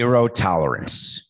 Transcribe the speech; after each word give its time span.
Zero 0.00 0.28
tolerance. 0.28 1.28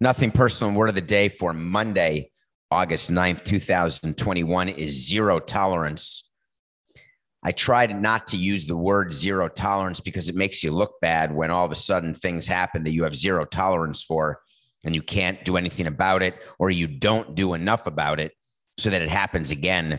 Nothing 0.00 0.30
personal 0.30 0.74
word 0.74 0.88
of 0.88 0.94
the 0.94 1.00
day 1.00 1.28
for 1.28 1.52
Monday, 1.52 2.30
August 2.70 3.10
9th, 3.10 3.42
2021 3.42 4.68
is 4.68 5.08
zero 5.08 5.40
tolerance. 5.40 6.30
I 7.42 7.50
tried 7.50 8.00
not 8.00 8.28
to 8.28 8.36
use 8.36 8.64
the 8.64 8.76
word 8.76 9.12
zero 9.12 9.48
tolerance 9.48 9.98
because 9.98 10.28
it 10.28 10.36
makes 10.36 10.62
you 10.62 10.70
look 10.70 11.00
bad 11.00 11.34
when 11.34 11.50
all 11.50 11.66
of 11.66 11.72
a 11.72 11.74
sudden 11.74 12.14
things 12.14 12.46
happen 12.46 12.84
that 12.84 12.92
you 12.92 13.02
have 13.02 13.16
zero 13.16 13.44
tolerance 13.44 14.04
for 14.04 14.38
and 14.84 14.94
you 14.94 15.02
can't 15.02 15.44
do 15.44 15.56
anything 15.56 15.88
about 15.88 16.22
it 16.22 16.36
or 16.60 16.70
you 16.70 16.86
don't 16.86 17.34
do 17.34 17.54
enough 17.54 17.88
about 17.88 18.20
it 18.20 18.30
so 18.78 18.88
that 18.88 19.02
it 19.02 19.10
happens 19.10 19.50
again. 19.50 19.98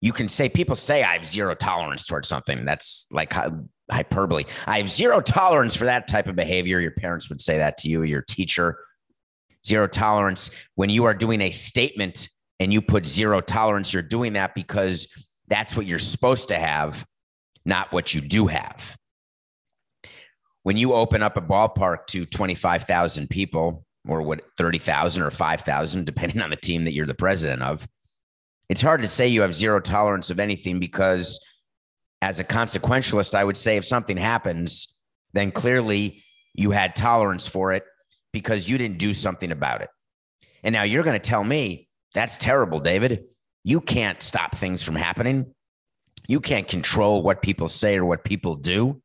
You 0.00 0.14
can 0.14 0.26
say, 0.26 0.48
people 0.48 0.74
say 0.74 1.02
I 1.02 1.18
have 1.18 1.26
zero 1.26 1.54
tolerance 1.54 2.06
towards 2.06 2.28
something. 2.28 2.64
That's 2.64 3.08
like 3.10 3.34
hy- 3.34 3.50
hyperbole. 3.90 4.44
I 4.66 4.78
have 4.78 4.90
zero 4.90 5.20
tolerance 5.20 5.76
for 5.76 5.84
that 5.84 6.08
type 6.08 6.26
of 6.26 6.36
behavior. 6.36 6.80
Your 6.80 6.92
parents 6.92 7.28
would 7.28 7.40
say 7.40 7.58
that 7.58 7.78
to 7.78 7.88
you, 7.88 8.02
your 8.02 8.22
teacher. 8.22 8.78
Zero 9.64 9.86
tolerance. 9.86 10.50
When 10.74 10.90
you 10.90 11.04
are 11.04 11.14
doing 11.14 11.40
a 11.40 11.50
statement 11.50 12.28
and 12.60 12.72
you 12.72 12.80
put 12.80 13.06
zero 13.06 13.40
tolerance, 13.40 13.92
you're 13.92 14.02
doing 14.02 14.34
that 14.34 14.54
because 14.54 15.08
that's 15.48 15.76
what 15.76 15.86
you're 15.86 15.98
supposed 15.98 16.48
to 16.48 16.58
have, 16.58 17.04
not 17.64 17.92
what 17.92 18.14
you 18.14 18.20
do 18.20 18.46
have. 18.46 18.96
When 20.62 20.76
you 20.76 20.94
open 20.94 21.22
up 21.22 21.36
a 21.36 21.42
ballpark 21.42 22.06
to 22.08 22.26
25,000 22.26 23.28
people, 23.28 23.84
or 24.08 24.22
what 24.22 24.42
30,000 24.56 25.22
or 25.22 25.30
5,000, 25.30 26.06
depending 26.06 26.40
on 26.40 26.50
the 26.50 26.56
team 26.56 26.84
that 26.84 26.92
you're 26.92 27.06
the 27.06 27.14
president 27.14 27.62
of, 27.62 27.86
it's 28.68 28.82
hard 28.82 29.00
to 29.02 29.08
say 29.08 29.28
you 29.28 29.42
have 29.42 29.54
zero 29.54 29.80
tolerance 29.80 30.30
of 30.30 30.40
anything 30.40 30.80
because 30.80 31.38
as 32.22 32.40
a 32.40 32.44
consequentialist, 32.44 33.34
I 33.34 33.44
would 33.44 33.56
say 33.56 33.76
if 33.76 33.84
something 33.84 34.16
happens, 34.16 34.94
then 35.32 35.50
clearly 35.50 36.24
you 36.54 36.70
had 36.70 36.96
tolerance 36.96 37.46
for 37.46 37.72
it 37.72 37.84
because 38.32 38.68
you 38.68 38.78
didn't 38.78 38.98
do 38.98 39.12
something 39.12 39.52
about 39.52 39.82
it. 39.82 39.88
And 40.62 40.72
now 40.72 40.82
you're 40.82 41.02
going 41.02 41.20
to 41.20 41.28
tell 41.28 41.44
me 41.44 41.88
that's 42.14 42.38
terrible, 42.38 42.80
David. 42.80 43.24
You 43.62 43.80
can't 43.80 44.22
stop 44.22 44.56
things 44.56 44.82
from 44.82 44.96
happening. 44.96 45.54
You 46.28 46.40
can't 46.40 46.66
control 46.66 47.22
what 47.22 47.42
people 47.42 47.68
say 47.68 47.98
or 47.98 48.04
what 48.04 48.24
people 48.24 48.56
do. 48.56 49.00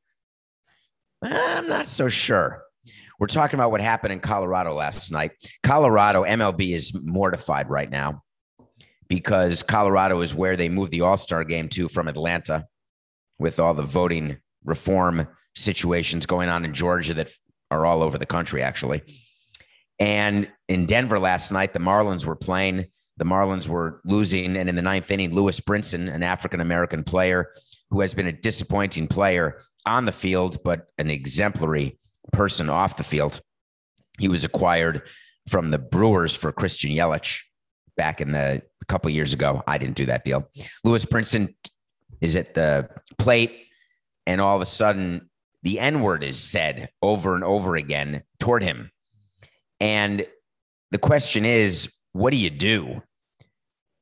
Eh, 1.23 1.57
I'm 1.57 1.67
not 1.67 1.87
so 1.87 2.07
sure. 2.07 2.63
We're 3.19 3.27
talking 3.27 3.59
about 3.59 3.69
what 3.69 3.81
happened 3.81 4.13
in 4.13 4.19
Colorado 4.19 4.73
last 4.73 5.11
night. 5.11 5.31
Colorado, 5.61 6.23
MLB 6.23 6.73
is 6.73 6.93
mortified 6.95 7.69
right 7.69 7.89
now 7.89 8.23
because 9.07 9.61
Colorado 9.61 10.21
is 10.21 10.33
where 10.33 10.57
they 10.57 10.69
moved 10.69 10.91
the 10.91 11.01
All 11.01 11.17
Star 11.17 11.43
game 11.43 11.69
to 11.69 11.87
from 11.87 12.07
Atlanta 12.07 12.65
with 13.41 13.59
all 13.59 13.73
the 13.73 13.83
voting 13.83 14.37
reform 14.63 15.27
situations 15.55 16.25
going 16.25 16.47
on 16.47 16.63
in 16.63 16.73
Georgia 16.73 17.13
that 17.15 17.31
are 17.71 17.85
all 17.85 18.03
over 18.03 18.17
the 18.17 18.25
country, 18.25 18.61
actually. 18.61 19.01
And 19.99 20.47
in 20.69 20.85
Denver 20.85 21.19
last 21.19 21.51
night, 21.51 21.73
the 21.73 21.79
Marlins 21.79 22.25
were 22.25 22.35
playing. 22.35 22.85
The 23.17 23.25
Marlins 23.25 23.67
were 23.67 23.99
losing. 24.05 24.55
And 24.57 24.69
in 24.69 24.75
the 24.75 24.81
ninth 24.81 25.09
inning, 25.09 25.33
Lewis 25.33 25.59
Brinson, 25.59 26.13
an 26.13 26.23
African 26.23 26.61
American 26.61 27.03
player 27.03 27.51
who 27.89 28.01
has 28.01 28.13
been 28.13 28.27
a 28.27 28.31
disappointing 28.31 29.07
player 29.07 29.59
on 29.85 30.05
the 30.05 30.11
field, 30.11 30.57
but 30.63 30.87
an 30.97 31.09
exemplary 31.09 31.97
person 32.31 32.69
off 32.69 32.97
the 32.97 33.03
field, 33.03 33.41
he 34.19 34.27
was 34.27 34.45
acquired 34.45 35.01
from 35.49 35.69
the 35.69 35.79
Brewers 35.79 36.35
for 36.35 36.51
Christian 36.51 36.91
Yelich 36.91 37.39
back 37.97 38.21
in 38.21 38.31
the 38.31 38.61
a 38.81 38.85
couple 38.85 39.09
years 39.09 39.33
ago. 39.33 39.63
I 39.67 39.77
didn't 39.77 39.97
do 39.97 40.05
that 40.05 40.23
deal. 40.23 40.49
Lewis 40.83 41.05
Brinson 41.05 41.53
is 42.21 42.35
at 42.35 42.53
the 42.53 42.89
plate, 43.17 43.65
and 44.25 44.39
all 44.39 44.55
of 44.55 44.61
a 44.61 44.65
sudden, 44.65 45.29
the 45.63 45.79
N 45.79 46.01
word 46.01 46.23
is 46.23 46.39
said 46.39 46.89
over 47.01 47.35
and 47.35 47.43
over 47.43 47.75
again 47.75 48.23
toward 48.39 48.63
him. 48.63 48.91
And 49.79 50.25
the 50.91 50.97
question 50.97 51.45
is, 51.45 51.93
what 52.13 52.31
do 52.31 52.37
you 52.37 52.49
do? 52.49 53.01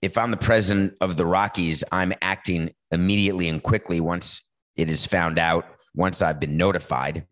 If 0.02 0.18
I'm 0.18 0.32
the 0.32 0.38
president 0.38 0.94
of 1.02 1.18
the 1.18 1.26
Rockies, 1.26 1.84
I'm 1.92 2.14
acting 2.22 2.72
immediately 2.92 3.50
and 3.50 3.62
quickly 3.62 4.00
once 4.00 4.42
it 4.76 4.90
is 4.90 5.06
found 5.06 5.38
out, 5.38 5.66
once 5.94 6.22
I've 6.22 6.40
been 6.40 6.58
notified. 6.58 7.26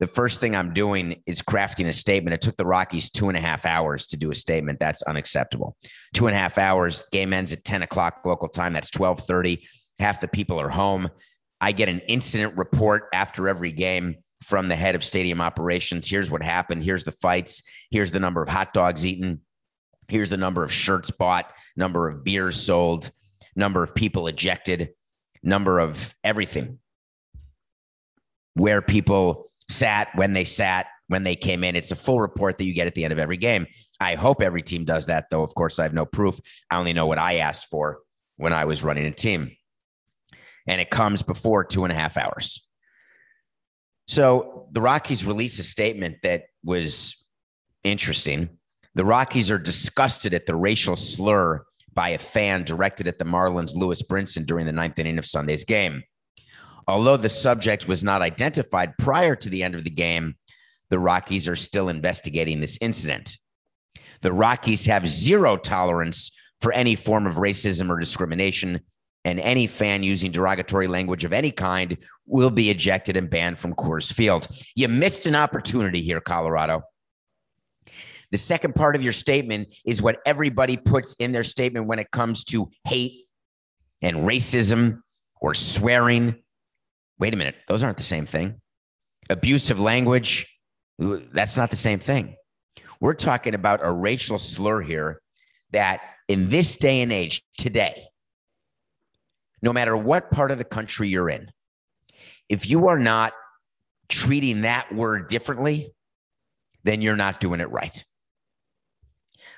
The 0.00 0.06
first 0.06 0.40
thing 0.40 0.56
I'm 0.56 0.72
doing 0.72 1.22
is 1.26 1.42
crafting 1.42 1.86
a 1.86 1.92
statement. 1.92 2.34
It 2.34 2.40
took 2.40 2.56
the 2.56 2.64
Rockies 2.64 3.10
two 3.10 3.28
and 3.28 3.36
a 3.36 3.40
half 3.40 3.66
hours 3.66 4.06
to 4.06 4.16
do 4.16 4.30
a 4.30 4.34
statement. 4.34 4.80
That's 4.80 5.02
unacceptable. 5.02 5.76
Two 6.14 6.26
and 6.26 6.34
a 6.34 6.38
half 6.38 6.56
hours. 6.56 7.04
Game 7.12 7.32
ends 7.32 7.52
at 7.52 7.64
10 7.64 7.82
o'clock 7.82 8.22
local 8.24 8.48
time. 8.48 8.72
That's 8.72 8.90
1230 8.98 9.68
half 10.00 10.20
the 10.20 10.28
people 10.28 10.60
are 10.60 10.70
home. 10.70 11.08
I 11.60 11.72
get 11.72 11.88
an 11.88 12.00
incident 12.00 12.56
report 12.56 13.08
after 13.12 13.48
every 13.48 13.70
game 13.70 14.16
from 14.42 14.68
the 14.68 14.76
head 14.76 14.94
of 14.94 15.04
stadium 15.04 15.40
operations. 15.40 16.08
Here's 16.08 16.30
what 16.30 16.42
happened. 16.42 16.82
Here's 16.82 17.04
the 17.04 17.12
fights. 17.12 17.62
Here's 17.90 18.10
the 18.10 18.20
number 18.20 18.42
of 18.42 18.48
hot 18.48 18.72
dogs 18.72 19.04
eaten. 19.04 19.42
Here's 20.08 20.30
the 20.30 20.38
number 20.38 20.64
of 20.64 20.72
shirts 20.72 21.10
bought, 21.10 21.52
number 21.76 22.08
of 22.08 22.24
beers 22.24 22.60
sold, 22.60 23.10
number 23.54 23.82
of 23.82 23.94
people 23.94 24.26
ejected, 24.26 24.90
number 25.42 25.78
of 25.78 26.14
everything. 26.24 26.78
Where 28.54 28.82
people 28.82 29.46
sat, 29.68 30.08
when 30.16 30.32
they 30.32 30.44
sat, 30.44 30.86
when 31.06 31.22
they 31.22 31.36
came 31.36 31.62
in. 31.62 31.76
It's 31.76 31.92
a 31.92 31.96
full 31.96 32.20
report 32.20 32.56
that 32.56 32.64
you 32.64 32.74
get 32.74 32.86
at 32.86 32.94
the 32.94 33.04
end 33.04 33.12
of 33.12 33.18
every 33.18 33.36
game. 33.36 33.66
I 34.00 34.14
hope 34.14 34.42
every 34.42 34.62
team 34.62 34.84
does 34.84 35.06
that, 35.06 35.26
though. 35.30 35.42
Of 35.42 35.54
course, 35.54 35.78
I 35.78 35.84
have 35.84 35.94
no 35.94 36.06
proof. 36.06 36.40
I 36.70 36.78
only 36.78 36.92
know 36.92 37.06
what 37.06 37.18
I 37.18 37.36
asked 37.36 37.66
for 37.70 38.00
when 38.36 38.52
I 38.52 38.64
was 38.64 38.82
running 38.82 39.06
a 39.06 39.12
team 39.12 39.52
and 40.66 40.80
it 40.80 40.90
comes 40.90 41.22
before 41.22 41.64
two 41.64 41.84
and 41.84 41.92
a 41.92 41.96
half 41.96 42.16
hours. 42.16 42.68
So 44.08 44.68
the 44.72 44.80
Rockies 44.80 45.24
released 45.24 45.60
a 45.60 45.62
statement 45.62 46.16
that 46.22 46.44
was 46.64 47.16
interesting. 47.84 48.48
The 48.94 49.04
Rockies 49.04 49.50
are 49.50 49.58
disgusted 49.58 50.34
at 50.34 50.46
the 50.46 50.56
racial 50.56 50.96
slur 50.96 51.64
by 51.94 52.10
a 52.10 52.18
fan 52.18 52.64
directed 52.64 53.06
at 53.08 53.18
the 53.18 53.24
Marlins, 53.24 53.74
Lewis 53.74 54.02
Brinson, 54.02 54.46
during 54.46 54.66
the 54.66 54.72
ninth 54.72 54.98
inning 54.98 55.18
of 55.18 55.26
Sunday's 55.26 55.64
game. 55.64 56.02
Although 56.88 57.16
the 57.16 57.28
subject 57.28 57.86
was 57.86 58.02
not 58.02 58.22
identified 58.22 58.98
prior 58.98 59.36
to 59.36 59.48
the 59.48 59.62
end 59.62 59.74
of 59.74 59.84
the 59.84 59.90
game, 59.90 60.34
the 60.88 60.98
Rockies 60.98 61.48
are 61.48 61.56
still 61.56 61.88
investigating 61.88 62.60
this 62.60 62.78
incident. 62.80 63.36
The 64.22 64.32
Rockies 64.32 64.86
have 64.86 65.08
zero 65.08 65.56
tolerance 65.56 66.32
for 66.60 66.72
any 66.72 66.94
form 66.94 67.26
of 67.26 67.36
racism 67.36 67.90
or 67.90 67.98
discrimination 67.98 68.80
and 69.24 69.38
any 69.40 69.66
fan 69.66 70.02
using 70.02 70.30
derogatory 70.30 70.86
language 70.86 71.24
of 71.24 71.32
any 71.32 71.50
kind 71.50 71.98
will 72.26 72.50
be 72.50 72.70
ejected 72.70 73.16
and 73.16 73.28
banned 73.28 73.58
from 73.58 73.74
Coors 73.74 74.12
Field. 74.12 74.48
You 74.74 74.88
missed 74.88 75.26
an 75.26 75.34
opportunity 75.34 76.02
here, 76.02 76.20
Colorado. 76.20 76.82
The 78.30 78.38
second 78.38 78.74
part 78.74 78.94
of 78.96 79.02
your 79.02 79.12
statement 79.12 79.74
is 79.84 80.00
what 80.00 80.20
everybody 80.24 80.76
puts 80.76 81.14
in 81.14 81.32
their 81.32 81.42
statement 81.42 81.86
when 81.86 81.98
it 81.98 82.10
comes 82.10 82.44
to 82.44 82.70
hate 82.84 83.26
and 84.02 84.18
racism 84.18 85.00
or 85.40 85.52
swearing. 85.52 86.36
Wait 87.18 87.34
a 87.34 87.36
minute, 87.36 87.56
those 87.66 87.82
aren't 87.82 87.96
the 87.96 88.02
same 88.02 88.26
thing. 88.26 88.60
Abusive 89.28 89.80
language, 89.80 90.46
that's 90.98 91.56
not 91.56 91.70
the 91.70 91.76
same 91.76 91.98
thing. 91.98 92.36
We're 93.00 93.14
talking 93.14 93.54
about 93.54 93.80
a 93.82 93.90
racial 93.90 94.38
slur 94.38 94.80
here 94.80 95.20
that 95.72 96.00
in 96.28 96.46
this 96.46 96.76
day 96.76 97.00
and 97.00 97.12
age, 97.12 97.42
today, 97.58 98.04
no 99.62 99.72
matter 99.72 99.96
what 99.96 100.30
part 100.30 100.50
of 100.50 100.58
the 100.58 100.64
country 100.64 101.08
you're 101.08 101.30
in, 101.30 101.50
if 102.48 102.68
you 102.68 102.88
are 102.88 102.98
not 102.98 103.32
treating 104.08 104.62
that 104.62 104.92
word 104.94 105.28
differently, 105.28 105.94
then 106.84 107.00
you're 107.00 107.16
not 107.16 107.40
doing 107.40 107.60
it 107.60 107.70
right. 107.70 108.04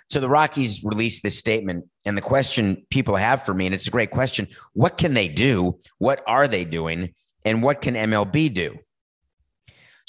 So 0.09 0.21
the 0.21 0.29
Rockies 0.29 0.85
released 0.85 1.23
this 1.23 1.39
statement, 1.39 1.87
and 2.05 2.17
the 2.17 2.23
question 2.23 2.87
people 2.91 3.17
have 3.17 3.45
for 3.45 3.55
me, 3.55 3.67
and 3.67 3.75
it's 3.75 3.89
a 3.89 3.91
great 3.91 4.11
question 4.11 4.49
what 4.75 4.99
can 4.99 5.15
they 5.15 5.29
do? 5.29 5.79
What 5.99 6.23
are 6.27 6.47
they 6.47 6.65
doing? 6.65 7.15
And 7.45 7.63
what 7.63 7.81
can 7.81 7.95
MLB 7.95 8.53
do? 8.53 8.79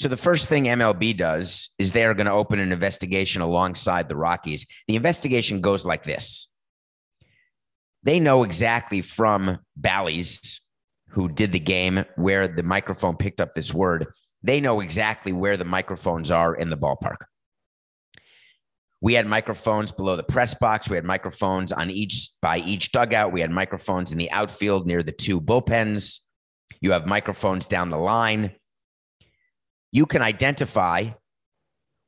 So 0.00 0.08
the 0.08 0.16
first 0.16 0.48
thing 0.48 0.64
MLB 0.64 1.16
does 1.16 1.70
is 1.78 1.92
they 1.92 2.04
are 2.04 2.14
going 2.14 2.26
to 2.26 2.32
open 2.32 2.58
an 2.58 2.72
investigation 2.72 3.42
alongside 3.42 4.08
the 4.08 4.16
Rockies. 4.16 4.66
The 4.86 4.96
investigation 4.96 5.60
goes 5.60 5.86
like 5.86 6.02
this. 6.02 6.48
They 8.04 8.20
know 8.20 8.44
exactly 8.44 9.00
from 9.00 9.58
Bally's, 9.76 10.60
who 11.08 11.28
did 11.28 11.52
the 11.52 11.60
game 11.60 12.04
where 12.16 12.46
the 12.46 12.62
microphone 12.62 13.16
picked 13.16 13.40
up 13.40 13.54
this 13.54 13.72
word, 13.72 14.06
they 14.42 14.60
know 14.60 14.80
exactly 14.80 15.32
where 15.32 15.56
the 15.56 15.64
microphones 15.64 16.30
are 16.30 16.54
in 16.54 16.68
the 16.68 16.76
ballpark. 16.76 17.16
We 19.00 19.14
had 19.14 19.26
microphones 19.26 19.90
below 19.90 20.16
the 20.16 20.22
press 20.22 20.54
box. 20.54 20.88
We 20.88 20.96
had 20.96 21.04
microphones 21.04 21.72
on 21.72 21.90
each 21.90 22.30
by 22.40 22.58
each 22.58 22.92
dugout. 22.92 23.32
We 23.32 23.40
had 23.40 23.50
microphones 23.50 24.12
in 24.12 24.18
the 24.18 24.30
outfield 24.30 24.86
near 24.86 25.02
the 25.02 25.12
two 25.12 25.40
bullpens. 25.40 26.20
You 26.80 26.92
have 26.92 27.06
microphones 27.06 27.66
down 27.66 27.90
the 27.90 27.98
line. 27.98 28.52
You 29.92 30.06
can 30.06 30.22
identify 30.22 31.10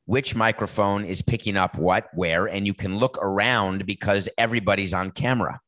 which 0.06 0.34
microphone 0.34 1.04
is 1.04 1.22
picking 1.22 1.56
up 1.56 1.78
what, 1.78 2.08
where, 2.14 2.46
and 2.46 2.66
you 2.66 2.74
can 2.74 2.96
look 2.96 3.18
around 3.20 3.86
because 3.86 4.28
everybody's 4.38 4.94
on 4.94 5.10
camera. 5.10 5.60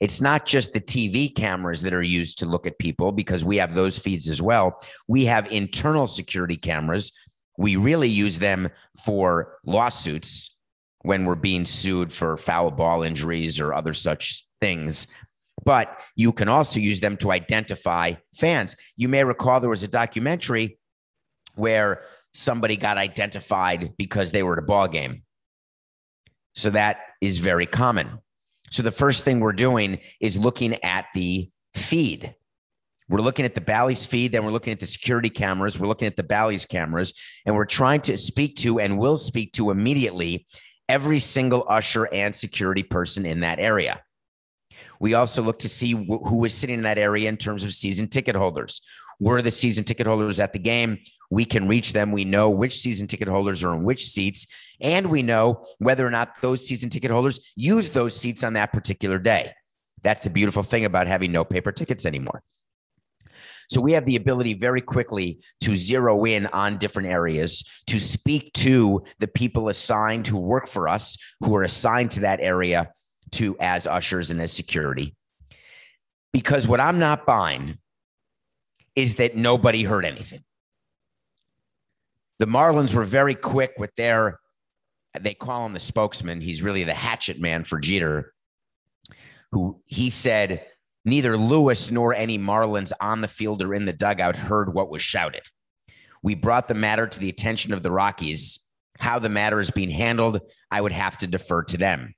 It's 0.00 0.20
not 0.20 0.44
just 0.44 0.72
the 0.72 0.80
TV 0.80 1.34
cameras 1.34 1.82
that 1.82 1.94
are 1.94 2.02
used 2.02 2.38
to 2.38 2.46
look 2.46 2.66
at 2.66 2.78
people 2.78 3.12
because 3.12 3.44
we 3.44 3.56
have 3.56 3.74
those 3.74 3.98
feeds 3.98 4.28
as 4.28 4.42
well. 4.42 4.80
We 5.08 5.24
have 5.26 5.50
internal 5.52 6.06
security 6.06 6.56
cameras 6.56 7.12
we 7.56 7.76
really 7.76 8.08
use 8.08 8.38
them 8.38 8.68
for 9.04 9.58
lawsuits 9.64 10.56
when 11.02 11.24
we're 11.24 11.34
being 11.34 11.64
sued 11.64 12.12
for 12.12 12.36
foul 12.36 12.70
ball 12.70 13.02
injuries 13.02 13.60
or 13.60 13.74
other 13.74 13.92
such 13.92 14.44
things. 14.60 15.06
But 15.64 16.00
you 16.16 16.32
can 16.32 16.48
also 16.48 16.80
use 16.80 17.00
them 17.00 17.16
to 17.18 17.30
identify 17.30 18.14
fans. 18.34 18.74
You 18.96 19.08
may 19.08 19.22
recall 19.24 19.60
there 19.60 19.70
was 19.70 19.82
a 19.82 19.88
documentary 19.88 20.78
where 21.54 22.02
somebody 22.32 22.76
got 22.76 22.98
identified 22.98 23.92
because 23.96 24.32
they 24.32 24.42
were 24.42 24.54
at 24.54 24.58
a 24.58 24.66
ball 24.66 24.88
game. 24.88 25.22
So 26.54 26.70
that 26.70 26.98
is 27.20 27.38
very 27.38 27.66
common. 27.66 28.18
So 28.74 28.82
the 28.82 28.90
first 28.90 29.24
thing 29.24 29.40
we're 29.40 29.52
doing 29.52 30.00
is 30.20 30.38
looking 30.38 30.82
at 30.82 31.06
the 31.14 31.48
feed 31.74 32.34
we're 33.08 33.20
looking 33.20 33.44
at 33.44 33.54
the 33.54 33.60
Bally's 33.60 34.06
feed, 34.06 34.32
then 34.32 34.44
we're 34.44 34.50
looking 34.50 34.72
at 34.72 34.80
the 34.80 34.86
security 34.86 35.28
cameras, 35.28 35.78
we're 35.78 35.88
looking 35.88 36.06
at 36.06 36.16
the 36.16 36.22
Bally's 36.22 36.64
cameras, 36.64 37.12
and 37.44 37.54
we're 37.54 37.66
trying 37.66 38.00
to 38.02 38.16
speak 38.16 38.56
to 38.56 38.80
and 38.80 38.98
will 38.98 39.18
speak 39.18 39.52
to 39.52 39.70
immediately 39.70 40.46
every 40.88 41.18
single 41.18 41.66
usher 41.68 42.08
and 42.12 42.34
security 42.34 42.82
person 42.82 43.26
in 43.26 43.40
that 43.40 43.58
area. 43.58 44.00
We 45.00 45.14
also 45.14 45.42
look 45.42 45.58
to 45.60 45.68
see 45.68 45.92
wh- 45.92 46.26
who 46.26 46.44
is 46.44 46.54
sitting 46.54 46.76
in 46.76 46.82
that 46.82 46.98
area 46.98 47.28
in 47.28 47.36
terms 47.36 47.62
of 47.62 47.74
season 47.74 48.08
ticket 48.08 48.36
holders. 48.36 48.80
Were 49.20 49.42
the 49.42 49.50
season 49.50 49.84
ticket 49.84 50.06
holders 50.06 50.40
at 50.40 50.52
the 50.52 50.58
game? 50.58 50.98
We 51.30 51.44
can 51.44 51.66
reach 51.68 51.92
them. 51.92 52.12
We 52.12 52.24
know 52.24 52.50
which 52.50 52.78
season 52.78 53.06
ticket 53.06 53.28
holders 53.28 53.64
are 53.64 53.74
in 53.74 53.84
which 53.84 54.06
seats, 54.06 54.46
and 54.80 55.06
we 55.06 55.22
know 55.22 55.64
whether 55.78 56.06
or 56.06 56.10
not 56.10 56.40
those 56.40 56.66
season 56.66 56.90
ticket 56.90 57.10
holders 57.10 57.40
use 57.56 57.90
those 57.90 58.14
seats 58.14 58.44
on 58.44 58.52
that 58.54 58.72
particular 58.72 59.18
day. 59.18 59.52
That's 60.02 60.22
the 60.22 60.30
beautiful 60.30 60.62
thing 60.62 60.84
about 60.84 61.06
having 61.06 61.32
no 61.32 61.44
paper 61.44 61.72
tickets 61.72 62.06
anymore. 62.06 62.42
So 63.70 63.80
we 63.80 63.94
have 63.94 64.04
the 64.04 64.16
ability 64.16 64.54
very 64.54 64.82
quickly 64.82 65.40
to 65.62 65.74
zero 65.74 66.24
in 66.24 66.46
on 66.48 66.76
different 66.76 67.08
areas, 67.08 67.64
to 67.86 67.98
speak 67.98 68.52
to 68.54 69.02
the 69.18 69.28
people 69.28 69.70
assigned 69.70 70.26
who 70.26 70.38
work 70.38 70.68
for 70.68 70.88
us, 70.88 71.16
who 71.40 71.56
are 71.56 71.62
assigned 71.62 72.10
to 72.12 72.20
that 72.20 72.40
area 72.40 72.90
to 73.32 73.56
as 73.58 73.86
ushers 73.86 74.30
and 74.30 74.40
as 74.40 74.52
security. 74.52 75.16
Because 76.32 76.68
what 76.68 76.80
I'm 76.80 76.98
not 76.98 77.26
buying 77.26 77.78
is 78.96 79.16
that 79.16 79.36
nobody 79.36 79.82
heard 79.82 80.04
anything. 80.04 80.44
The 82.38 82.46
Marlins 82.46 82.94
were 82.94 83.04
very 83.04 83.34
quick 83.34 83.72
with 83.78 83.94
their, 83.96 84.40
they 85.20 85.34
call 85.34 85.66
him 85.66 85.72
the 85.72 85.80
spokesman. 85.80 86.40
He's 86.40 86.62
really 86.62 86.84
the 86.84 86.94
hatchet 86.94 87.40
man 87.40 87.64
for 87.64 87.78
Jeter, 87.78 88.32
who 89.52 89.80
he 89.86 90.10
said, 90.10 90.66
Neither 91.04 91.36
Lewis 91.36 91.90
nor 91.90 92.14
any 92.14 92.38
Marlins 92.38 92.92
on 93.00 93.20
the 93.20 93.28
field 93.28 93.62
or 93.62 93.74
in 93.74 93.84
the 93.84 93.92
dugout 93.92 94.36
heard 94.36 94.72
what 94.72 94.90
was 94.90 95.02
shouted. 95.02 95.42
We 96.22 96.34
brought 96.34 96.66
the 96.66 96.74
matter 96.74 97.06
to 97.06 97.20
the 97.20 97.28
attention 97.28 97.74
of 97.74 97.82
the 97.82 97.90
Rockies. 97.90 98.58
How 98.98 99.18
the 99.18 99.28
matter 99.28 99.60
is 99.60 99.70
being 99.70 99.90
handled, 99.90 100.40
I 100.70 100.80
would 100.80 100.92
have 100.92 101.18
to 101.18 101.26
defer 101.26 101.62
to 101.64 101.76
them. 101.76 102.14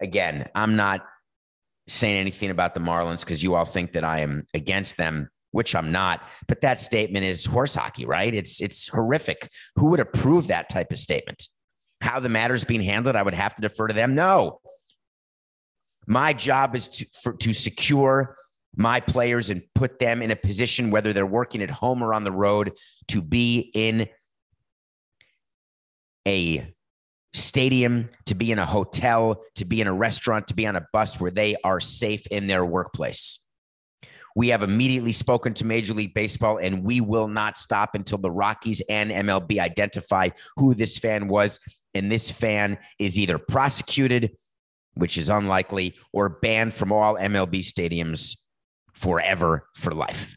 Again, 0.00 0.48
I'm 0.54 0.76
not 0.76 1.04
saying 1.88 2.16
anything 2.16 2.50
about 2.50 2.74
the 2.74 2.80
Marlins 2.80 3.20
because 3.20 3.42
you 3.42 3.56
all 3.56 3.64
think 3.64 3.92
that 3.92 4.04
I 4.04 4.20
am 4.20 4.46
against 4.54 4.96
them, 4.96 5.28
which 5.52 5.74
I'm 5.74 5.92
not. 5.92 6.22
But 6.48 6.60
that 6.62 6.80
statement 6.80 7.24
is 7.24 7.44
horse 7.44 7.74
hockey, 7.74 8.04
right? 8.04 8.34
It's 8.34 8.60
it's 8.60 8.88
horrific. 8.88 9.48
Who 9.76 9.86
would 9.86 10.00
approve 10.00 10.48
that 10.48 10.68
type 10.68 10.92
of 10.92 10.98
statement? 10.98 11.48
How 12.00 12.18
the 12.18 12.28
matter's 12.28 12.64
being 12.64 12.82
handled, 12.82 13.14
I 13.14 13.22
would 13.22 13.34
have 13.34 13.54
to 13.54 13.62
defer 13.62 13.86
to 13.86 13.94
them. 13.94 14.14
No, 14.14 14.60
my 16.06 16.32
job 16.32 16.74
is 16.74 16.88
to, 16.88 17.06
for, 17.22 17.32
to 17.34 17.52
secure 17.52 18.36
my 18.74 19.00
players 19.00 19.50
and 19.50 19.62
put 19.74 19.98
them 19.98 20.22
in 20.22 20.30
a 20.30 20.36
position, 20.36 20.90
whether 20.90 21.12
they're 21.12 21.26
working 21.26 21.62
at 21.62 21.70
home 21.70 22.02
or 22.02 22.14
on 22.14 22.24
the 22.24 22.32
road, 22.32 22.72
to 23.08 23.20
be 23.20 23.70
in 23.74 24.08
a 26.26 26.72
stadium, 27.34 28.08
to 28.26 28.34
be 28.34 28.52
in 28.52 28.58
a 28.58 28.66
hotel, 28.66 29.42
to 29.56 29.64
be 29.64 29.80
in 29.80 29.86
a 29.86 29.92
restaurant, 29.92 30.48
to 30.48 30.54
be 30.54 30.66
on 30.66 30.76
a 30.76 30.86
bus 30.92 31.20
where 31.20 31.30
they 31.30 31.56
are 31.64 31.80
safe 31.80 32.26
in 32.28 32.46
their 32.46 32.64
workplace. 32.64 33.40
We 34.34 34.48
have 34.48 34.62
immediately 34.62 35.12
spoken 35.12 35.54
to 35.54 35.64
Major 35.64 35.94
League 35.94 36.14
Baseball, 36.14 36.58
and 36.58 36.84
we 36.84 37.00
will 37.00 37.28
not 37.28 37.56
stop 37.56 37.94
until 37.94 38.18
the 38.18 38.30
Rockies 38.30 38.82
and 38.88 39.10
MLB 39.10 39.58
identify 39.58 40.30
who 40.56 40.74
this 40.74 40.98
fan 40.98 41.28
was. 41.28 41.58
And 41.94 42.10
this 42.10 42.30
fan 42.30 42.78
is 42.98 43.18
either 43.18 43.36
prosecuted 43.36 44.30
which 44.94 45.18
is 45.18 45.30
unlikely, 45.30 45.94
or 46.12 46.28
banned 46.28 46.74
from 46.74 46.92
all 46.92 47.16
MLB 47.16 47.60
stadiums 47.60 48.36
forever 48.92 49.66
for 49.74 49.92
life. 49.92 50.36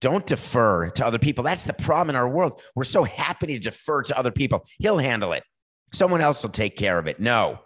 Don't 0.00 0.26
defer 0.26 0.90
to 0.90 1.06
other 1.06 1.18
people. 1.18 1.44
That's 1.44 1.64
the 1.64 1.74
problem 1.74 2.10
in 2.10 2.16
our 2.16 2.28
world. 2.28 2.60
We're 2.74 2.84
so 2.84 3.04
happy 3.04 3.48
to 3.48 3.58
defer 3.58 4.02
to 4.02 4.18
other 4.18 4.30
people. 4.30 4.66
He'll 4.78 4.98
handle 4.98 5.32
it. 5.32 5.42
Someone 5.92 6.22
else 6.22 6.42
will 6.42 6.50
take 6.50 6.76
care 6.76 6.98
of 6.98 7.06
it. 7.06 7.20
No, 7.20 7.60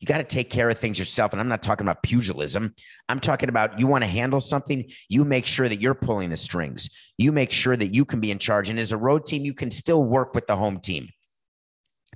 you 0.00 0.06
got 0.06 0.18
to 0.18 0.24
take 0.24 0.50
care 0.50 0.68
of 0.68 0.78
things 0.78 0.98
yourself. 0.98 1.32
And 1.32 1.40
I'm 1.40 1.48
not 1.48 1.62
talking 1.62 1.86
about 1.86 2.02
pugilism. 2.02 2.74
I'm 3.08 3.20
talking 3.20 3.48
about 3.48 3.80
you 3.80 3.86
want 3.86 4.04
to 4.04 4.10
handle 4.10 4.40
something, 4.40 4.84
you 5.08 5.24
make 5.24 5.46
sure 5.46 5.68
that 5.68 5.80
you're 5.80 5.94
pulling 5.94 6.30
the 6.30 6.36
strings. 6.36 6.90
You 7.16 7.32
make 7.32 7.50
sure 7.50 7.76
that 7.76 7.94
you 7.94 8.04
can 8.04 8.20
be 8.20 8.30
in 8.30 8.38
charge. 8.38 8.68
And 8.68 8.78
as 8.78 8.92
a 8.92 8.96
road 8.96 9.24
team, 9.24 9.44
you 9.44 9.54
can 9.54 9.70
still 9.70 10.04
work 10.04 10.34
with 10.34 10.46
the 10.46 10.56
home 10.56 10.80
team 10.80 11.08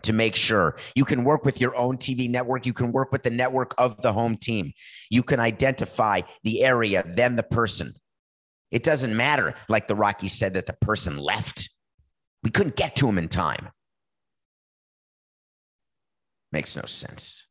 to 0.03 0.13
make 0.13 0.37
sure 0.37 0.77
you 0.95 1.05
can 1.05 1.25
work 1.25 1.45
with 1.45 1.61
your 1.61 1.77
own 1.77 1.97
TV 1.97 2.29
network. 2.29 2.67
You 2.67 2.73
can 2.73 2.93
work 2.93 3.13
with 3.13 3.23
the 3.23 3.31
network 3.31 3.75
of 3.79 4.01
the 4.03 4.13
home 4.13 4.37
team. 4.37 4.73
You 5.11 5.23
can 5.23 5.41
identify 5.41 6.23
the 6.43 6.63
area, 6.65 7.05
then 7.07 7.37
the 7.37 7.43
person. 7.43 7.95
It 8.71 8.83
doesn't 8.83 9.17
matter, 9.17 9.55
like 9.69 9.89
the 9.89 9.97
Rockies 9.97 10.33
said, 10.33 10.55
that 10.55 10.67
the 10.67 10.77
person 10.81 11.17
left. 11.17 11.71
We 12.43 12.51
couldn't 12.51 12.77
get 12.77 12.97
to 12.97 13.09
him 13.09 13.19
in 13.19 13.29
time. 13.29 13.71
Makes 16.53 16.77
no 16.77 16.85
sense. 16.87 17.47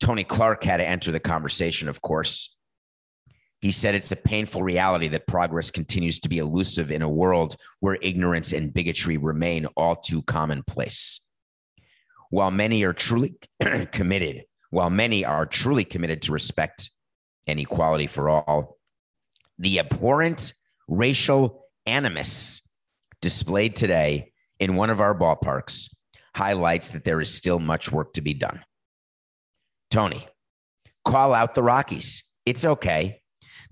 Tony 0.00 0.24
Clark 0.24 0.64
had 0.64 0.78
to 0.78 0.88
enter 0.88 1.12
the 1.12 1.20
conversation, 1.20 1.88
of 1.88 2.00
course. 2.02 2.56
He 3.60 3.72
said 3.72 3.94
it's 3.94 4.10
a 4.10 4.16
painful 4.16 4.62
reality 4.62 5.08
that 5.08 5.26
progress 5.26 5.70
continues 5.70 6.18
to 6.20 6.30
be 6.30 6.38
elusive 6.38 6.90
in 6.90 7.02
a 7.02 7.08
world 7.08 7.56
where 7.80 7.98
ignorance 8.00 8.54
and 8.54 8.72
bigotry 8.72 9.18
remain 9.18 9.66
all 9.76 9.96
too 9.96 10.22
commonplace 10.22 11.20
while 12.30 12.50
many 12.50 12.84
are 12.84 12.92
truly 12.92 13.36
committed, 13.92 14.44
while 14.70 14.88
many 14.88 15.24
are 15.24 15.44
truly 15.44 15.84
committed 15.84 16.22
to 16.22 16.32
respect 16.32 16.90
and 17.46 17.60
equality 17.60 18.06
for 18.06 18.28
all, 18.28 18.78
the 19.58 19.78
abhorrent 19.80 20.54
racial 20.88 21.66
animus 21.86 22.62
displayed 23.20 23.76
today 23.76 24.32
in 24.58 24.76
one 24.76 24.90
of 24.90 25.00
our 25.00 25.14
ballparks 25.14 25.94
highlights 26.34 26.88
that 26.88 27.04
there 27.04 27.20
is 27.20 27.32
still 27.32 27.58
much 27.58 27.90
work 27.90 28.12
to 28.12 28.20
be 28.20 28.32
done. 28.32 28.60
Tony, 29.90 30.26
call 31.04 31.34
out 31.34 31.54
the 31.54 31.62
Rockies. 31.62 32.24
It's 32.46 32.64
okay. 32.64 33.20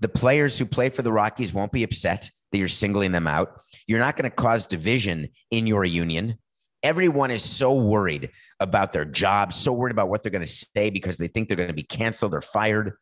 The 0.01 0.09
players 0.09 0.57
who 0.57 0.65
play 0.65 0.89
for 0.89 1.01
the 1.01 1.11
Rockies 1.11 1.53
won't 1.53 1.71
be 1.71 1.83
upset 1.83 2.29
that 2.51 2.57
you're 2.57 2.67
singling 2.67 3.11
them 3.11 3.27
out. 3.27 3.61
You're 3.87 3.99
not 3.99 4.15
going 4.15 4.29
to 4.29 4.35
cause 4.35 4.67
division 4.67 5.29
in 5.51 5.67
your 5.67 5.85
union. 5.85 6.37
Everyone 6.83 7.31
is 7.31 7.43
so 7.43 7.73
worried 7.73 8.31
about 8.59 8.91
their 8.91 9.05
jobs, 9.05 9.55
so 9.55 9.73
worried 9.73 9.91
about 9.91 10.09
what 10.09 10.23
they're 10.23 10.31
going 10.31 10.45
to 10.45 10.47
say 10.47 10.89
because 10.89 11.17
they 11.17 11.27
think 11.27 11.47
they're 11.47 11.57
going 11.57 11.67
to 11.67 11.73
be 11.73 11.83
canceled 11.83 12.33
or 12.33 12.41
fired. 12.41 12.93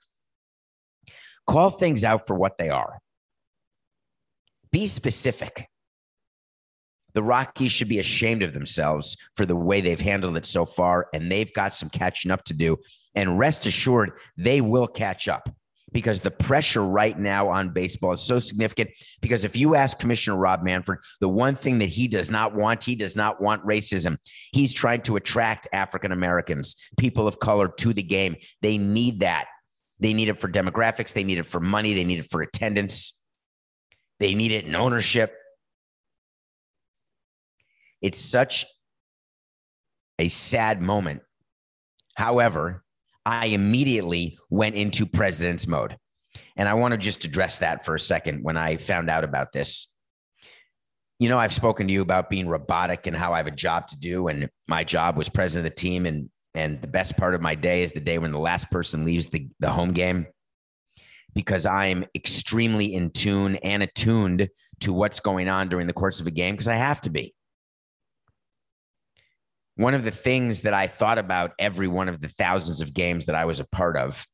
Call 1.45 1.69
things 1.69 2.03
out 2.03 2.25
for 2.25 2.35
what 2.35 2.57
they 2.57 2.69
are. 2.69 2.99
Be 4.71 4.87
specific. 4.87 5.69
The 7.17 7.23
Rockies 7.23 7.71
should 7.71 7.89
be 7.89 7.97
ashamed 7.97 8.43
of 8.43 8.53
themselves 8.53 9.17
for 9.33 9.47
the 9.47 9.55
way 9.55 9.81
they've 9.81 9.99
handled 9.99 10.37
it 10.37 10.45
so 10.45 10.65
far, 10.65 11.07
and 11.15 11.31
they've 11.31 11.51
got 11.51 11.73
some 11.73 11.89
catching 11.89 12.29
up 12.29 12.43
to 12.43 12.53
do. 12.53 12.77
And 13.15 13.39
rest 13.39 13.65
assured, 13.65 14.19
they 14.37 14.61
will 14.61 14.85
catch 14.85 15.27
up 15.27 15.49
because 15.91 16.19
the 16.19 16.29
pressure 16.29 16.83
right 16.83 17.17
now 17.17 17.49
on 17.49 17.73
baseball 17.73 18.11
is 18.11 18.21
so 18.21 18.37
significant. 18.37 18.91
Because 19.19 19.45
if 19.45 19.55
you 19.55 19.73
ask 19.73 19.97
Commissioner 19.97 20.37
Rob 20.37 20.61
Manfred, 20.61 20.99
the 21.19 21.27
one 21.27 21.55
thing 21.55 21.79
that 21.79 21.89
he 21.89 22.07
does 22.07 22.29
not 22.29 22.53
want, 22.53 22.83
he 22.83 22.95
does 22.95 23.15
not 23.15 23.41
want 23.41 23.65
racism. 23.65 24.19
He's 24.51 24.71
trying 24.71 25.01
to 25.01 25.15
attract 25.15 25.67
African 25.73 26.11
Americans, 26.11 26.75
people 26.99 27.27
of 27.27 27.39
color 27.39 27.67
to 27.79 27.93
the 27.93 28.03
game. 28.03 28.35
They 28.61 28.77
need 28.77 29.21
that. 29.21 29.47
They 29.99 30.13
need 30.13 30.29
it 30.29 30.39
for 30.39 30.49
demographics, 30.49 31.13
they 31.13 31.23
need 31.23 31.39
it 31.39 31.47
for 31.47 31.59
money, 31.59 31.95
they 31.95 32.03
need 32.03 32.19
it 32.19 32.29
for 32.29 32.43
attendance, 32.43 33.19
they 34.19 34.35
need 34.35 34.51
it 34.51 34.65
in 34.65 34.75
ownership. 34.75 35.33
It's 38.01 38.19
such 38.19 38.65
a 40.19 40.27
sad 40.27 40.81
moment. 40.81 41.21
However, 42.15 42.83
I 43.25 43.47
immediately 43.47 44.37
went 44.49 44.75
into 44.75 45.05
president's 45.05 45.67
mode. 45.67 45.97
And 46.55 46.67
I 46.67 46.73
want 46.75 46.93
to 46.93 46.97
just 46.97 47.25
address 47.25 47.59
that 47.59 47.85
for 47.85 47.95
a 47.95 47.99
second 47.99 48.43
when 48.43 48.57
I 48.57 48.77
found 48.77 49.09
out 49.09 49.23
about 49.23 49.51
this. 49.51 49.91
You 51.19 51.29
know, 51.29 51.37
I've 51.37 51.53
spoken 51.53 51.87
to 51.87 51.93
you 51.93 52.01
about 52.01 52.29
being 52.29 52.47
robotic 52.47 53.07
and 53.07 53.15
how 53.15 53.33
I 53.33 53.37
have 53.37 53.47
a 53.47 53.51
job 53.51 53.87
to 53.87 53.97
do. 53.97 54.27
And 54.27 54.49
my 54.67 54.83
job 54.83 55.17
was 55.17 55.29
president 55.29 55.67
of 55.67 55.75
the 55.75 55.81
team. 55.81 56.05
And, 56.05 56.29
and 56.53 56.81
the 56.81 56.87
best 56.87 57.17
part 57.17 57.35
of 57.35 57.41
my 57.41 57.55
day 57.55 57.83
is 57.83 57.91
the 57.91 57.99
day 57.99 58.17
when 58.17 58.31
the 58.31 58.39
last 58.39 58.71
person 58.71 59.03
leaves 59.03 59.27
the, 59.27 59.49
the 59.59 59.69
home 59.69 59.93
game 59.93 60.27
because 61.33 61.65
I'm 61.65 62.05
extremely 62.15 62.93
in 62.93 63.11
tune 63.11 63.57
and 63.57 63.83
attuned 63.83 64.49
to 64.79 64.93
what's 64.93 65.19
going 65.19 65.49
on 65.49 65.69
during 65.69 65.85
the 65.87 65.93
course 65.93 66.19
of 66.19 66.27
a 66.27 66.31
game 66.31 66.53
because 66.53 66.67
I 66.67 66.75
have 66.75 67.01
to 67.01 67.09
be 67.09 67.35
one 69.77 69.93
of 69.93 70.03
the 70.03 70.11
things 70.11 70.61
that 70.61 70.73
I 70.73 70.87
thought 70.87 71.19
about 71.19 71.53
every 71.59 71.87
one 71.87 72.09
of 72.09 72.19
the 72.19 72.29
thousands 72.29 72.81
of 72.81 72.93
games 72.93 73.27
that 73.27 73.35
I 73.35 73.45
was 73.45 73.59
a 73.59 73.67
part 73.67 73.95
of 73.95 74.27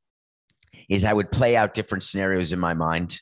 is 0.90 1.04
I 1.04 1.14
would 1.14 1.32
play 1.32 1.56
out 1.56 1.74
different 1.74 2.04
scenarios 2.04 2.54
in 2.54 2.60
my 2.60 2.74
mind, 2.74 3.20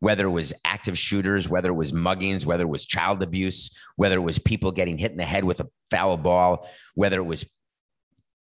whether 0.00 0.26
it 0.26 0.30
was 0.30 0.54
active 0.64 0.98
shooters, 0.98 1.48
whether 1.48 1.68
it 1.68 1.74
was 1.74 1.92
muggings, 1.92 2.46
whether 2.46 2.64
it 2.64 2.68
was 2.68 2.86
child 2.86 3.22
abuse, 3.22 3.70
whether 3.96 4.16
it 4.16 4.22
was 4.22 4.38
people 4.38 4.72
getting 4.72 4.96
hit 4.96 5.12
in 5.12 5.18
the 5.18 5.24
head 5.24 5.44
with 5.44 5.60
a 5.60 5.68
foul 5.90 6.16
ball, 6.16 6.66
whether 6.94 7.18
it 7.18 7.26
was 7.26 7.44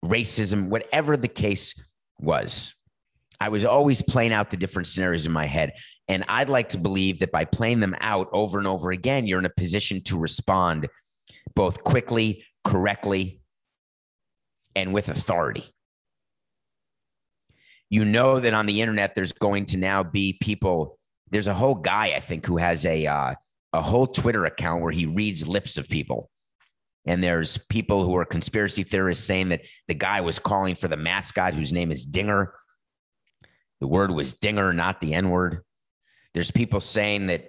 racism, 0.05 0.69
whatever 0.69 1.17
the 1.17 1.29
case 1.29 1.75
was. 2.21 2.75
I 3.41 3.49
was 3.49 3.65
always 3.65 4.03
playing 4.03 4.33
out 4.33 4.51
the 4.51 4.57
different 4.57 4.87
scenarios 4.87 5.27
in 5.27 5.33
my 5.33 5.47
head. 5.47 5.73
And 6.09 6.25
I'd 6.29 6.49
like 6.49 6.71
to 6.71 6.79
believe 6.79 7.19
that 7.19 7.33
by 7.33 7.45
playing 7.45 7.81
them 7.81 7.97
out 8.01 8.29
over 8.33 8.59
and 8.59 8.69
over 8.69 8.93
again, 8.93 9.27
you're 9.27 9.41
in 9.41 9.45
a 9.45 9.51
position 9.51 10.03
to 10.05 10.17
respond 10.17 10.89
both 11.55 11.85
quickly, 11.85 12.45
correctly, 12.65 13.41
and 14.75 14.93
with 14.93 15.09
authority. 15.09 15.65
You 17.89 18.05
know 18.05 18.41
that 18.41 18.55
on 18.55 18.67
the 18.67 18.81
internet, 18.81 19.15
there's 19.15 19.33
going 19.33 19.67
to 19.67 19.77
now 19.77 20.03
be 20.03 20.39
people. 20.41 20.99
There's 21.31 21.47
a 21.47 21.55
whole 21.55 21.77
guy, 21.77 22.15
I 22.15 22.21
think, 22.21 22.45
who 22.45 22.57
has 22.57 22.85
a 22.85 23.07
uh, 23.07 23.35
a 23.73 23.83
whole 23.83 24.07
Twitter 24.07 24.45
account 24.45 24.83
where 24.83 24.93
he 24.93 25.07
reads 25.07 25.47
lips 25.47 25.77
of 25.79 25.89
people. 25.89 26.31
And 27.07 27.23
there's 27.23 27.59
people 27.71 28.05
who 28.05 28.17
are 28.17 28.25
conspiracy 28.25 28.83
theorists 28.83 29.25
saying 29.25 29.51
that 29.51 29.63
the 29.87 29.95
guy 29.95 30.21
was 30.21 30.41
calling 30.41 30.75
for 30.75 30.89
the 30.89 30.97
mascot 30.97 31.55
whose 31.55 31.73
name 31.73 31.93
is 31.93 32.05
Dinger. 32.05 32.53
The 33.81 33.87
word 33.87 34.11
was 34.11 34.35
Dinger, 34.35 34.73
not 34.73 35.01
the 35.01 35.15
N 35.15 35.31
word. 35.31 35.63
There's 36.35 36.51
people 36.51 36.81
saying 36.81 37.29
that 37.29 37.47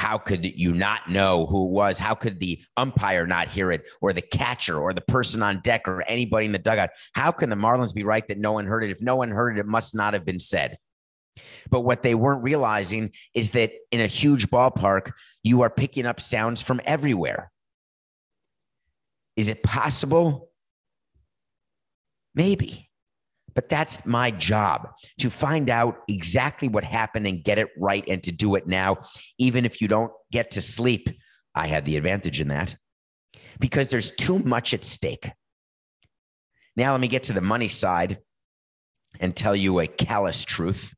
how 0.00 0.16
could 0.16 0.46
you 0.46 0.72
not 0.72 1.10
know 1.10 1.44
who 1.44 1.66
it 1.66 1.72
was? 1.72 1.98
How 1.98 2.14
could 2.14 2.40
the 2.40 2.62
umpire 2.78 3.26
not 3.26 3.48
hear 3.48 3.70
it, 3.70 3.86
or 4.00 4.14
the 4.14 4.22
catcher, 4.22 4.78
or 4.78 4.94
the 4.94 5.02
person 5.02 5.42
on 5.42 5.60
deck, 5.60 5.86
or 5.86 6.00
anybody 6.00 6.46
in 6.46 6.52
the 6.52 6.58
dugout? 6.58 6.88
How 7.12 7.30
can 7.32 7.50
the 7.50 7.56
Marlins 7.56 7.92
be 7.92 8.02
right 8.02 8.26
that 8.28 8.38
no 8.38 8.52
one 8.52 8.64
heard 8.64 8.82
it? 8.82 8.90
If 8.90 9.02
no 9.02 9.16
one 9.16 9.28
heard 9.28 9.58
it, 9.58 9.60
it 9.60 9.66
must 9.66 9.94
not 9.94 10.14
have 10.14 10.24
been 10.24 10.40
said. 10.40 10.78
But 11.68 11.80
what 11.82 12.02
they 12.02 12.14
weren't 12.14 12.42
realizing 12.42 13.10
is 13.34 13.50
that 13.50 13.72
in 13.90 14.00
a 14.00 14.06
huge 14.06 14.48
ballpark, 14.48 15.12
you 15.42 15.60
are 15.60 15.70
picking 15.70 16.06
up 16.06 16.18
sounds 16.18 16.62
from 16.62 16.80
everywhere. 16.86 17.52
Is 19.36 19.50
it 19.50 19.62
possible? 19.62 20.48
Maybe. 22.34 22.89
But 23.54 23.68
that's 23.68 24.06
my 24.06 24.30
job 24.30 24.88
to 25.18 25.30
find 25.30 25.70
out 25.70 25.98
exactly 26.08 26.68
what 26.68 26.84
happened 26.84 27.26
and 27.26 27.44
get 27.44 27.58
it 27.58 27.68
right 27.76 28.04
and 28.08 28.22
to 28.22 28.32
do 28.32 28.54
it 28.54 28.66
now, 28.66 28.98
even 29.38 29.64
if 29.64 29.80
you 29.80 29.88
don't 29.88 30.12
get 30.30 30.52
to 30.52 30.62
sleep. 30.62 31.08
I 31.54 31.66
had 31.66 31.84
the 31.84 31.96
advantage 31.96 32.40
in 32.40 32.48
that 32.48 32.76
because 33.58 33.90
there's 33.90 34.12
too 34.12 34.38
much 34.38 34.72
at 34.74 34.84
stake. 34.84 35.30
Now, 36.76 36.92
let 36.92 37.00
me 37.00 37.08
get 37.08 37.24
to 37.24 37.32
the 37.32 37.40
money 37.40 37.68
side 37.68 38.18
and 39.18 39.34
tell 39.34 39.56
you 39.56 39.80
a 39.80 39.86
callous 39.86 40.44
truth. 40.44 40.94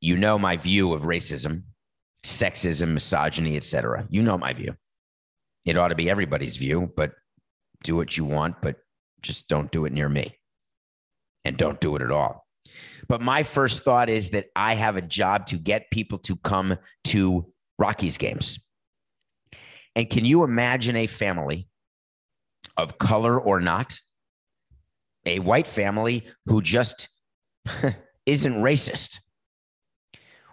You 0.00 0.16
know 0.16 0.38
my 0.38 0.56
view 0.56 0.92
of 0.92 1.02
racism, 1.02 1.64
sexism, 2.24 2.94
misogyny, 2.94 3.56
etc. 3.56 4.06
You 4.10 4.22
know 4.22 4.38
my 4.38 4.52
view. 4.52 4.74
It 5.64 5.76
ought 5.76 5.88
to 5.88 5.94
be 5.94 6.08
everybody's 6.08 6.56
view, 6.56 6.90
but 6.96 7.12
do 7.82 7.94
what 7.96 8.16
you 8.16 8.24
want, 8.24 8.56
but 8.62 8.76
just 9.22 9.48
don't 9.48 9.70
do 9.70 9.84
it 9.84 9.92
near 9.92 10.08
me 10.08 10.38
and 11.44 11.56
don't 11.56 11.80
do 11.80 11.96
it 11.96 12.02
at 12.02 12.10
all. 12.10 12.46
But 13.08 13.22
my 13.22 13.42
first 13.42 13.82
thought 13.82 14.10
is 14.10 14.30
that 14.30 14.46
I 14.54 14.74
have 14.74 14.96
a 14.96 15.02
job 15.02 15.46
to 15.46 15.56
get 15.56 15.90
people 15.90 16.18
to 16.20 16.36
come 16.36 16.76
to 17.04 17.46
Rockies 17.78 18.18
games. 18.18 18.58
And 19.96 20.08
can 20.08 20.24
you 20.24 20.44
imagine 20.44 20.96
a 20.96 21.06
family 21.06 21.68
of 22.76 22.98
color 22.98 23.40
or 23.40 23.60
not, 23.60 23.98
a 25.26 25.38
white 25.40 25.66
family 25.66 26.26
who 26.46 26.62
just 26.62 27.08
isn't 28.26 28.54
racist? 28.54 29.20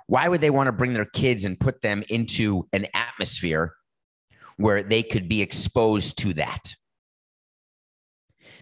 Why 0.07 0.27
would 0.27 0.41
they 0.41 0.49
want 0.49 0.67
to 0.67 0.71
bring 0.71 0.93
their 0.93 1.05
kids 1.05 1.45
and 1.45 1.59
put 1.59 1.81
them 1.81 2.03
into 2.09 2.67
an 2.73 2.85
atmosphere 2.93 3.73
where 4.57 4.83
they 4.83 5.03
could 5.03 5.27
be 5.27 5.41
exposed 5.41 6.17
to 6.19 6.33
that? 6.35 6.75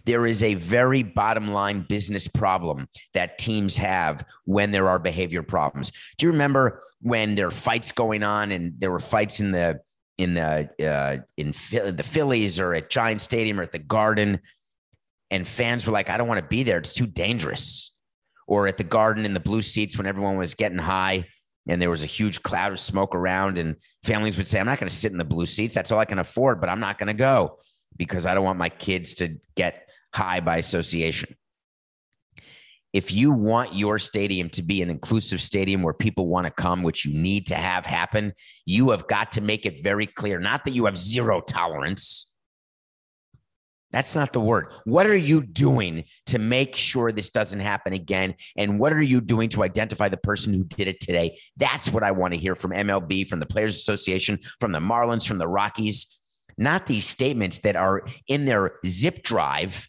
There 0.06 0.26
is 0.26 0.42
a 0.42 0.54
very 0.54 1.02
bottom 1.02 1.52
line 1.52 1.86
business 1.88 2.28
problem 2.28 2.88
that 3.14 3.38
teams 3.38 3.76
have 3.78 4.24
when 4.44 4.70
there 4.70 4.88
are 4.88 4.98
behavior 4.98 5.42
problems. 5.42 5.92
Do 6.18 6.26
you 6.26 6.32
remember 6.32 6.82
when 7.00 7.34
there 7.34 7.46
are 7.46 7.52
fights 7.52 7.92
going 7.92 8.22
on 8.22 8.52
and 8.52 8.74
there 8.78 8.90
were 8.90 9.00
fights 9.00 9.40
in 9.40 9.52
the 9.52 9.80
in 10.18 10.34
the 10.34 10.68
uh, 10.80 11.16
in 11.36 11.52
the 11.72 12.04
Phillies 12.04 12.60
or 12.60 12.74
at 12.74 12.90
Giant 12.90 13.20
Stadium 13.20 13.58
or 13.58 13.62
at 13.62 13.72
the 13.72 13.78
Garden, 13.78 14.40
and 15.30 15.48
fans 15.48 15.86
were 15.86 15.92
like, 15.92 16.08
"I 16.08 16.16
don't 16.16 16.28
want 16.28 16.40
to 16.40 16.46
be 16.46 16.62
there; 16.62 16.78
it's 16.78 16.94
too 16.94 17.06
dangerous." 17.06 17.92
Or 18.46 18.66
at 18.66 18.76
the 18.76 18.84
Garden 18.84 19.24
in 19.24 19.32
the 19.32 19.40
blue 19.40 19.62
seats 19.62 19.96
when 19.96 20.06
everyone 20.06 20.36
was 20.36 20.54
getting 20.54 20.76
high 20.76 21.26
and 21.66 21.80
there 21.80 21.88
was 21.88 22.02
a 22.02 22.06
huge 22.06 22.42
cloud 22.42 22.72
of 22.72 22.78
smoke 22.78 23.14
around, 23.14 23.56
and 23.56 23.76
families 24.04 24.36
would 24.36 24.46
say, 24.46 24.60
"I'm 24.60 24.66
not 24.66 24.78
going 24.78 24.90
to 24.90 24.94
sit 24.94 25.12
in 25.12 25.18
the 25.18 25.24
blue 25.24 25.46
seats; 25.46 25.72
that's 25.74 25.90
all 25.90 25.98
I 25.98 26.04
can 26.04 26.18
afford, 26.18 26.60
but 26.60 26.68
I'm 26.68 26.80
not 26.80 26.98
going 26.98 27.08
to 27.08 27.14
go." 27.14 27.58
because 27.96 28.26
I 28.26 28.34
don't 28.34 28.44
want 28.44 28.58
my 28.58 28.68
kids 28.68 29.14
to 29.14 29.36
get 29.54 29.83
high 30.14 30.40
by 30.40 30.58
association. 30.58 31.36
If 32.92 33.12
you 33.12 33.32
want 33.32 33.74
your 33.74 33.98
stadium 33.98 34.48
to 34.50 34.62
be 34.62 34.80
an 34.80 34.88
inclusive 34.88 35.40
stadium 35.40 35.82
where 35.82 35.92
people 35.92 36.28
want 36.28 36.46
to 36.46 36.52
come, 36.52 36.84
which 36.84 37.04
you 37.04 37.12
need 37.12 37.46
to 37.46 37.56
have 37.56 37.84
happen, 37.84 38.32
you 38.66 38.90
have 38.90 39.08
got 39.08 39.32
to 39.32 39.40
make 39.40 39.66
it 39.66 39.82
very 39.82 40.06
clear 40.06 40.38
not 40.38 40.62
that 40.64 40.70
you 40.70 40.84
have 40.84 40.96
zero 40.96 41.40
tolerance. 41.40 42.30
That's 43.90 44.14
not 44.14 44.32
the 44.32 44.40
word. 44.40 44.66
What 44.84 45.06
are 45.06 45.16
you 45.16 45.40
doing 45.40 46.04
to 46.26 46.38
make 46.38 46.74
sure 46.74 47.12
this 47.12 47.30
doesn't 47.30 47.60
happen 47.60 47.92
again? 47.92 48.34
And 48.56 48.80
what 48.80 48.92
are 48.92 49.02
you 49.02 49.20
doing 49.20 49.48
to 49.50 49.62
identify 49.62 50.08
the 50.08 50.16
person 50.16 50.52
who 50.52 50.64
did 50.64 50.88
it 50.88 51.00
today? 51.00 51.38
That's 51.56 51.90
what 51.92 52.02
I 52.02 52.10
want 52.10 52.34
to 52.34 52.40
hear 52.40 52.56
from 52.56 52.72
MLB, 52.72 53.28
from 53.28 53.38
the 53.38 53.46
Players 53.46 53.76
Association, 53.76 54.40
from 54.58 54.72
the 54.72 54.80
Marlins, 54.80 55.26
from 55.26 55.38
the 55.38 55.46
Rockies, 55.46 56.06
not 56.58 56.88
these 56.88 57.06
statements 57.06 57.58
that 57.58 57.76
are 57.76 58.04
in 58.26 58.44
their 58.46 58.78
zip 58.84 59.22
drive 59.22 59.88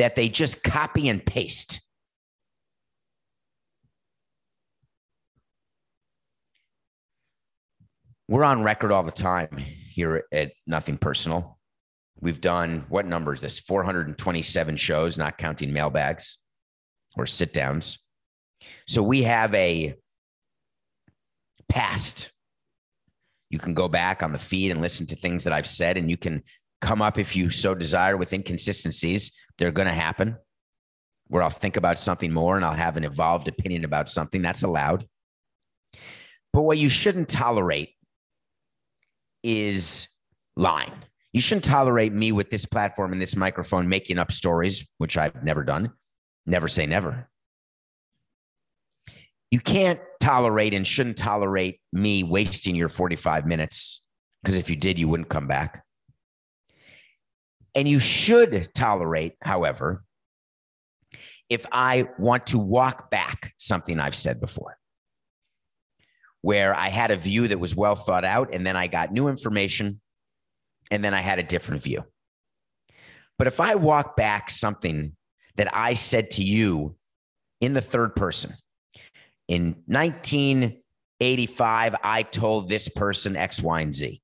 that 0.00 0.16
they 0.16 0.30
just 0.30 0.62
copy 0.62 1.10
and 1.10 1.24
paste. 1.26 1.82
We're 8.26 8.44
on 8.44 8.62
record 8.62 8.92
all 8.92 9.02
the 9.02 9.12
time 9.12 9.58
here 9.58 10.24
at 10.32 10.52
Nothing 10.66 10.96
Personal. 10.96 11.58
We've 12.18 12.40
done 12.40 12.86
what 12.88 13.04
number 13.04 13.34
is 13.34 13.42
this? 13.42 13.58
427 13.58 14.78
shows, 14.78 15.18
not 15.18 15.36
counting 15.36 15.70
mailbags 15.70 16.38
or 17.18 17.26
sit 17.26 17.52
downs. 17.52 17.98
So 18.86 19.02
we 19.02 19.24
have 19.24 19.54
a 19.54 19.96
past. 21.68 22.32
You 23.50 23.58
can 23.58 23.74
go 23.74 23.86
back 23.86 24.22
on 24.22 24.32
the 24.32 24.38
feed 24.38 24.70
and 24.70 24.80
listen 24.80 25.06
to 25.08 25.16
things 25.16 25.44
that 25.44 25.52
I've 25.52 25.66
said, 25.66 25.98
and 25.98 26.08
you 26.08 26.16
can 26.16 26.42
come 26.80 27.02
up 27.02 27.18
if 27.18 27.36
you 27.36 27.50
so 27.50 27.74
desire 27.74 28.16
with 28.16 28.32
inconsistencies. 28.32 29.32
They're 29.60 29.70
going 29.70 29.88
to 29.88 29.94
happen 29.94 30.38
where 31.28 31.42
I'll 31.42 31.50
think 31.50 31.76
about 31.76 31.98
something 31.98 32.32
more 32.32 32.56
and 32.56 32.64
I'll 32.64 32.72
have 32.72 32.96
an 32.96 33.04
evolved 33.04 33.46
opinion 33.46 33.84
about 33.84 34.08
something. 34.08 34.40
That's 34.40 34.62
allowed. 34.62 35.06
But 36.52 36.62
what 36.62 36.78
you 36.78 36.88
shouldn't 36.88 37.28
tolerate 37.28 37.90
is 39.44 40.08
lying. 40.56 40.92
You 41.32 41.42
shouldn't 41.42 41.64
tolerate 41.64 42.12
me 42.12 42.32
with 42.32 42.50
this 42.50 42.64
platform 42.64 43.12
and 43.12 43.20
this 43.20 43.36
microphone 43.36 43.88
making 43.88 44.18
up 44.18 44.32
stories, 44.32 44.90
which 44.96 45.16
I've 45.16 45.44
never 45.44 45.62
done. 45.62 45.92
Never 46.46 46.66
say 46.66 46.86
never. 46.86 47.28
You 49.50 49.60
can't 49.60 50.00
tolerate 50.20 50.72
and 50.72 50.86
shouldn't 50.86 51.18
tolerate 51.18 51.80
me 51.92 52.22
wasting 52.24 52.74
your 52.74 52.88
45 52.88 53.46
minutes 53.46 54.02
because 54.42 54.56
if 54.56 54.70
you 54.70 54.76
did, 54.76 54.98
you 54.98 55.06
wouldn't 55.06 55.28
come 55.28 55.46
back. 55.46 55.84
And 57.74 57.88
you 57.88 57.98
should 57.98 58.68
tolerate, 58.74 59.36
however, 59.40 60.04
if 61.48 61.66
I 61.70 62.08
want 62.18 62.48
to 62.48 62.58
walk 62.58 63.10
back 63.10 63.54
something 63.58 63.98
I've 63.98 64.14
said 64.14 64.40
before, 64.40 64.76
where 66.42 66.74
I 66.74 66.88
had 66.88 67.10
a 67.10 67.16
view 67.16 67.48
that 67.48 67.58
was 67.58 67.74
well 67.76 67.96
thought 67.96 68.24
out, 68.24 68.54
and 68.54 68.66
then 68.66 68.76
I 68.76 68.86
got 68.86 69.12
new 69.12 69.28
information, 69.28 70.00
and 70.90 71.04
then 71.04 71.12
I 71.14 71.20
had 71.20 71.38
a 71.38 71.42
different 71.42 71.82
view. 71.82 72.04
But 73.38 73.46
if 73.46 73.60
I 73.60 73.74
walk 73.74 74.16
back 74.16 74.48
something 74.50 75.14
that 75.56 75.74
I 75.74 75.94
said 75.94 76.30
to 76.32 76.42
you 76.42 76.96
in 77.60 77.74
the 77.74 77.80
third 77.80 78.16
person, 78.16 78.54
in 79.48 79.82
1985, 79.86 81.96
I 82.02 82.22
told 82.22 82.68
this 82.68 82.88
person 82.88 83.36
X, 83.36 83.60
Y, 83.60 83.80
and 83.80 83.94
Z. 83.94 84.22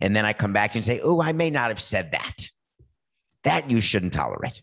And 0.00 0.16
then 0.16 0.26
I 0.26 0.32
come 0.32 0.52
back 0.52 0.74
and 0.74 0.84
say, 0.84 1.00
Oh, 1.00 1.22
I 1.22 1.32
may 1.32 1.50
not 1.50 1.68
have 1.68 1.80
said 1.80 2.10
that. 2.12 2.50
That 3.46 3.70
you 3.70 3.80
shouldn't 3.80 4.12
tolerate. 4.12 4.60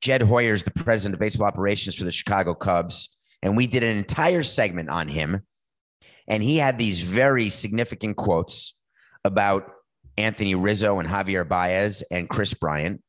Jed 0.00 0.22
Hoyer 0.22 0.54
is 0.54 0.62
the 0.62 0.70
president 0.70 1.14
of 1.14 1.20
baseball 1.20 1.48
operations 1.48 1.96
for 1.96 2.04
the 2.04 2.12
Chicago 2.12 2.54
Cubs. 2.54 3.16
And 3.42 3.56
we 3.56 3.66
did 3.66 3.82
an 3.82 3.96
entire 3.96 4.44
segment 4.44 4.90
on 4.90 5.08
him. 5.08 5.42
And 6.28 6.40
he 6.40 6.56
had 6.56 6.78
these 6.78 7.00
very 7.00 7.48
significant 7.48 8.16
quotes 8.16 8.80
about 9.24 9.72
Anthony 10.16 10.54
Rizzo 10.54 11.00
and 11.00 11.08
Javier 11.08 11.46
Baez 11.46 12.02
and 12.12 12.28
Kris 12.28 12.54
Bryant, 12.54 13.02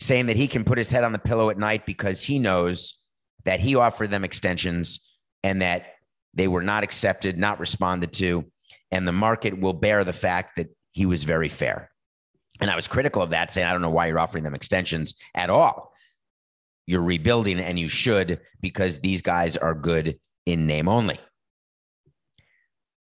saying 0.00 0.26
that 0.26 0.36
he 0.36 0.48
can 0.48 0.64
put 0.64 0.76
his 0.76 0.90
head 0.90 1.02
on 1.02 1.12
the 1.12 1.18
pillow 1.18 1.48
at 1.48 1.58
night 1.58 1.86
because 1.86 2.22
he 2.22 2.38
knows 2.38 2.94
that 3.46 3.58
he 3.58 3.74
offered 3.74 4.10
them 4.10 4.22
extensions 4.22 5.16
and 5.42 5.62
that 5.62 5.86
they 6.34 6.46
were 6.46 6.62
not 6.62 6.84
accepted, 6.84 7.38
not 7.38 7.58
responded 7.58 8.12
to. 8.14 8.44
And 8.90 9.08
the 9.08 9.12
market 9.12 9.58
will 9.58 9.72
bear 9.72 10.04
the 10.04 10.12
fact 10.12 10.56
that 10.56 10.68
he 10.92 11.06
was 11.06 11.24
very 11.24 11.48
fair. 11.48 11.90
And 12.60 12.70
I 12.70 12.76
was 12.76 12.86
critical 12.88 13.22
of 13.22 13.30
that, 13.30 13.50
saying, 13.50 13.66
I 13.66 13.72
don't 13.72 13.82
know 13.82 13.90
why 13.90 14.06
you're 14.06 14.18
offering 14.18 14.44
them 14.44 14.54
extensions 14.54 15.14
at 15.34 15.50
all 15.50 15.94
you're 16.86 17.02
rebuilding 17.02 17.60
and 17.60 17.78
you 17.78 17.88
should 17.88 18.40
because 18.60 19.00
these 19.00 19.22
guys 19.22 19.56
are 19.56 19.74
good 19.74 20.18
in 20.46 20.66
name 20.66 20.88
only. 20.88 21.18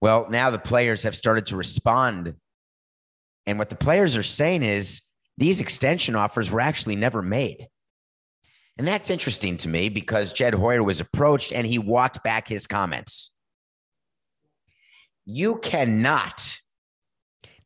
Well, 0.00 0.26
now 0.30 0.50
the 0.50 0.58
players 0.58 1.02
have 1.02 1.14
started 1.14 1.46
to 1.46 1.56
respond. 1.56 2.34
And 3.46 3.58
what 3.58 3.70
the 3.70 3.76
players 3.76 4.16
are 4.16 4.22
saying 4.22 4.62
is 4.62 5.02
these 5.36 5.60
extension 5.60 6.16
offers 6.16 6.50
were 6.50 6.60
actually 6.60 6.96
never 6.96 7.22
made. 7.22 7.68
And 8.76 8.88
that's 8.88 9.10
interesting 9.10 9.58
to 9.58 9.68
me 9.68 9.88
because 9.88 10.32
Jed 10.32 10.54
Hoyer 10.54 10.82
was 10.82 11.00
approached 11.00 11.52
and 11.52 11.66
he 11.66 11.78
walked 11.78 12.24
back 12.24 12.48
his 12.48 12.66
comments. 12.66 13.30
You 15.26 15.56
cannot 15.56 16.56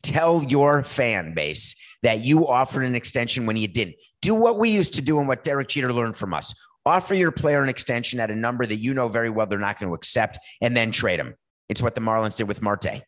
tell 0.05 0.43
your 0.45 0.83
fan 0.83 1.35
base 1.35 1.75
that 2.03 2.25
you 2.25 2.47
offered 2.47 2.85
an 2.85 2.95
extension 2.95 3.47
when 3.47 3.57
you 3.57 3.67
didn't. 3.67 3.97
Do 4.21 4.35
what 4.35 4.59
we 4.59 4.71
used 4.71 4.95
to 4.95 5.03
do 5.03 5.19
and 5.19 5.27
what 5.27 5.43
Derek 5.43 5.69
Jeter 5.69 5.93
learned 5.93 6.17
from 6.17 6.35
us. 6.35 6.55
Offer 6.87 7.15
your 7.15 7.33
player 7.33 7.63
an 7.63 7.69
extension 7.69 8.21
at 8.21 8.31
a 8.31 8.35
number 8.35 8.67
that 8.67 8.77
you 8.77 8.93
know 8.93 9.09
very 9.09 9.31
well 9.31 9.47
they're 9.47 9.59
not 9.59 9.81
going 9.81 9.91
to 9.91 9.95
accept 9.95 10.39
and 10.61 10.77
then 10.77 10.93
trade 10.93 11.19
him. 11.19 11.35
It's 11.69 11.83
what 11.83 11.95
the 11.95 12.01
Marlins 12.01 12.37
did 12.37 12.47
with 12.47 12.63
Marte 12.63 13.03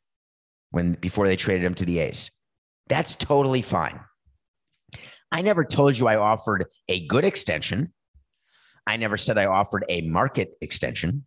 when 0.71 0.95
before 0.95 1.27
they 1.27 1.37
traded 1.37 1.65
him 1.65 1.75
to 1.75 1.85
the 1.85 1.99
A's. 1.99 2.31
That's 2.89 3.15
totally 3.15 3.63
fine. 3.63 4.01
I 5.31 5.43
never 5.43 5.65
told 5.65 5.99
you 5.99 6.09
I 6.09 6.17
offered 6.17 6.67
a 6.89 7.07
good 7.07 7.25
extension. 7.25 7.93
I 8.87 8.97
never 8.97 9.17
said 9.17 9.37
I 9.37 9.47
offered 9.47 9.85
a 9.89 10.03
market 10.03 10.53
extension. 10.61 11.27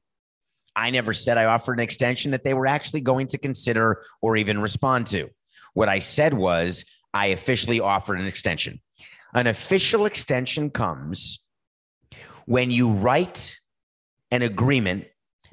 I 0.75 0.89
never 0.89 1.13
said 1.13 1.37
I 1.37 1.45
offered 1.45 1.73
an 1.73 1.83
extension 1.83 2.31
that 2.31 2.43
they 2.43 2.53
were 2.53 2.67
actually 2.67 3.01
going 3.01 3.27
to 3.27 3.37
consider 3.37 4.03
or 4.21 4.37
even 4.37 4.61
respond 4.61 5.07
to. 5.07 5.29
What 5.73 5.89
I 5.89 5.99
said 5.99 6.33
was, 6.33 6.85
I 7.13 7.27
officially 7.27 7.79
offered 7.79 8.19
an 8.19 8.27
extension. 8.27 8.79
An 9.33 9.47
official 9.47 10.05
extension 10.05 10.69
comes 10.69 11.45
when 12.45 12.71
you 12.71 12.89
write 12.91 13.57
an 14.31 14.41
agreement 14.41 15.05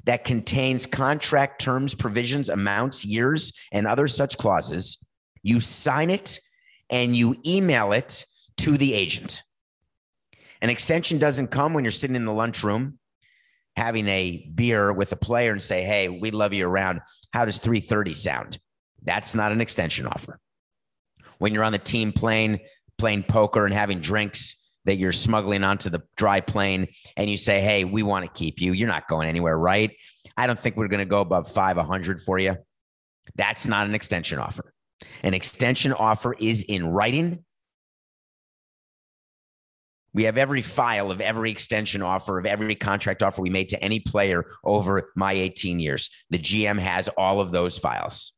that 0.05 0.23
contains 0.23 0.85
contract 0.85 1.61
terms, 1.61 1.93
provisions, 1.93 2.49
amounts, 2.49 3.05
years, 3.05 3.53
and 3.71 3.85
other 3.85 4.07
such 4.07 4.37
clauses. 4.37 4.97
You 5.43 5.59
sign 5.59 6.09
it 6.09 6.39
and 6.89 7.15
you 7.15 7.35
email 7.45 7.91
it 7.91 8.25
to 8.57 8.77
the 8.77 8.93
agent. 8.93 9.43
An 10.61 10.69
extension 10.69 11.19
doesn't 11.19 11.47
come 11.47 11.73
when 11.73 11.83
you're 11.83 11.91
sitting 11.91 12.15
in 12.15 12.25
the 12.25 12.31
lunchroom 12.31 12.99
having 13.75 14.07
a 14.07 14.49
beer 14.55 14.91
with 14.91 15.11
a 15.11 15.15
player 15.15 15.51
and 15.51 15.61
say, 15.61 15.83
"Hey, 15.83 16.09
we 16.09 16.31
love 16.31 16.53
you 16.53 16.67
around. 16.67 17.01
How 17.31 17.45
does 17.45 17.59
330 17.59 18.15
sound?" 18.15 18.59
That's 19.07 19.33
not 19.33 19.51
an 19.51 19.61
extension 19.61 20.05
offer. 20.05 20.39
When 21.39 21.53
you're 21.53 21.63
on 21.63 21.71
the 21.71 21.79
team 21.79 22.11
plane, 22.11 22.59
playing 22.97 23.23
poker 23.23 23.65
and 23.65 23.73
having 23.73 24.01
drinks 24.01 24.55
that 24.85 24.97
you're 24.97 25.13
smuggling 25.13 25.63
onto 25.63 25.89
the 25.89 26.03
dry 26.17 26.41
plane, 26.41 26.87
and 27.15 27.29
you 27.29 27.37
say, 27.37 27.61
Hey, 27.61 27.85
we 27.85 28.03
want 28.03 28.25
to 28.25 28.31
keep 28.31 28.61
you. 28.61 28.73
You're 28.73 28.87
not 28.87 29.07
going 29.07 29.27
anywhere, 29.27 29.57
right? 29.57 29.91
I 30.35 30.45
don't 30.45 30.59
think 30.59 30.75
we're 30.75 30.87
going 30.89 30.99
to 30.99 31.05
go 31.05 31.21
above 31.21 31.49
500 31.49 32.21
for 32.21 32.37
you. 32.37 32.57
That's 33.35 33.65
not 33.65 33.87
an 33.87 33.95
extension 33.95 34.39
offer. 34.39 34.73
An 35.23 35.33
extension 35.33 35.93
offer 35.93 36.35
is 36.39 36.63
in 36.63 36.87
writing. 36.87 37.43
We 40.13 40.23
have 40.23 40.37
every 40.37 40.61
file 40.61 41.11
of 41.11 41.21
every 41.21 41.51
extension 41.51 42.01
offer, 42.01 42.39
of 42.39 42.45
every 42.45 42.75
contract 42.75 43.21
offer 43.23 43.41
we 43.41 43.49
made 43.49 43.69
to 43.69 43.83
any 43.83 43.99
player 43.99 44.45
over 44.63 45.11
my 45.15 45.33
18 45.33 45.79
years. 45.79 46.09
The 46.29 46.39
GM 46.39 46.79
has 46.79 47.07
all 47.17 47.39
of 47.39 47.51
those 47.51 47.77
files. 47.77 48.36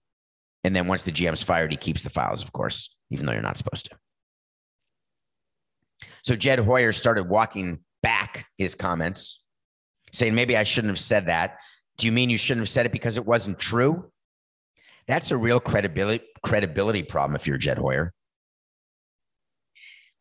And 0.63 0.75
then 0.75 0.87
once 0.87 1.03
the 1.03 1.11
GM's 1.11 1.43
fired, 1.43 1.71
he 1.71 1.77
keeps 1.77 2.03
the 2.03 2.09
files, 2.09 2.43
of 2.43 2.51
course, 2.51 2.95
even 3.11 3.25
though 3.25 3.31
you're 3.31 3.41
not 3.41 3.57
supposed 3.57 3.85
to. 3.85 3.97
So 6.23 6.35
Jed 6.35 6.59
Hoyer 6.59 6.91
started 6.91 7.29
walking 7.29 7.79
back 8.03 8.45
his 8.57 8.75
comments, 8.75 9.43
saying, 10.11 10.35
maybe 10.35 10.57
I 10.57 10.63
shouldn't 10.63 10.91
have 10.91 10.99
said 10.99 11.27
that. 11.27 11.57
Do 11.97 12.07
you 12.07 12.11
mean 12.11 12.29
you 12.29 12.37
shouldn't 12.37 12.63
have 12.63 12.69
said 12.69 12.85
it 12.85 12.91
because 12.91 13.17
it 13.17 13.25
wasn't 13.25 13.59
true? 13.59 14.11
That's 15.07 15.31
a 15.31 15.37
real 15.37 15.59
credibility 15.59 16.23
credibility 16.43 17.03
problem 17.03 17.35
if 17.35 17.47
you're 17.47 17.57
Jed 17.57 17.77
Hoyer. 17.77 18.13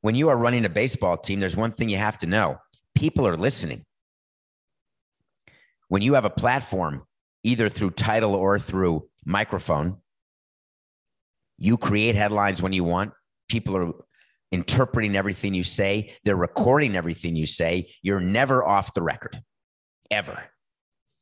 When 0.01 0.14
you 0.14 0.29
are 0.29 0.37
running 0.37 0.64
a 0.64 0.70
baseball 0.70 1.16
team, 1.16 1.40
there's 1.40 1.57
one 1.57 1.72
thing 1.72 1.88
you 1.88 1.98
have 1.98 2.18
to 2.18 2.27
know. 2.27 2.57
People 2.94 3.27
are 3.27 3.37
listening. 3.37 3.85
When 5.88 6.03
you 6.03 6.14
have 6.14 6.24
a 6.24 6.31
platform, 6.31 7.05
either 7.44 7.68
through 7.68 7.92
title 7.92 8.35
or 8.35 8.59
through 8.59 9.09
microphone, 9.24 9.98
you 11.59 11.77
create 11.77 12.14
headlines 12.14 12.62
when 12.62 12.73
you 12.73 12.85
want. 12.85 13.12
People 13.49 13.77
are 13.77 13.92
interpreting 14.51 15.16
everything 15.16 15.55
you 15.55 15.62
say, 15.62 16.14
they're 16.25 16.37
recording 16.37 16.97
everything 16.97 17.37
you 17.37 17.47
say. 17.47 17.92
You're 18.03 18.21
never 18.21 18.64
off 18.64 18.94
the 18.94 19.03
record, 19.03 19.42
ever. 20.11 20.42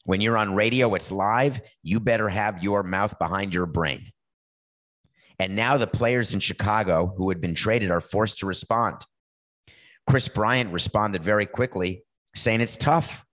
When 0.05 0.21
you're 0.21 0.37
on 0.37 0.55
radio, 0.55 0.95
it's 0.95 1.11
live. 1.11 1.61
You 1.83 1.99
better 1.99 2.29
have 2.29 2.63
your 2.63 2.85
mouth 2.85 3.19
behind 3.19 3.53
your 3.53 3.67
brain. 3.67 4.13
And 5.39 5.57
now 5.57 5.77
the 5.77 5.87
players 5.87 6.33
in 6.33 6.41
Chicago 6.41 7.13
who 7.17 7.29
had 7.29 7.41
been 7.41 7.55
traded 7.55 7.91
are 7.91 8.01
forced 8.01 8.39
to 8.39 8.47
respond. 8.47 9.05
Kris 10.09 10.29
Bryant 10.29 10.73
responded 10.73 11.25
very 11.25 11.47
quickly, 11.47 12.05
saying 12.37 12.61
it's 12.61 12.77
tough 12.77 13.25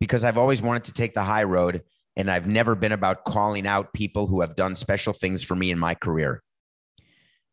because 0.00 0.24
I've 0.24 0.38
always 0.38 0.60
wanted 0.60 0.84
to 0.84 0.92
take 0.92 1.14
the 1.14 1.22
high 1.22 1.44
road 1.44 1.82
and 2.16 2.30
I've 2.30 2.46
never 2.46 2.74
been 2.74 2.92
about 2.92 3.24
calling 3.24 3.66
out 3.66 3.92
people 3.92 4.26
who 4.26 4.40
have 4.40 4.56
done 4.56 4.76
special 4.76 5.12
things 5.12 5.42
for 5.42 5.54
me 5.54 5.70
in 5.70 5.78
my 5.78 5.94
career. 5.94 6.42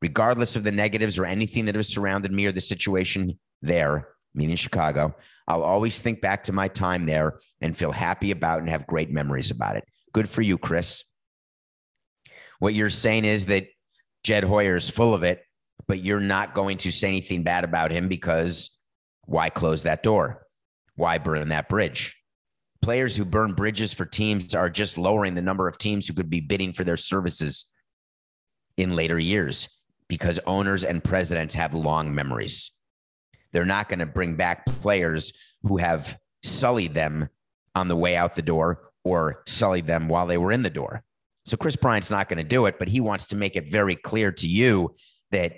Regardless 0.01 0.55
of 0.55 0.63
the 0.63 0.71
negatives 0.71 1.19
or 1.19 1.25
anything 1.25 1.65
that 1.65 1.75
has 1.75 1.89
surrounded 1.89 2.31
me 2.31 2.45
or 2.45 2.51
the 2.51 2.61
situation 2.61 3.39
there, 3.61 4.07
meaning 4.33 4.55
Chicago, 4.55 5.15
I'll 5.47 5.63
always 5.63 5.99
think 5.99 6.21
back 6.21 6.43
to 6.43 6.53
my 6.53 6.67
time 6.67 7.05
there 7.05 7.39
and 7.61 7.75
feel 7.75 7.91
happy 7.91 8.31
about 8.31 8.59
and 8.59 8.69
have 8.69 8.87
great 8.87 9.09
memories 9.09 9.51
about 9.51 9.75
it. 9.75 9.83
Good 10.13 10.29
for 10.29 10.41
you, 10.41 10.57
Kris. 10.57 11.03
What 12.59 12.73
you're 12.73 12.89
saying 12.89 13.25
is 13.25 13.47
that 13.47 13.67
Jed 14.23 14.43
Hoyer 14.43 14.75
is 14.75 14.89
full 14.89 15.13
of 15.13 15.23
it, 15.23 15.43
but 15.87 16.03
you're 16.03 16.19
not 16.19 16.53
going 16.53 16.77
to 16.79 16.91
say 16.91 17.07
anything 17.07 17.43
bad 17.43 17.63
about 17.63 17.91
him 17.91 18.07
because 18.07 18.77
why 19.25 19.49
close 19.49 19.83
that 19.83 20.03
door? 20.03 20.45
Why 20.95 21.17
burn 21.17 21.49
that 21.49 21.69
bridge? 21.69 22.18
Players 22.81 23.15
who 23.15 23.25
burn 23.25 23.53
bridges 23.53 23.93
for 23.93 24.05
teams 24.05 24.55
are 24.55 24.69
just 24.69 24.97
lowering 24.97 25.35
the 25.35 25.41
number 25.41 25.67
of 25.67 25.77
teams 25.77 26.07
who 26.07 26.13
could 26.13 26.29
be 26.29 26.39
bidding 26.39 26.73
for 26.73 26.83
their 26.83 26.97
services 26.97 27.65
in 28.77 28.95
later 28.95 29.19
years 29.19 29.67
because 30.07 30.39
owners 30.47 30.83
and 30.83 31.03
presidents 31.03 31.55
have 31.55 31.73
long 31.73 32.15
memories. 32.15 32.71
They're 33.51 33.65
not 33.65 33.89
going 33.89 33.99
to 33.99 34.05
bring 34.05 34.35
back 34.35 34.65
players 34.65 35.33
who 35.63 35.77
have 35.77 36.17
sullied 36.43 36.93
them 36.93 37.29
on 37.75 37.87
the 37.87 37.95
way 37.95 38.15
out 38.15 38.35
the 38.35 38.41
door 38.41 38.91
or 39.03 39.43
sullied 39.47 39.87
them 39.87 40.07
while 40.07 40.27
they 40.27 40.37
were 40.37 40.51
in 40.51 40.63
the 40.63 40.69
door. 40.69 41.03
So 41.45 41.57
Kris 41.57 41.75
Bryant's 41.75 42.11
not 42.11 42.29
going 42.29 42.37
to 42.37 42.43
do 42.43 42.65
it, 42.65 42.77
but 42.79 42.87
he 42.87 43.01
wants 43.01 43.27
to 43.27 43.35
make 43.35 43.55
it 43.55 43.69
very 43.69 43.95
clear 43.95 44.31
to 44.33 44.47
you 44.47 44.95
that 45.31 45.53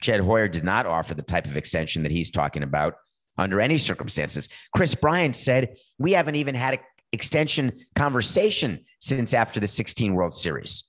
Jed 0.00 0.20
Hoyer 0.20 0.48
did 0.48 0.64
not 0.64 0.86
offer 0.86 1.14
the 1.14 1.22
type 1.22 1.46
of 1.46 1.56
extension 1.56 2.02
that 2.02 2.12
he's 2.12 2.30
talking 2.30 2.62
about 2.62 2.94
under 3.38 3.60
any 3.60 3.78
circumstances. 3.78 4.48
Kris 4.74 4.94
Bryant 4.94 5.36
said, 5.36 5.76
We 5.98 6.12
haven't 6.12 6.36
even 6.36 6.54
had 6.54 6.74
an 6.74 6.80
extension 7.12 7.86
conversation 7.94 8.84
since 9.00 9.34
after 9.34 9.60
the 9.60 9.66
16 9.66 10.14
World 10.14 10.34
Series. 10.34 10.84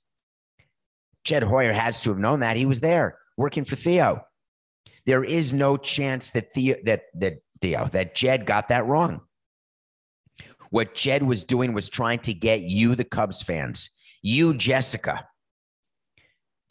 Jed 1.24 1.44
Hoyer 1.44 1.74
has 1.74 2.02
to 2.02 2.10
have 2.10 2.20
known 2.20 2.40
that. 2.40 2.58
He 2.58 2.66
was 2.66 2.80
there 2.80 3.20
working 3.36 3.66
for 3.66 3.76
Theo. 3.76 4.22
There 5.06 5.24
is 5.24 5.54
no 5.54 5.78
chance 5.78 6.32
that 6.32 6.52
Theo 6.52 6.76
that 6.86 7.04
that 7.16 7.40
Theo 7.62 7.88
that 7.92 8.16
Jed 8.16 8.46
got 8.46 8.70
that 8.70 8.86
wrong. 8.86 9.22
What 10.70 10.96
Jed 10.96 11.24
was 11.24 11.46
doing 11.46 11.74
was 11.74 11.90
trying 11.90 12.20
to 12.20 12.34
get 12.34 12.62
you, 12.62 12.96
the 12.96 13.06
Cubs 13.06 13.42
fans, 13.42 13.90
you, 14.22 14.54
Jessica, 14.54 15.26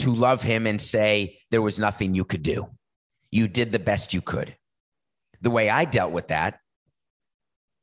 to 0.00 0.14
love 0.14 0.42
him 0.42 0.66
and 0.66 0.80
say 0.80 1.38
there 1.50 1.62
was 1.62 1.78
nothing 1.78 2.14
you 2.14 2.24
could 2.24 2.42
do. 2.42 2.68
You 3.30 3.48
did 3.48 3.72
the 3.72 3.78
best 3.78 4.12
you 4.12 4.20
could. 4.20 4.54
The 5.46 5.50
way 5.50 5.70
I 5.70 5.84
dealt 5.84 6.10
with 6.10 6.26
that 6.26 6.58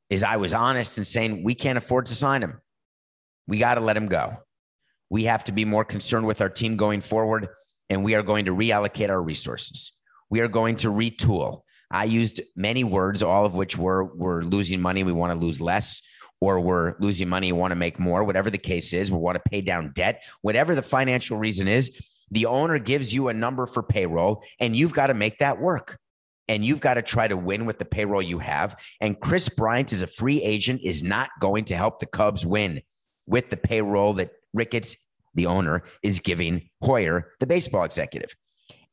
is 0.09 0.21
I 0.21 0.35
was 0.35 0.53
honest 0.53 0.97
and 0.97 1.07
saying, 1.07 1.45
we 1.45 1.55
can't 1.55 1.77
afford 1.77 2.07
to 2.07 2.13
sign 2.13 2.43
him. 2.43 2.59
We 3.47 3.57
got 3.57 3.75
to 3.75 3.79
let 3.79 3.95
him 3.95 4.09
go. 4.09 4.35
We 5.09 5.23
have 5.23 5.45
to 5.45 5.53
be 5.53 5.63
more 5.63 5.85
concerned 5.85 6.27
with 6.27 6.41
our 6.41 6.49
team 6.49 6.75
going 6.75 6.99
forward, 6.99 7.47
and 7.89 8.03
we 8.03 8.15
are 8.15 8.21
going 8.21 8.43
to 8.45 8.51
reallocate 8.51 9.07
our 9.07 9.21
resources. 9.21 9.93
We 10.29 10.41
are 10.41 10.49
going 10.49 10.75
to 10.75 10.89
retool. 10.89 11.61
I 11.89 12.03
used 12.03 12.41
many 12.53 12.83
words, 12.83 13.23
all 13.23 13.45
of 13.45 13.55
which 13.55 13.77
were 13.77 14.13
we're 14.13 14.41
losing 14.41 14.81
money, 14.81 15.05
we 15.05 15.13
want 15.13 15.31
to 15.31 15.39
lose 15.39 15.61
less, 15.61 16.01
or 16.41 16.59
we're 16.59 16.95
losing 16.99 17.29
money, 17.29 17.53
we 17.53 17.59
want 17.59 17.71
to 17.71 17.77
make 17.77 17.97
more, 17.97 18.25
whatever 18.25 18.49
the 18.49 18.57
case 18.57 18.91
is, 18.91 19.09
we 19.09 19.19
want 19.19 19.37
to 19.37 19.49
pay 19.49 19.61
down 19.61 19.93
debt, 19.95 20.21
whatever 20.41 20.75
the 20.75 20.81
financial 20.81 21.37
reason 21.37 21.69
is, 21.69 21.97
the 22.29 22.45
owner 22.45 22.77
gives 22.77 23.13
you 23.13 23.29
a 23.29 23.33
number 23.33 23.65
for 23.65 23.83
payroll, 23.83 24.43
and 24.59 24.75
you've 24.75 24.91
got 24.91 25.07
to 25.07 25.13
make 25.13 25.37
that 25.37 25.61
work. 25.61 25.97
And 26.47 26.65
you've 26.65 26.81
got 26.81 26.95
to 26.95 27.01
try 27.01 27.27
to 27.27 27.37
win 27.37 27.65
with 27.65 27.79
the 27.79 27.85
payroll 27.85 28.21
you 28.21 28.39
have. 28.39 28.75
And 28.99 29.19
Kris 29.19 29.47
Bryant, 29.47 29.93
is 29.93 30.01
a 30.01 30.07
free 30.07 30.41
agent, 30.41 30.81
is 30.83 31.03
not 31.03 31.29
going 31.39 31.65
to 31.65 31.75
help 31.75 31.99
the 31.99 32.05
Cubs 32.05 32.45
win 32.45 32.81
with 33.25 33.49
the 33.49 33.57
payroll 33.57 34.13
that 34.15 34.31
Ricketts, 34.53 34.97
the 35.35 35.45
owner, 35.45 35.83
is 36.03 36.19
giving 36.19 36.69
Hoyer, 36.81 37.31
the 37.39 37.47
baseball 37.47 37.83
executive. 37.83 38.35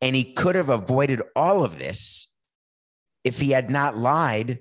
And 0.00 0.14
he 0.14 0.32
could 0.32 0.54
have 0.54 0.70
avoided 0.70 1.22
all 1.34 1.64
of 1.64 1.78
this 1.78 2.32
if 3.24 3.40
he 3.40 3.50
had 3.50 3.68
not 3.68 3.98
lied 3.98 4.60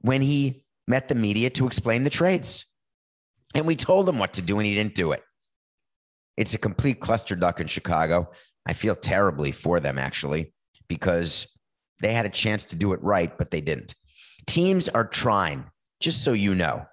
when 0.00 0.20
he 0.20 0.64
met 0.88 1.08
the 1.08 1.14
media 1.14 1.50
to 1.50 1.66
explain 1.66 2.04
the 2.04 2.10
trades. 2.10 2.66
And 3.54 3.66
we 3.66 3.76
told 3.76 4.08
him 4.08 4.18
what 4.18 4.34
to 4.34 4.42
do, 4.42 4.58
and 4.58 4.66
he 4.66 4.74
didn't 4.74 4.94
do 4.94 5.12
it. 5.12 5.22
It's 6.36 6.54
a 6.54 6.58
complete 6.58 7.00
cluster 7.00 7.36
duck 7.36 7.60
in 7.60 7.66
Chicago. 7.66 8.30
I 8.66 8.72
feel 8.72 8.94
terribly 8.94 9.52
for 9.52 9.80
them, 9.80 9.98
actually, 9.98 10.52
because 10.88 11.46
they 12.00 12.12
had 12.12 12.26
a 12.26 12.30
chance 12.30 12.64
to 12.66 12.76
do 12.76 12.92
it 12.92 13.02
right, 13.02 13.36
but 13.36 13.50
they 13.50 13.60
didn't. 13.60 13.94
Teams 14.46 14.88
are 14.88 15.06
trying, 15.06 15.64
just 16.00 16.24
so 16.24 16.32
you 16.32 16.54
know. 16.54 16.86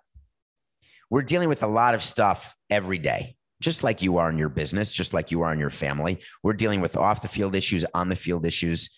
We're 1.09 1.21
dealing 1.21 1.49
with 1.49 1.63
a 1.63 1.67
lot 1.67 1.95
of 1.95 2.03
stuff 2.03 2.55
every 2.69 2.97
day, 2.97 3.37
just 3.61 3.83
like 3.83 4.01
you 4.01 4.17
are 4.17 4.29
in 4.29 4.37
your 4.37 4.49
business, 4.49 4.91
just 4.91 5.13
like 5.13 5.31
you 5.31 5.41
are 5.41 5.53
in 5.53 5.59
your 5.59 5.69
family. 5.69 6.19
We're 6.43 6.53
dealing 6.53 6.81
with 6.81 6.97
off 6.97 7.21
the 7.21 7.27
field 7.27 7.55
issues, 7.55 7.85
on 7.93 8.09
the 8.09 8.15
field 8.15 8.45
issues. 8.45 8.89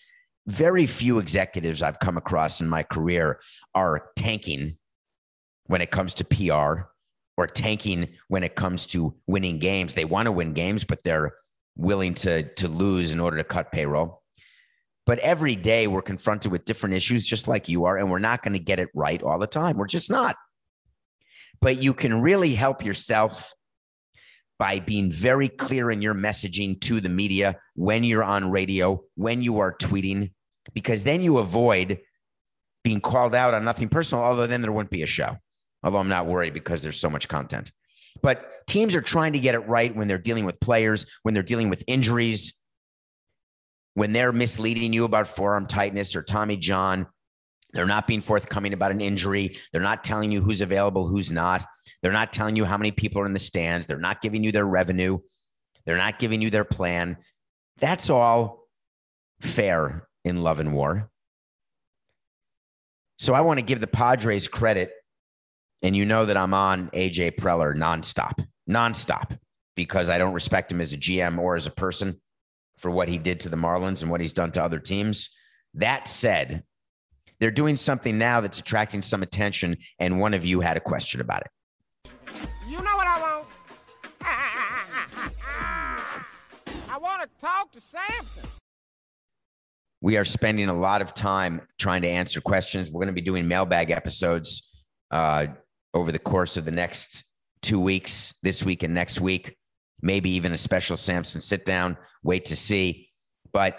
Very 0.46 0.86
few 0.86 1.18
executives 1.18 1.82
I've 1.82 2.00
come 2.00 2.16
across 2.16 2.60
in 2.60 2.68
my 2.68 2.82
career 2.82 3.40
are 3.74 4.08
tanking 4.16 4.76
when 5.66 5.80
it 5.80 5.92
comes 5.92 6.14
to 6.14 6.24
PR 6.24 6.88
or 7.36 7.46
tanking 7.46 8.08
when 8.28 8.42
it 8.42 8.56
comes 8.56 8.86
to 8.86 9.14
winning 9.28 9.58
games. 9.60 9.94
They 9.94 10.04
want 10.04 10.26
to 10.26 10.32
win 10.32 10.52
games, 10.52 10.82
but 10.82 11.02
they're 11.04 11.32
willing 11.76 12.14
to, 12.14 12.42
to 12.54 12.68
lose 12.68 13.12
in 13.12 13.20
order 13.20 13.36
to 13.36 13.44
cut 13.44 13.70
payroll. 13.70 14.19
But 15.10 15.18
every 15.18 15.56
day 15.56 15.88
we're 15.88 16.02
confronted 16.02 16.52
with 16.52 16.64
different 16.64 16.94
issues, 16.94 17.26
just 17.26 17.48
like 17.48 17.68
you 17.68 17.84
are, 17.86 17.98
and 17.98 18.08
we're 18.08 18.20
not 18.20 18.44
going 18.44 18.52
to 18.52 18.60
get 18.60 18.78
it 18.78 18.90
right 18.94 19.20
all 19.20 19.40
the 19.40 19.48
time. 19.48 19.76
We're 19.76 19.88
just 19.88 20.08
not. 20.08 20.36
But 21.60 21.82
you 21.82 21.94
can 21.94 22.22
really 22.22 22.54
help 22.54 22.84
yourself 22.84 23.52
by 24.56 24.78
being 24.78 25.10
very 25.10 25.48
clear 25.48 25.90
in 25.90 26.00
your 26.00 26.14
messaging 26.14 26.80
to 26.82 27.00
the 27.00 27.08
media 27.08 27.56
when 27.74 28.04
you're 28.04 28.22
on 28.22 28.52
radio, 28.52 29.02
when 29.16 29.42
you 29.42 29.58
are 29.58 29.74
tweeting, 29.76 30.30
because 30.74 31.02
then 31.02 31.22
you 31.22 31.38
avoid 31.38 31.98
being 32.84 33.00
called 33.00 33.34
out 33.34 33.52
on 33.52 33.64
nothing 33.64 33.88
personal, 33.88 34.22
although 34.22 34.46
then 34.46 34.60
there 34.60 34.70
wouldn't 34.70 34.92
be 34.92 35.02
a 35.02 35.06
show 35.06 35.36
although 35.82 35.98
I'm 35.98 36.08
not 36.08 36.26
worried 36.26 36.54
because 36.54 36.82
there's 36.82 37.00
so 37.00 37.10
much 37.10 37.28
content. 37.28 37.72
But 38.22 38.66
teams 38.66 38.94
are 38.94 39.00
trying 39.00 39.32
to 39.32 39.40
get 39.40 39.54
it 39.54 39.60
right 39.60 39.94
when 39.94 40.08
they're 40.08 40.18
dealing 40.18 40.44
with 40.44 40.60
players, 40.60 41.06
when 41.22 41.34
they're 41.34 41.42
dealing 41.42 41.68
with 41.68 41.84
injuries, 41.86 42.59
when 43.94 44.12
they're 44.12 44.32
misleading 44.32 44.92
you 44.92 45.04
about 45.04 45.26
forearm 45.26 45.66
tightness 45.66 46.14
or 46.14 46.22
Tommy 46.22 46.56
John. 46.56 47.06
They're 47.72 47.86
not 47.86 48.06
being 48.06 48.20
forthcoming 48.20 48.72
about 48.72 48.90
an 48.90 49.00
injury. 49.00 49.56
They're 49.72 49.82
not 49.82 50.02
telling 50.02 50.32
you 50.32 50.40
who's 50.40 50.60
available, 50.60 51.06
who's 51.06 51.30
not. 51.30 51.64
They're 52.02 52.12
not 52.12 52.32
telling 52.32 52.56
you 52.56 52.64
how 52.64 52.76
many 52.76 52.90
people 52.90 53.22
are 53.22 53.26
in 53.26 53.32
the 53.32 53.38
stands. 53.38 53.86
They're 53.86 53.98
not 53.98 54.22
giving 54.22 54.42
you 54.42 54.52
their 54.52 54.64
revenue. 54.64 55.18
They're 55.86 55.96
not 55.96 56.18
giving 56.18 56.42
you 56.42 56.50
their 56.50 56.64
plan. 56.64 57.18
That's 57.78 58.10
all 58.10 58.66
fair 59.40 60.08
in 60.24 60.42
love 60.42 60.60
and 60.60 60.74
war. 60.74 61.10
So 63.18 63.34
I 63.34 63.42
want 63.42 63.60
to 63.60 63.64
give 63.64 63.80
the 63.80 63.86
Padres 63.86 64.48
credit 64.48 64.92
and 65.82 65.96
you 65.96 66.04
know 66.04 66.26
that 66.26 66.36
I'm 66.36 66.54
on 66.54 66.90
AJ 66.90 67.36
Preller 67.36 67.74
nonstop, 67.74 68.46
nonstop, 68.68 69.38
because 69.76 70.10
I 70.10 70.18
don't 70.18 70.34
respect 70.34 70.72
him 70.72 70.80
as 70.80 70.92
a 70.92 70.98
GM 70.98 71.38
or 71.38 71.56
as 71.56 71.66
a 71.66 71.70
person 71.70 72.20
for 72.80 72.90
what 72.90 73.08
he 73.08 73.18
did 73.18 73.40
to 73.40 73.48
the 73.48 73.56
Marlins 73.56 74.02
and 74.02 74.10
what 74.10 74.20
he's 74.20 74.32
done 74.32 74.50
to 74.52 74.62
other 74.62 74.78
teams. 74.78 75.30
That 75.74 76.08
said, 76.08 76.64
they're 77.38 77.50
doing 77.50 77.76
something 77.76 78.18
now 78.18 78.40
that's 78.40 78.60
attracting 78.60 79.02
some 79.02 79.22
attention, 79.22 79.76
and 79.98 80.18
one 80.18 80.34
of 80.34 80.44
you 80.44 80.60
had 80.60 80.76
a 80.76 80.80
question 80.80 81.20
about 81.20 81.42
it. 81.42 82.10
You 82.68 82.78
know 82.78 82.96
what 82.96 83.06
I 83.06 83.20
want? 83.20 83.46
I 86.88 86.98
want 86.98 87.22
to 87.22 87.28
talk 87.38 87.72
to 87.72 87.80
Samson. 87.80 88.44
We 90.02 90.16
are 90.16 90.24
spending 90.24 90.68
a 90.68 90.74
lot 90.74 91.02
of 91.02 91.12
time 91.14 91.60
trying 91.78 92.02
to 92.02 92.08
answer 92.08 92.40
questions. 92.40 92.90
We're 92.90 93.00
going 93.00 93.14
to 93.14 93.20
be 93.20 93.20
doing 93.20 93.46
mailbag 93.46 93.90
episodes 93.90 94.84
uh, 95.10 95.48
over 95.92 96.10
the 96.10 96.18
course 96.18 96.56
of 96.56 96.64
the 96.64 96.70
next 96.70 97.24
two 97.62 97.78
weeks, 97.78 98.34
this 98.42 98.64
week 98.64 98.82
and 98.82 98.94
next 98.94 99.20
week, 99.20 99.56
maybe 100.02 100.30
even 100.30 100.52
a 100.52 100.56
special 100.56 100.96
Samson 100.96 101.40
sit 101.40 101.64
down, 101.64 101.96
wait 102.22 102.46
to 102.46 102.56
see. 102.56 103.08
But 103.52 103.78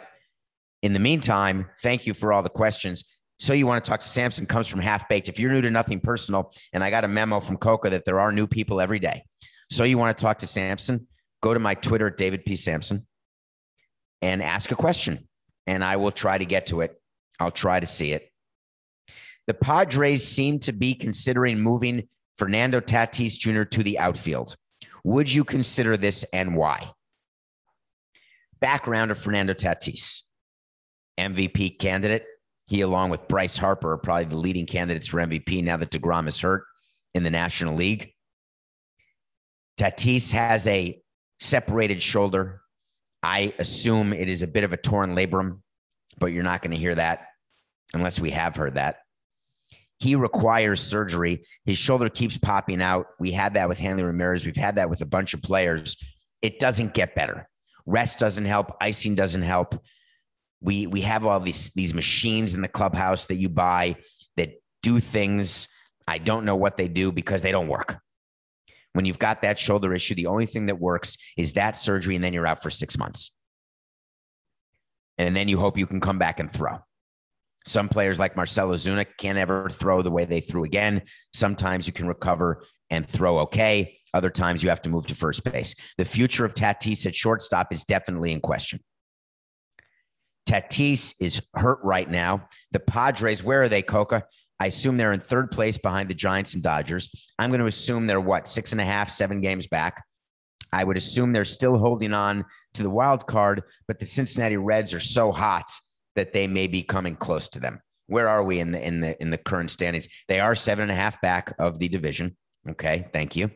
in 0.81 0.93
the 0.93 0.99
meantime, 0.99 1.69
thank 1.81 2.05
you 2.05 2.13
for 2.13 2.33
all 2.33 2.43
the 2.43 2.49
questions. 2.49 3.05
So 3.39 3.53
you 3.53 3.65
want 3.65 3.83
to 3.83 3.89
talk 3.89 4.01
to 4.01 4.07
Samson 4.07 4.45
comes 4.45 4.67
from 4.67 4.81
Half 4.81 5.09
Baked. 5.09 5.29
If 5.29 5.39
you're 5.39 5.51
new 5.51 5.61
to 5.61 5.71
Nothing 5.71 5.99
Personal, 5.99 6.53
and 6.73 6.83
I 6.83 6.89
got 6.89 7.03
a 7.03 7.07
memo 7.07 7.39
from 7.39 7.57
Coca 7.57 7.89
that 7.89 8.05
there 8.05 8.19
are 8.19 8.31
new 8.31 8.45
people 8.45 8.79
every 8.79 8.99
day. 8.99 9.23
So 9.71 9.83
you 9.83 9.97
want 9.97 10.15
to 10.15 10.21
talk 10.21 10.39
to 10.39 10.47
Samson, 10.47 11.07
go 11.41 11.53
to 11.53 11.59
my 11.59 11.73
Twitter 11.73 12.09
David 12.09 12.45
P. 12.45 12.55
Samson 12.55 13.07
and 14.21 14.43
ask 14.43 14.71
a 14.71 14.75
question, 14.75 15.27
and 15.65 15.83
I 15.83 15.95
will 15.95 16.11
try 16.11 16.37
to 16.37 16.45
get 16.45 16.67
to 16.67 16.81
it. 16.81 17.01
I'll 17.39 17.51
try 17.51 17.79
to 17.79 17.87
see 17.87 18.11
it. 18.11 18.31
The 19.47 19.53
Padres 19.55 20.27
seem 20.27 20.59
to 20.59 20.71
be 20.71 20.93
considering 20.93 21.59
moving 21.59 22.07
Fernando 22.35 22.79
Tatis 22.79 23.39
Jr. 23.39 23.63
to 23.63 23.81
the 23.81 23.97
outfield. 23.97 24.55
Would 25.03 25.31
you 25.31 25.43
consider 25.43 25.97
this 25.97 26.23
and 26.33 26.55
why? 26.55 26.91
Background 28.59 29.11
of 29.11 29.17
Fernando 29.17 29.53
Tatis, 29.53 30.21
MVP 31.19 31.79
candidate. 31.79 32.25
He, 32.67 32.81
along 32.81 33.09
with 33.09 33.27
Bryce 33.27 33.57
Harper, 33.57 33.93
are 33.93 33.97
probably 33.97 34.25
the 34.25 34.37
leading 34.37 34.65
candidates 34.65 35.07
for 35.07 35.17
MVP 35.17 35.63
now 35.63 35.77
that 35.77 35.89
DeGrom 35.89 36.27
is 36.27 36.39
hurt 36.39 36.63
in 37.13 37.23
the 37.23 37.29
National 37.29 37.75
League. 37.75 38.13
Tatis 39.77 40.31
has 40.31 40.67
a 40.67 41.01
separated 41.39 42.01
shoulder. 42.01 42.61
I 43.23 43.53
assume 43.59 44.13
it 44.13 44.29
is 44.29 44.43
a 44.43 44.47
bit 44.47 44.63
of 44.63 44.73
a 44.73 44.77
torn 44.77 45.15
labrum, 45.15 45.61
but 46.19 46.27
you're 46.27 46.43
not 46.43 46.61
going 46.61 46.71
to 46.71 46.77
hear 46.77 46.95
that 46.95 47.27
unless 47.93 48.19
we 48.19 48.31
have 48.31 48.55
heard 48.55 48.75
that. 48.75 48.97
He 50.01 50.15
requires 50.15 50.81
surgery. 50.81 51.45
His 51.63 51.77
shoulder 51.77 52.09
keeps 52.09 52.37
popping 52.37 52.81
out. 52.81 53.05
We 53.19 53.31
had 53.31 53.53
that 53.53 53.69
with 53.69 53.77
Hanley 53.77 54.03
Ramirez. 54.03 54.45
We've 54.45 54.55
had 54.55 54.77
that 54.77 54.89
with 54.89 55.01
a 55.01 55.05
bunch 55.05 55.35
of 55.35 55.43
players. 55.43 55.95
It 56.41 56.59
doesn't 56.59 56.95
get 56.95 57.13
better. 57.13 57.47
Rest 57.85 58.17
doesn't 58.17 58.45
help. 58.45 58.75
Icing 58.81 59.13
doesn't 59.13 59.43
help. 59.43 59.79
We 60.59 60.87
we 60.87 61.01
have 61.01 61.25
all 61.25 61.39
these 61.39 61.69
these 61.71 61.93
machines 61.93 62.55
in 62.55 62.61
the 62.61 62.67
clubhouse 62.67 63.27
that 63.27 63.35
you 63.35 63.47
buy 63.47 63.95
that 64.37 64.53
do 64.81 64.99
things. 64.99 65.67
I 66.07 66.17
don't 66.17 66.45
know 66.45 66.55
what 66.55 66.77
they 66.77 66.87
do 66.87 67.11
because 67.11 67.43
they 67.43 67.51
don't 67.51 67.67
work. 67.67 67.99
When 68.93 69.05
you've 69.05 69.19
got 69.19 69.41
that 69.41 69.59
shoulder 69.59 69.93
issue, 69.93 70.15
the 70.15 70.25
only 70.25 70.47
thing 70.47 70.65
that 70.65 70.79
works 70.79 71.17
is 71.37 71.53
that 71.53 71.77
surgery, 71.77 72.15
and 72.15 72.23
then 72.23 72.33
you're 72.33 72.47
out 72.47 72.63
for 72.63 72.71
six 72.71 72.97
months. 72.97 73.31
And 75.17 75.35
then 75.35 75.47
you 75.47 75.59
hope 75.59 75.77
you 75.77 75.85
can 75.85 75.99
come 75.99 76.17
back 76.17 76.39
and 76.39 76.51
throw. 76.51 76.79
Some 77.65 77.89
players 77.89 78.19
like 78.19 78.35
Marcell 78.35 78.69
Ozuna 78.69 79.05
can't 79.17 79.37
ever 79.37 79.69
throw 79.69 80.01
the 80.01 80.11
way 80.11 80.25
they 80.25 80.41
threw 80.41 80.63
again. 80.63 81.03
Sometimes 81.33 81.87
you 81.87 81.93
can 81.93 82.07
recover 82.07 82.63
and 82.89 83.05
throw 83.05 83.39
okay. 83.39 83.97
Other 84.13 84.29
times 84.29 84.63
you 84.63 84.69
have 84.69 84.81
to 84.81 84.89
move 84.89 85.05
to 85.07 85.15
first 85.15 85.43
base. 85.43 85.75
The 85.97 86.05
future 86.05 86.43
of 86.43 86.53
Tatis 86.53 87.05
at 87.05 87.15
shortstop 87.15 87.71
is 87.71 87.85
definitely 87.85 88.33
in 88.33 88.41
question. 88.41 88.79
Tatis 90.47 91.13
is 91.21 91.41
hurt 91.53 91.79
right 91.83 92.09
now. 92.09 92.47
The 92.71 92.79
Padres, 92.79 93.43
where 93.43 93.63
are 93.63 93.69
they, 93.69 93.81
Coca? 93.81 94.25
I 94.59 94.67
assume 94.67 94.97
they're 94.97 95.13
in 95.13 95.19
third 95.19 95.51
place 95.51 95.77
behind 95.77 96.09
the 96.09 96.13
Giants 96.13 96.55
and 96.55 96.63
Dodgers. 96.63 97.09
I'm 97.39 97.51
going 97.51 97.61
to 97.61 97.67
assume 97.67 98.05
they're 98.05 98.19
what, 98.19 98.47
six 98.47 98.71
and 98.73 98.81
a 98.81 98.85
half, 98.85 99.09
seven 99.09 99.39
games 99.39 99.67
back. 99.67 100.03
I 100.73 100.83
would 100.83 100.97
assume 100.97 101.31
they're 101.31 101.45
still 101.45 101.77
holding 101.77 102.13
on 102.13 102.45
to 102.73 102.83
the 102.83 102.89
wild 102.89 103.27
card, 103.27 103.63
but 103.87 103.99
the 103.99 104.05
Cincinnati 104.05 104.57
Reds 104.57 104.93
are 104.93 104.99
so 104.99 105.31
hot 105.31 105.69
that 106.15 106.33
they 106.33 106.47
may 106.47 106.67
be 106.67 106.83
coming 106.83 107.15
close 107.15 107.47
to 107.49 107.59
them. 107.59 107.81
Where 108.07 108.27
are 108.27 108.43
we 108.43 108.59
in 108.59 108.71
the 108.71 108.85
in 108.85 108.99
the 108.99 109.21
in 109.21 109.29
the 109.29 109.37
current 109.37 109.71
standings? 109.71 110.07
They 110.27 110.39
are 110.39 110.55
seven 110.55 110.83
and 110.83 110.91
a 110.91 110.95
half 110.95 111.21
back 111.21 111.53
of 111.59 111.79
the 111.79 111.87
division. 111.87 112.35
Okay, 112.69 113.07
thank 113.13 113.35
you. 113.35 113.51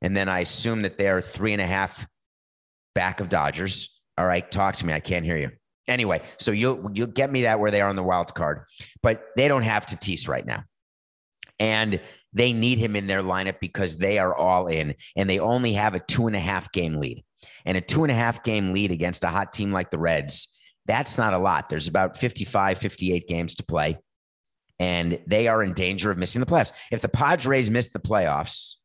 And 0.00 0.16
then 0.16 0.28
I 0.28 0.40
assume 0.40 0.82
that 0.82 0.98
they 0.98 1.08
are 1.08 1.20
three 1.20 1.52
and 1.52 1.60
a 1.60 1.66
half 1.66 2.06
back 2.94 3.20
of 3.20 3.28
Dodgers. 3.28 4.00
All 4.16 4.26
right, 4.26 4.48
talk 4.50 4.76
to 4.76 4.86
me. 4.86 4.92
I 4.92 5.00
can't 5.00 5.24
hear 5.24 5.36
you. 5.36 5.50
Anyway, 5.86 6.22
so 6.38 6.52
you'll 6.52 6.90
you'll 6.92 7.06
get 7.06 7.30
me 7.30 7.42
that 7.42 7.60
where 7.60 7.70
they 7.70 7.80
are 7.80 7.88
on 7.88 7.96
the 7.96 8.02
wild 8.02 8.34
card, 8.34 8.64
but 9.02 9.22
they 9.36 9.48
don't 9.48 9.62
have 9.62 9.86
Tatis 9.86 10.28
right 10.28 10.44
now, 10.44 10.64
and 11.58 12.00
they 12.32 12.52
need 12.52 12.78
him 12.78 12.94
in 12.94 13.06
their 13.06 13.22
lineup 13.22 13.60
because 13.60 13.96
they 13.96 14.18
are 14.18 14.34
all 14.34 14.66
in, 14.66 14.94
and 15.16 15.28
they 15.28 15.38
only 15.38 15.72
have 15.72 15.94
a 15.94 16.00
two 16.00 16.26
and 16.26 16.36
a 16.36 16.40
half 16.40 16.70
game 16.72 16.96
lead, 16.96 17.24
and 17.64 17.76
a 17.76 17.80
two 17.80 18.04
and 18.04 18.10
a 18.10 18.14
half 18.14 18.42
game 18.42 18.72
lead 18.72 18.90
against 18.90 19.24
a 19.24 19.28
hot 19.28 19.52
team 19.52 19.72
like 19.72 19.90
the 19.90 19.98
Reds. 19.98 20.57
That's 20.88 21.18
not 21.18 21.34
a 21.34 21.38
lot. 21.38 21.68
There's 21.68 21.86
about 21.86 22.16
55, 22.16 22.78
58 22.78 23.28
games 23.28 23.54
to 23.56 23.62
play, 23.62 23.98
and 24.80 25.20
they 25.26 25.46
are 25.46 25.62
in 25.62 25.74
danger 25.74 26.10
of 26.10 26.18
missing 26.18 26.40
the 26.40 26.46
playoffs. 26.46 26.72
If 26.90 27.02
the 27.02 27.08
Padres 27.08 27.70
miss 27.70 27.88
the 27.88 28.00
playoffs, 28.00 28.76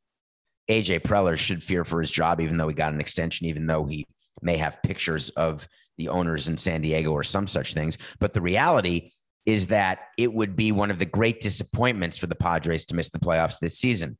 AJ 0.69 1.01
Preller 1.01 1.37
should 1.37 1.63
fear 1.63 1.83
for 1.83 2.01
his 2.01 2.11
job, 2.11 2.41
even 2.41 2.57
though 2.57 2.67
he 2.67 2.75
got 2.75 2.93
an 2.93 2.99
extension, 2.99 3.47
even 3.47 3.65
though 3.65 3.85
he 3.85 4.05
may 4.41 4.57
have 4.57 4.83
pictures 4.83 5.29
of 5.31 5.67
the 5.97 6.09
owners 6.09 6.49
in 6.49 6.57
San 6.57 6.81
Diego 6.81 7.11
or 7.11 7.23
some 7.23 7.47
such 7.47 7.73
things. 7.73 7.97
But 8.19 8.33
the 8.33 8.41
reality 8.41 9.11
is 9.45 9.67
that 9.67 9.99
it 10.17 10.33
would 10.33 10.55
be 10.55 10.71
one 10.71 10.91
of 10.91 10.99
the 10.99 11.05
great 11.05 11.39
disappointments 11.39 12.17
for 12.17 12.27
the 12.27 12.35
Padres 12.35 12.85
to 12.85 12.95
miss 12.95 13.09
the 13.09 13.19
playoffs 13.19 13.59
this 13.59 13.77
season. 13.77 14.17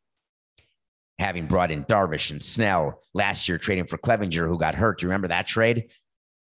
Having 1.19 1.48
brought 1.48 1.72
in 1.72 1.84
Darvish 1.86 2.32
and 2.32 2.41
Snell 2.41 3.02
last 3.13 3.48
year, 3.48 3.58
trading 3.58 3.86
for 3.86 3.98
Clevinger, 3.98 4.48
who 4.48 4.58
got 4.58 4.76
hurt. 4.76 5.00
Do 5.00 5.06
you 5.06 5.10
remember 5.10 5.30
that 5.30 5.48
trade? 5.48 5.89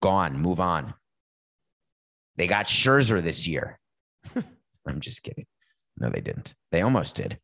Gone, 0.02 0.40
move 0.40 0.60
on. 0.60 0.94
They 2.42 2.48
got 2.48 2.66
Scherzer 2.66 3.22
this 3.22 3.48
year. 3.48 3.78
I'm 4.88 5.00
just 5.00 5.22
kidding. 5.22 5.46
No, 6.00 6.10
they 6.10 6.22
didn't. 6.22 6.56
They 6.72 6.82
almost 6.82 7.16
did. 7.16 7.38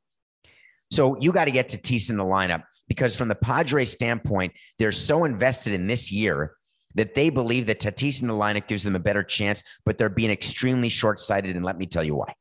So 0.89 1.15
you 1.19 1.31
got 1.31 1.45
to 1.45 1.51
get 1.51 1.67
Tatis 1.67 2.09
in 2.09 2.17
the 2.17 2.23
lineup 2.23 2.63
because, 2.87 3.15
from 3.15 3.27
the 3.27 3.35
Padres 3.35 3.91
standpoint, 3.91 4.53
they're 4.79 4.91
so 4.91 5.25
invested 5.25 5.73
in 5.73 5.85
this 5.85 6.11
year 6.11 6.55
that 6.95 7.13
they 7.13 7.29
believe 7.29 7.67
that 7.67 7.79
Tatis 7.79 8.23
in 8.23 8.27
the 8.27 8.33
lineup 8.33 8.65
gives 8.65 8.81
them 8.81 8.95
a 8.95 8.99
better 8.99 9.21
chance, 9.21 9.61
but 9.85 9.99
they're 9.99 10.09
being 10.09 10.31
extremely 10.31 10.89
short 10.89 11.19
sighted. 11.19 11.55
And 11.55 11.63
let 11.63 11.77
me 11.77 11.85
tell 11.85 12.03
you 12.03 12.15
why. 12.15 12.33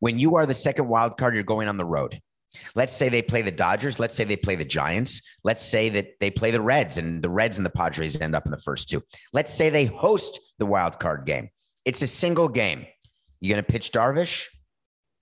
When 0.00 0.18
you 0.18 0.34
are 0.34 0.44
the 0.44 0.54
second 0.54 0.88
wild 0.88 1.16
card, 1.16 1.34
you're 1.34 1.44
going 1.44 1.68
on 1.68 1.76
the 1.76 1.84
road. 1.84 2.20
Let's 2.74 2.92
say 2.92 3.08
they 3.08 3.22
play 3.22 3.42
the 3.42 3.50
Dodgers. 3.50 3.98
Let's 3.98 4.14
say 4.14 4.24
they 4.24 4.36
play 4.36 4.56
the 4.56 4.64
Giants. 4.64 5.22
Let's 5.44 5.62
say 5.62 5.88
that 5.90 6.18
they 6.20 6.30
play 6.30 6.50
the 6.50 6.60
Reds 6.60 6.98
and 6.98 7.22
the 7.22 7.30
Reds 7.30 7.56
and 7.58 7.66
the 7.66 7.70
Padres 7.70 8.20
end 8.20 8.34
up 8.34 8.44
in 8.46 8.50
the 8.50 8.58
first 8.58 8.88
two. 8.88 9.02
Let's 9.32 9.52
say 9.52 9.70
they 9.70 9.86
host 9.86 10.40
the 10.58 10.66
wild 10.66 10.98
card 10.98 11.24
game. 11.26 11.50
It's 11.84 12.02
a 12.02 12.06
single 12.06 12.48
game. 12.48 12.86
You're 13.40 13.54
going 13.54 13.64
to 13.64 13.72
pitch 13.72 13.92
Darvish? 13.92 14.46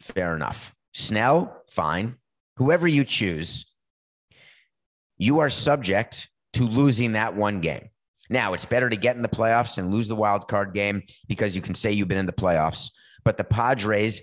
Fair 0.01 0.35
enough. 0.35 0.75
Snell, 0.93 1.63
fine. 1.69 2.17
Whoever 2.57 2.87
you 2.87 3.05
choose, 3.05 3.67
you 5.19 5.41
are 5.41 5.51
subject 5.51 6.29
to 6.55 6.65
losing 6.65 7.13
that 7.13 7.35
one 7.35 7.61
game. 7.61 7.91
Now, 8.31 8.55
it's 8.55 8.65
better 8.65 8.89
to 8.89 8.97
get 8.97 9.17
in 9.17 9.23
the 9.23 9.29
playoffs 9.29 9.79
and 9.79 9.91
lose 9.91 10.09
the 10.09 10.17
wild 10.17 10.49
card 10.49 10.73
game 10.73 11.03
because 11.29 11.55
you 11.55 11.63
can 11.63 11.75
say 11.75 11.93
you've 11.93 12.09
been 12.09 12.19
in 12.19 12.27
the 12.27 12.33
playoffs. 12.33 12.91
But 13.25 13.37
the 13.37 13.45
Padres, 13.45 14.23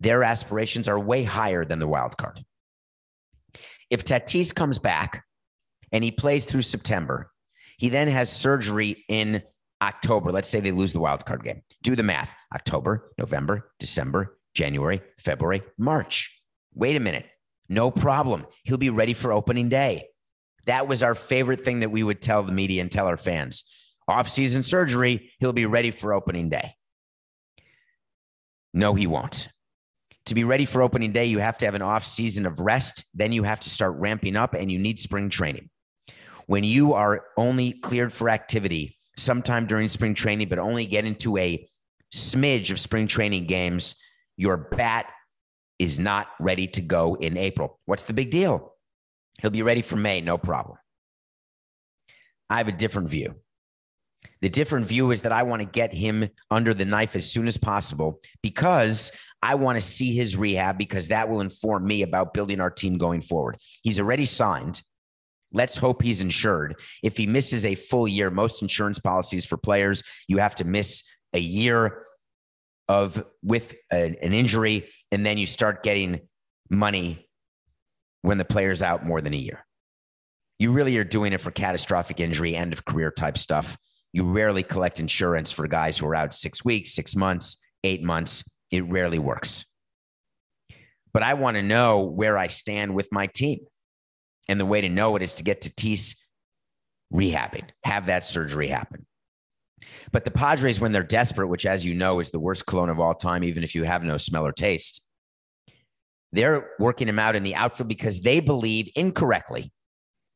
their 0.00 0.22
aspirations 0.22 0.88
are 0.88 0.98
way 0.98 1.22
higher 1.22 1.64
than 1.64 1.78
the 1.78 1.88
wild 1.88 2.16
card. 2.16 2.44
If 3.90 4.04
Tatis 4.04 4.54
comes 4.54 4.78
back 4.78 5.24
and 5.92 6.04
he 6.04 6.10
plays 6.10 6.44
through 6.44 6.62
September, 6.62 7.30
he 7.78 7.88
then 7.88 8.08
has 8.08 8.30
surgery 8.30 9.04
in 9.08 9.42
October. 9.80 10.32
Let's 10.32 10.48
say 10.48 10.60
they 10.60 10.72
lose 10.72 10.92
the 10.92 11.00
wild 11.00 11.24
card 11.24 11.44
game. 11.44 11.62
Do 11.82 11.96
the 11.96 12.02
math 12.02 12.34
October, 12.54 13.12
November, 13.18 13.70
December, 13.78 14.38
January, 14.54 15.00
February, 15.18 15.62
March. 15.78 16.42
Wait 16.74 16.96
a 16.96 17.00
minute. 17.00 17.26
No 17.68 17.90
problem. 17.90 18.46
He'll 18.64 18.78
be 18.78 18.90
ready 18.90 19.14
for 19.14 19.32
opening 19.32 19.68
day. 19.68 20.08
That 20.66 20.88
was 20.88 21.02
our 21.02 21.14
favorite 21.14 21.64
thing 21.64 21.80
that 21.80 21.90
we 21.90 22.02
would 22.02 22.20
tell 22.20 22.42
the 22.42 22.52
media 22.52 22.82
and 22.82 22.90
tell 22.90 23.06
our 23.06 23.16
fans. 23.16 23.64
Off-season 24.06 24.62
surgery, 24.62 25.30
he'll 25.38 25.52
be 25.52 25.66
ready 25.66 25.90
for 25.90 26.12
opening 26.12 26.48
day. 26.48 26.74
No, 28.74 28.94
he 28.94 29.06
won't. 29.06 29.48
To 30.28 30.34
be 30.34 30.44
ready 30.44 30.66
for 30.66 30.82
opening 30.82 31.12
day, 31.12 31.24
you 31.24 31.38
have 31.38 31.56
to 31.56 31.64
have 31.64 31.74
an 31.74 31.80
off 31.80 32.04
season 32.04 32.44
of 32.44 32.60
rest. 32.60 33.06
Then 33.14 33.32
you 33.32 33.44
have 33.44 33.60
to 33.60 33.70
start 33.70 33.94
ramping 33.96 34.36
up 34.36 34.52
and 34.52 34.70
you 34.70 34.78
need 34.78 34.98
spring 34.98 35.30
training. 35.30 35.70
When 36.46 36.64
you 36.64 36.92
are 36.92 37.24
only 37.38 37.72
cleared 37.72 38.12
for 38.12 38.28
activity 38.28 38.98
sometime 39.16 39.64
during 39.64 39.88
spring 39.88 40.12
training, 40.12 40.50
but 40.50 40.58
only 40.58 40.84
get 40.84 41.06
into 41.06 41.38
a 41.38 41.66
smidge 42.14 42.70
of 42.70 42.78
spring 42.78 43.06
training 43.06 43.46
games, 43.46 43.94
your 44.36 44.58
bat 44.58 45.10
is 45.78 45.98
not 45.98 46.26
ready 46.38 46.66
to 46.66 46.82
go 46.82 47.14
in 47.14 47.38
April. 47.38 47.80
What's 47.86 48.04
the 48.04 48.12
big 48.12 48.30
deal? 48.30 48.74
He'll 49.40 49.50
be 49.50 49.62
ready 49.62 49.80
for 49.80 49.96
May, 49.96 50.20
no 50.20 50.36
problem. 50.36 50.76
I 52.50 52.58
have 52.58 52.68
a 52.68 52.72
different 52.72 53.08
view. 53.08 53.34
The 54.40 54.48
different 54.48 54.86
view 54.86 55.10
is 55.10 55.22
that 55.22 55.32
I 55.32 55.42
want 55.42 55.62
to 55.62 55.68
get 55.68 55.92
him 55.92 56.28
under 56.50 56.72
the 56.74 56.84
knife 56.84 57.16
as 57.16 57.30
soon 57.30 57.48
as 57.48 57.58
possible 57.58 58.20
because 58.42 59.10
I 59.42 59.54
want 59.56 59.76
to 59.76 59.80
see 59.80 60.14
his 60.14 60.36
rehab 60.36 60.78
because 60.78 61.08
that 61.08 61.28
will 61.28 61.40
inform 61.40 61.86
me 61.86 62.02
about 62.02 62.34
building 62.34 62.60
our 62.60 62.70
team 62.70 62.98
going 62.98 63.22
forward. 63.22 63.56
He's 63.82 64.00
already 64.00 64.26
signed. 64.26 64.82
Let's 65.52 65.76
hope 65.76 66.02
he's 66.02 66.20
insured. 66.20 66.80
If 67.02 67.16
he 67.16 67.26
misses 67.26 67.64
a 67.64 67.74
full 67.74 68.06
year, 68.06 68.30
most 68.30 68.62
insurance 68.62 68.98
policies 68.98 69.46
for 69.46 69.56
players, 69.56 70.02
you 70.28 70.38
have 70.38 70.54
to 70.56 70.64
miss 70.64 71.02
a 71.32 71.38
year 71.38 72.04
of 72.88 73.24
with 73.42 73.74
a, 73.92 74.16
an 74.22 74.32
injury, 74.32 74.88
and 75.12 75.24
then 75.24 75.38
you 75.38 75.46
start 75.46 75.82
getting 75.82 76.20
money 76.70 77.28
when 78.22 78.38
the 78.38 78.44
player's 78.44 78.82
out 78.82 79.04
more 79.04 79.20
than 79.20 79.34
a 79.34 79.38
year. 79.38 79.64
You 80.58 80.72
really 80.72 80.96
are 80.98 81.04
doing 81.04 81.32
it 81.32 81.40
for 81.40 81.50
catastrophic 81.50 82.20
injury, 82.20 82.56
end 82.56 82.72
of 82.72 82.84
career 82.84 83.10
type 83.10 83.38
stuff. 83.38 83.76
You 84.12 84.24
rarely 84.24 84.62
collect 84.62 85.00
insurance 85.00 85.52
for 85.52 85.66
guys 85.66 85.98
who 85.98 86.06
are 86.06 86.14
out 86.14 86.34
six 86.34 86.64
weeks, 86.64 86.94
six 86.94 87.14
months, 87.14 87.58
eight 87.84 88.02
months. 88.02 88.44
It 88.70 88.84
rarely 88.88 89.18
works. 89.18 89.64
But 91.12 91.22
I 91.22 91.34
want 91.34 91.56
to 91.56 91.62
know 91.62 92.00
where 92.00 92.38
I 92.38 92.46
stand 92.46 92.94
with 92.94 93.08
my 93.12 93.26
team. 93.26 93.60
And 94.48 94.58
the 94.58 94.66
way 94.66 94.80
to 94.80 94.88
know 94.88 95.16
it 95.16 95.22
is 95.22 95.34
to 95.34 95.44
get 95.44 95.60
Tatis 95.60 96.16
rehabbing, 97.12 97.68
have 97.84 98.06
that 98.06 98.24
surgery 98.24 98.68
happen. 98.68 99.06
But 100.10 100.24
the 100.24 100.30
Padres, 100.30 100.80
when 100.80 100.92
they're 100.92 101.02
desperate, 101.02 101.48
which, 101.48 101.66
as 101.66 101.84
you 101.84 101.94
know, 101.94 102.20
is 102.20 102.30
the 102.30 102.40
worst 102.40 102.66
cologne 102.66 102.88
of 102.88 102.98
all 102.98 103.14
time, 103.14 103.44
even 103.44 103.62
if 103.62 103.74
you 103.74 103.84
have 103.84 104.02
no 104.02 104.16
smell 104.16 104.46
or 104.46 104.52
taste, 104.52 105.02
they're 106.32 106.70
working 106.78 107.08
him 107.08 107.18
out 107.18 107.36
in 107.36 107.42
the 107.42 107.54
outfield 107.54 107.88
because 107.88 108.20
they 108.20 108.40
believe 108.40 108.90
incorrectly. 108.96 109.72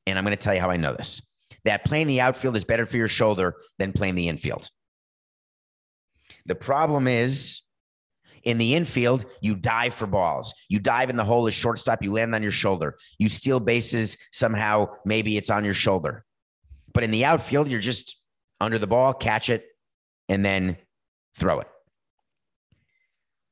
And 0.07 0.19
I'm 0.19 0.25
going 0.25 0.37
to 0.37 0.43
tell 0.43 0.55
you 0.55 0.61
how 0.61 0.71
I 0.71 0.77
know 0.77 0.95
this 0.95 1.23
that 1.65 1.85
playing 1.85 2.07
the 2.07 2.21
outfield 2.21 2.57
is 2.57 2.65
better 2.65 2.87
for 2.87 2.97
your 2.97 3.09
shoulder 3.09 3.57
than 3.79 3.93
playing 3.93 4.15
the 4.15 4.29
infield. 4.29 4.69
The 6.47 6.55
problem 6.55 7.07
is 7.07 7.63
in 8.43 8.59
the 8.59 8.75
infield, 8.75 9.25
you 9.41 9.55
dive 9.55 9.95
for 9.95 10.07
balls. 10.07 10.53
You 10.69 10.81
dive 10.81 11.11
in 11.11 11.17
the 11.17 11.25
hole 11.25 11.47
as 11.47 11.55
shortstop, 11.55 12.03
you 12.03 12.13
land 12.13 12.35
on 12.35 12.43
your 12.43 12.53
shoulder. 12.53 12.99
You 13.19 13.29
steal 13.29 13.61
bases, 13.61 14.17
somehow, 14.33 14.89
maybe 15.05 15.37
it's 15.37 15.51
on 15.51 15.65
your 15.65 15.75
shoulder. 15.75 16.25
But 16.93 17.05
in 17.05 17.11
the 17.13 17.25
outfield, 17.25 17.69
you're 17.69 17.81
just 17.81 18.17
under 18.61 18.79
the 18.79 18.87
ball, 18.87 19.15
catch 19.15 19.49
it, 19.49 19.65
and 20.29 20.45
then 20.45 20.77
throw 21.37 21.61
it. 21.61 21.69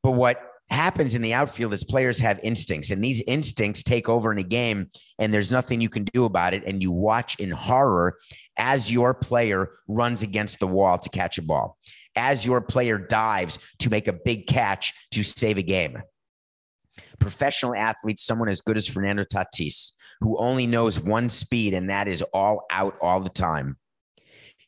But 0.03 0.13
what 0.13 0.50
happens 0.71 1.15
in 1.15 1.23
the 1.23 1.35
outfield 1.35 1.73
is 1.73 1.85
players 1.85 2.19
have 2.21 2.41
instincts, 2.43 2.91
and 2.91 3.03
these 3.03 3.23
instincts 3.27 3.83
take 3.83 4.09
over 4.09 4.33
in 4.33 4.39
a 4.39 4.43
game, 4.43 4.91
and 5.19 5.33
there's 5.33 5.51
nothing 5.51 5.81
you 5.81 5.89
can 5.89 6.05
do 6.05 6.25
about 6.25 6.55
it. 6.55 6.63
And 6.67 6.83
you 6.83 6.93
watch 6.93 7.39
in 7.39 7.51
horror 7.51 8.19
as 8.57 8.93
your 8.93 9.15
player 9.15 9.71
runs 9.89 10.23
against 10.23 10.61
the 10.61 10.67
wall 10.67 10.99
to 10.99 11.09
catch 11.11 11.39
a 11.39 11.43
ball, 11.43 11.77
as 12.17 12.47
your 12.47 12.61
player 12.61 12.99
dives 12.99 13.59
to 13.81 13.91
make 13.91 14.09
a 14.09 14.13
big 14.13 14.47
catch 14.47 14.93
to 15.13 15.23
save 15.23 15.59
a 15.59 15.63
game. 15.63 16.03
Professional 17.19 17.75
athletes, 17.75 18.25
someone 18.25 18.49
as 18.49 18.61
good 18.61 18.77
as 18.77 18.89
Fernando 18.89 19.25
Tatis, 19.25 19.93
who 20.21 20.39
only 20.39 20.67
knows 20.67 21.01
one 21.01 21.29
speed, 21.29 21.75
and 21.75 21.91
that 21.91 22.09
is 22.09 22.23
all 22.33 22.65
out 22.71 22.97
all 23.01 23.21
the 23.21 23.31
time 23.31 23.77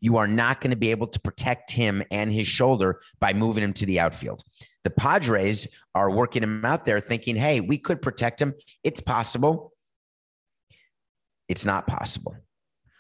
you 0.03 0.17
are 0.17 0.27
not 0.27 0.61
going 0.61 0.73
to 0.73 0.77
be 0.77 0.91
able 0.91 1.07
to 1.07 1.21
protect 1.21 1.71
him 1.71 2.03
and 2.11 2.31
his 2.31 2.47
shoulder 2.47 3.01
by 3.21 3.33
moving 3.33 3.63
him 3.63 3.73
to 3.73 3.87
the 3.87 4.01
outfield. 4.01 4.43
The 4.85 4.91
Padres 4.91 5.69
are 5.95 6.11
working 6.11 6.43
him 6.43 6.65
out 6.65 6.85
there 6.85 7.01
thinking, 7.01 7.37
hey, 7.37 7.61
we 7.61 7.79
could 7.79 8.03
protect 8.03 8.43
him. 8.43 8.55
It's 8.83 9.01
possible. 9.01 9.73
It's 11.49 11.65
not 11.65 11.87
possible. 11.87 12.37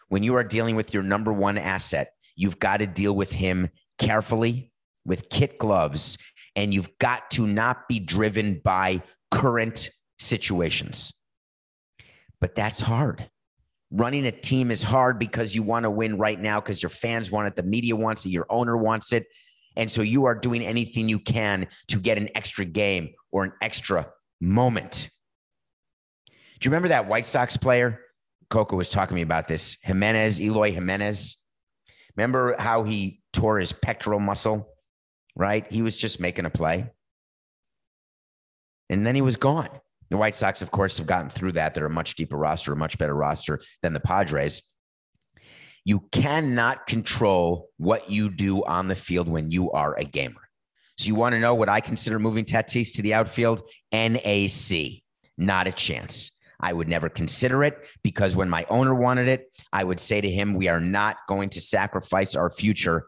When 0.08 0.22
you 0.22 0.36
are 0.36 0.44
dealing 0.44 0.76
with 0.76 0.94
your 0.94 1.02
number 1.02 1.32
one 1.32 1.58
asset, 1.58 2.12
you've 2.36 2.58
got 2.58 2.78
to 2.78 2.86
deal 2.86 3.14
with 3.14 3.32
him 3.32 3.70
carefully 3.98 4.70
with 5.04 5.28
kit 5.28 5.58
gloves, 5.58 6.18
and 6.54 6.72
you've 6.72 6.96
got 6.98 7.30
to 7.32 7.46
not 7.46 7.88
be 7.88 7.98
driven 7.98 8.60
by 8.62 9.02
current 9.30 9.90
situations. 10.18 11.12
But 12.40 12.54
that's 12.54 12.80
hard. 12.80 13.28
Running 13.90 14.26
a 14.26 14.32
team 14.32 14.70
is 14.70 14.82
hard 14.82 15.18
because 15.18 15.54
you 15.54 15.62
want 15.62 15.84
to 15.84 15.90
win 15.90 16.18
right 16.18 16.40
now 16.40 16.60
because 16.60 16.82
your 16.82 16.90
fans 16.90 17.30
want 17.30 17.48
it, 17.48 17.56
the 17.56 17.62
media 17.62 17.96
wants 17.96 18.24
it, 18.24 18.30
your 18.30 18.46
owner 18.48 18.76
wants 18.76 19.12
it. 19.12 19.26
And 19.76 19.90
so 19.90 20.02
you 20.02 20.24
are 20.26 20.35
doing 20.35 20.64
anything 20.64 21.08
you 21.08 21.18
can 21.18 21.66
to 21.88 21.98
get 21.98 22.18
an 22.18 22.28
extra 22.35 22.64
game 22.64 23.11
or 23.30 23.44
an 23.44 23.52
extra 23.61 24.08
moment. 24.40 25.11
Do 26.26 26.66
you 26.66 26.70
remember 26.70 26.88
that 26.88 27.08
White 27.08 27.26
Sox 27.26 27.56
player? 27.56 28.00
Coco 28.50 28.76
was 28.76 28.90
talking 28.90 29.08
to 29.08 29.14
me 29.14 29.22
about 29.22 29.48
this. 29.48 29.78
Jimenez, 29.82 30.40
Eloy 30.40 30.72
Jimenez. 30.72 31.38
Remember 32.16 32.54
how 32.58 32.82
he 32.82 33.22
tore 33.32 33.58
his 33.58 33.72
pectoral 33.72 34.20
muscle, 34.20 34.68
right? 35.35 35.66
He 35.72 35.82
was 35.82 35.96
just 35.96 36.20
making 36.20 36.44
a 36.44 36.50
play. 36.50 36.90
And 38.90 39.06
then 39.06 39.14
he 39.14 39.22
was 39.22 39.37
gone. 39.37 39.70
The 40.11 40.18
White 40.18 40.35
Sox, 40.35 40.61
of 40.61 40.70
course, 40.70 40.98
have 40.98 41.06
gotten 41.06 41.30
through 41.30 41.52
that. 41.52 41.72
They're 41.72 41.87
a 41.87 41.90
much 41.90 42.16
deeper 42.16 42.37
roster, 42.37 42.74
a 42.74 42.76
much 42.76 42.98
better 42.98 43.14
roster 43.14 43.61
than 43.80 43.94
the 43.94 44.00
Padres. 44.00 44.62
You 45.84 46.00
cannot 46.12 46.86
control 46.86 47.70
what 47.76 48.10
you 48.10 48.30
do 48.30 48.64
on 48.64 48.88
the 48.88 48.94
field 48.94 49.28
when 49.28 49.50
you 49.50 49.72
are 49.72 49.96
a 49.98 50.04
gamer. 50.04 50.48
So 50.96 51.08
you 51.08 51.14
want 51.14 51.34
to 51.34 51.40
know 51.40 51.54
what 51.54 51.68
I 51.68 51.80
consider 51.80 52.18
moving 52.18 52.44
Tatis 52.44 52.94
to 52.94 53.02
the 53.02 53.14
outfield? 53.14 53.62
NAC. 53.92 55.02
Not 55.36 55.66
a 55.66 55.72
chance. 55.72 56.32
I 56.60 56.72
would 56.72 56.88
never 56.88 57.08
consider 57.08 57.64
it 57.64 57.88
because 58.04 58.36
when 58.36 58.48
my 58.48 58.64
owner 58.70 58.94
wanted 58.94 59.26
it, 59.26 59.46
I 59.72 59.82
would 59.82 59.98
say 59.98 60.20
to 60.20 60.30
him, 60.30 60.54
We 60.54 60.68
are 60.68 60.80
not 60.80 61.16
going 61.26 61.50
to 61.50 61.60
sacrifice 61.60 62.36
our 62.36 62.50
future 62.50 63.06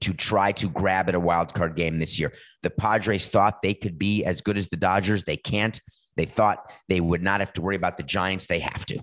to 0.00 0.12
try 0.12 0.52
to 0.52 0.68
grab 0.68 1.08
at 1.08 1.14
a 1.14 1.20
wild 1.20 1.52
card 1.52 1.74
game 1.74 1.98
this 1.98 2.20
year. 2.20 2.32
The 2.62 2.70
Padres 2.70 3.28
thought 3.28 3.62
they 3.62 3.74
could 3.74 3.98
be 3.98 4.24
as 4.24 4.40
good 4.40 4.56
as 4.56 4.68
the 4.68 4.76
Dodgers. 4.76 5.24
They 5.24 5.36
can't. 5.36 5.80
They 6.16 6.26
thought 6.26 6.70
they 6.88 7.00
would 7.00 7.22
not 7.22 7.40
have 7.40 7.52
to 7.54 7.62
worry 7.62 7.76
about 7.76 7.96
the 7.96 8.02
Giants. 8.02 8.46
They 8.46 8.60
have 8.60 8.86
to. 8.86 9.00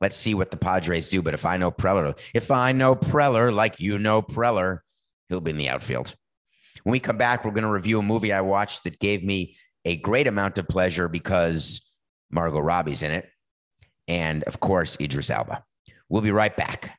Let's 0.00 0.16
see 0.16 0.34
what 0.34 0.50
the 0.50 0.56
Padres 0.56 1.08
do. 1.08 1.22
But 1.22 1.34
if 1.34 1.46
I 1.46 1.56
know 1.56 1.70
Preller, 1.70 2.18
if 2.34 2.50
I 2.50 2.72
know 2.72 2.94
Preller 2.94 3.52
like 3.52 3.80
you 3.80 3.98
know 3.98 4.22
Preller, 4.22 4.80
he'll 5.28 5.40
be 5.40 5.50
in 5.50 5.56
the 5.56 5.68
outfield. 5.68 6.14
When 6.82 6.92
we 6.92 7.00
come 7.00 7.16
back, 7.16 7.44
we're 7.44 7.52
going 7.52 7.64
to 7.64 7.70
review 7.70 7.98
a 7.98 8.02
movie 8.02 8.32
I 8.32 8.42
watched 8.42 8.84
that 8.84 8.98
gave 8.98 9.24
me 9.24 9.56
a 9.84 9.96
great 9.96 10.26
amount 10.26 10.58
of 10.58 10.68
pleasure 10.68 11.08
because 11.08 11.90
Margot 12.30 12.60
Robbie's 12.60 13.02
in 13.02 13.10
it. 13.10 13.28
And 14.08 14.44
of 14.44 14.60
course, 14.60 14.96
Idris 15.00 15.30
Elba. 15.30 15.64
We'll 16.08 16.22
be 16.22 16.30
right 16.30 16.54
back. 16.54 16.98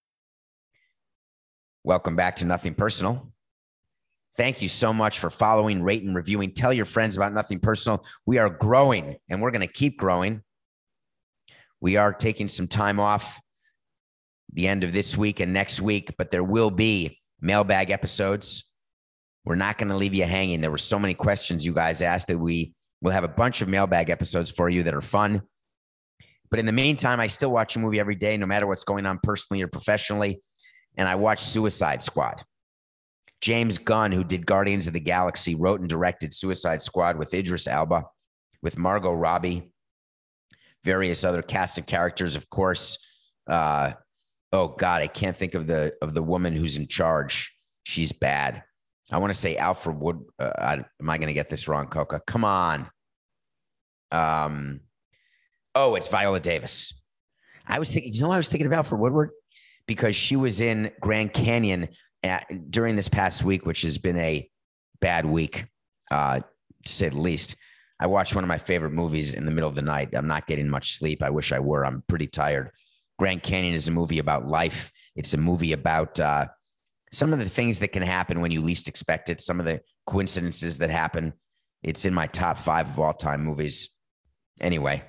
Welcome 1.83 2.15
back 2.15 2.35
to 2.37 2.45
Nothing 2.45 2.75
Personal. 2.75 3.31
Thank 4.37 4.61
you 4.61 4.69
so 4.69 4.93
much 4.93 5.17
for 5.17 5.31
following, 5.31 5.81
rating, 5.81 6.09
and 6.09 6.15
reviewing. 6.15 6.53
Tell 6.53 6.71
your 6.71 6.85
friends 6.85 7.17
about 7.17 7.33
Nothing 7.33 7.59
Personal. 7.59 8.05
We 8.27 8.37
are 8.37 8.51
growing 8.51 9.15
and 9.29 9.41
we're 9.41 9.49
going 9.49 9.67
to 9.67 9.73
keep 9.73 9.97
growing. 9.97 10.43
We 11.79 11.97
are 11.97 12.13
taking 12.13 12.47
some 12.47 12.67
time 12.67 12.99
off 12.99 13.39
the 14.53 14.67
end 14.67 14.83
of 14.83 14.93
this 14.93 15.17
week 15.17 15.39
and 15.39 15.53
next 15.53 15.81
week, 15.81 16.13
but 16.19 16.29
there 16.29 16.43
will 16.43 16.69
be 16.69 17.19
mailbag 17.41 17.89
episodes. 17.89 18.71
We're 19.43 19.55
not 19.55 19.79
going 19.79 19.89
to 19.89 19.97
leave 19.97 20.13
you 20.13 20.25
hanging. 20.25 20.61
There 20.61 20.69
were 20.69 20.77
so 20.77 20.99
many 20.99 21.15
questions 21.15 21.65
you 21.65 21.73
guys 21.73 22.03
asked 22.03 22.27
that 22.27 22.37
we 22.37 22.75
will 23.01 23.11
have 23.11 23.23
a 23.23 23.27
bunch 23.27 23.61
of 23.61 23.67
mailbag 23.67 24.11
episodes 24.11 24.51
for 24.51 24.69
you 24.69 24.83
that 24.83 24.93
are 24.93 25.01
fun. 25.01 25.41
But 26.51 26.59
in 26.59 26.67
the 26.67 26.73
meantime, 26.73 27.19
I 27.19 27.25
still 27.25 27.51
watch 27.51 27.75
a 27.75 27.79
movie 27.79 27.99
every 27.99 28.13
day, 28.13 28.37
no 28.37 28.45
matter 28.45 28.67
what's 28.67 28.83
going 28.83 29.07
on 29.07 29.19
personally 29.23 29.63
or 29.63 29.67
professionally 29.67 30.41
and 30.97 31.07
I 31.07 31.15
watched 31.15 31.43
Suicide 31.43 32.03
Squad. 32.03 32.43
James 33.41 33.79
Gunn, 33.79 34.11
who 34.11 34.23
did 34.23 34.45
Guardians 34.45 34.87
of 34.87 34.93
the 34.93 34.99
Galaxy, 34.99 35.55
wrote 35.55 35.79
and 35.79 35.89
directed 35.89 36.33
Suicide 36.33 36.81
Squad 36.81 37.17
with 37.17 37.33
Idris 37.33 37.67
Elba, 37.67 38.05
with 38.61 38.77
Margot 38.77 39.13
Robbie, 39.13 39.71
various 40.83 41.23
other 41.23 41.41
cast 41.41 41.77
of 41.77 41.87
characters, 41.87 42.35
of 42.35 42.49
course. 42.49 42.99
Uh, 43.47 43.93
oh 44.51 44.69
God, 44.69 45.01
I 45.01 45.07
can't 45.07 45.35
think 45.35 45.55
of 45.55 45.65
the 45.65 45.93
of 46.01 46.13
the 46.13 46.21
woman 46.21 46.53
who's 46.53 46.77
in 46.77 46.87
charge. 46.87 47.51
She's 47.83 48.11
bad. 48.11 48.63
I 49.11 49.17
want 49.17 49.33
to 49.33 49.39
say 49.39 49.57
Alfred 49.57 49.99
Wood. 49.99 50.23
Uh, 50.39 50.51
I, 50.57 50.73
am 50.73 51.09
I 51.09 51.17
going 51.17 51.27
to 51.27 51.33
get 51.33 51.49
this 51.49 51.67
wrong, 51.67 51.87
Coca? 51.87 52.21
Come 52.25 52.45
on. 52.45 52.89
Um. 54.11 54.81
Oh, 55.73 55.95
it's 55.95 56.09
Viola 56.09 56.39
Davis. 56.39 57.01
I 57.65 57.79
was 57.79 57.91
thinking. 57.91 58.11
Do 58.11 58.17
you 58.19 58.23
know, 58.23 58.31
I 58.31 58.37
was 58.37 58.49
thinking 58.49 58.67
about 58.67 58.85
for 58.85 58.97
Woodard 58.97 59.31
because 59.91 60.15
she 60.15 60.37
was 60.37 60.61
in 60.61 60.89
Grand 61.01 61.33
Canyon 61.33 61.89
at, 62.23 62.71
during 62.71 62.95
this 62.95 63.09
past 63.09 63.43
week, 63.43 63.65
which 63.65 63.81
has 63.81 63.97
been 63.97 64.15
a 64.15 64.49
bad 65.01 65.25
week, 65.25 65.65
uh, 66.09 66.39
to 66.85 66.91
say 66.93 67.09
the 67.09 67.19
least. 67.19 67.57
I 67.99 68.07
watched 68.07 68.33
one 68.33 68.45
of 68.45 68.47
my 68.47 68.57
favorite 68.57 68.91
movies 68.91 69.33
in 69.33 69.43
the 69.43 69.51
middle 69.51 69.67
of 69.67 69.75
the 69.75 69.81
night. 69.81 70.11
I'm 70.13 70.27
not 70.27 70.47
getting 70.47 70.69
much 70.69 70.95
sleep. 70.97 71.21
I 71.21 71.29
wish 71.29 71.51
I 71.51 71.59
were. 71.59 71.85
I'm 71.85 72.05
pretty 72.07 72.27
tired. 72.27 72.71
Grand 73.19 73.43
Canyon 73.43 73.73
is 73.73 73.89
a 73.89 73.91
movie 73.91 74.19
about 74.19 74.47
life. 74.47 74.93
It's 75.17 75.33
a 75.33 75.37
movie 75.37 75.73
about 75.73 76.17
uh, 76.21 76.47
some 77.11 77.33
of 77.33 77.39
the 77.39 77.49
things 77.49 77.79
that 77.79 77.89
can 77.89 78.01
happen 78.01 78.39
when 78.39 78.51
you 78.51 78.61
least 78.61 78.87
expect 78.87 79.29
it, 79.29 79.41
some 79.41 79.59
of 79.59 79.65
the 79.65 79.81
coincidences 80.07 80.77
that 80.77 80.89
happen. 80.89 81.33
It's 81.83 82.05
in 82.05 82.13
my 82.13 82.27
top 82.27 82.57
five 82.57 82.87
of 82.87 82.97
all 82.97 83.13
time 83.13 83.43
movies. 83.43 83.89
Anyway, 84.61 85.03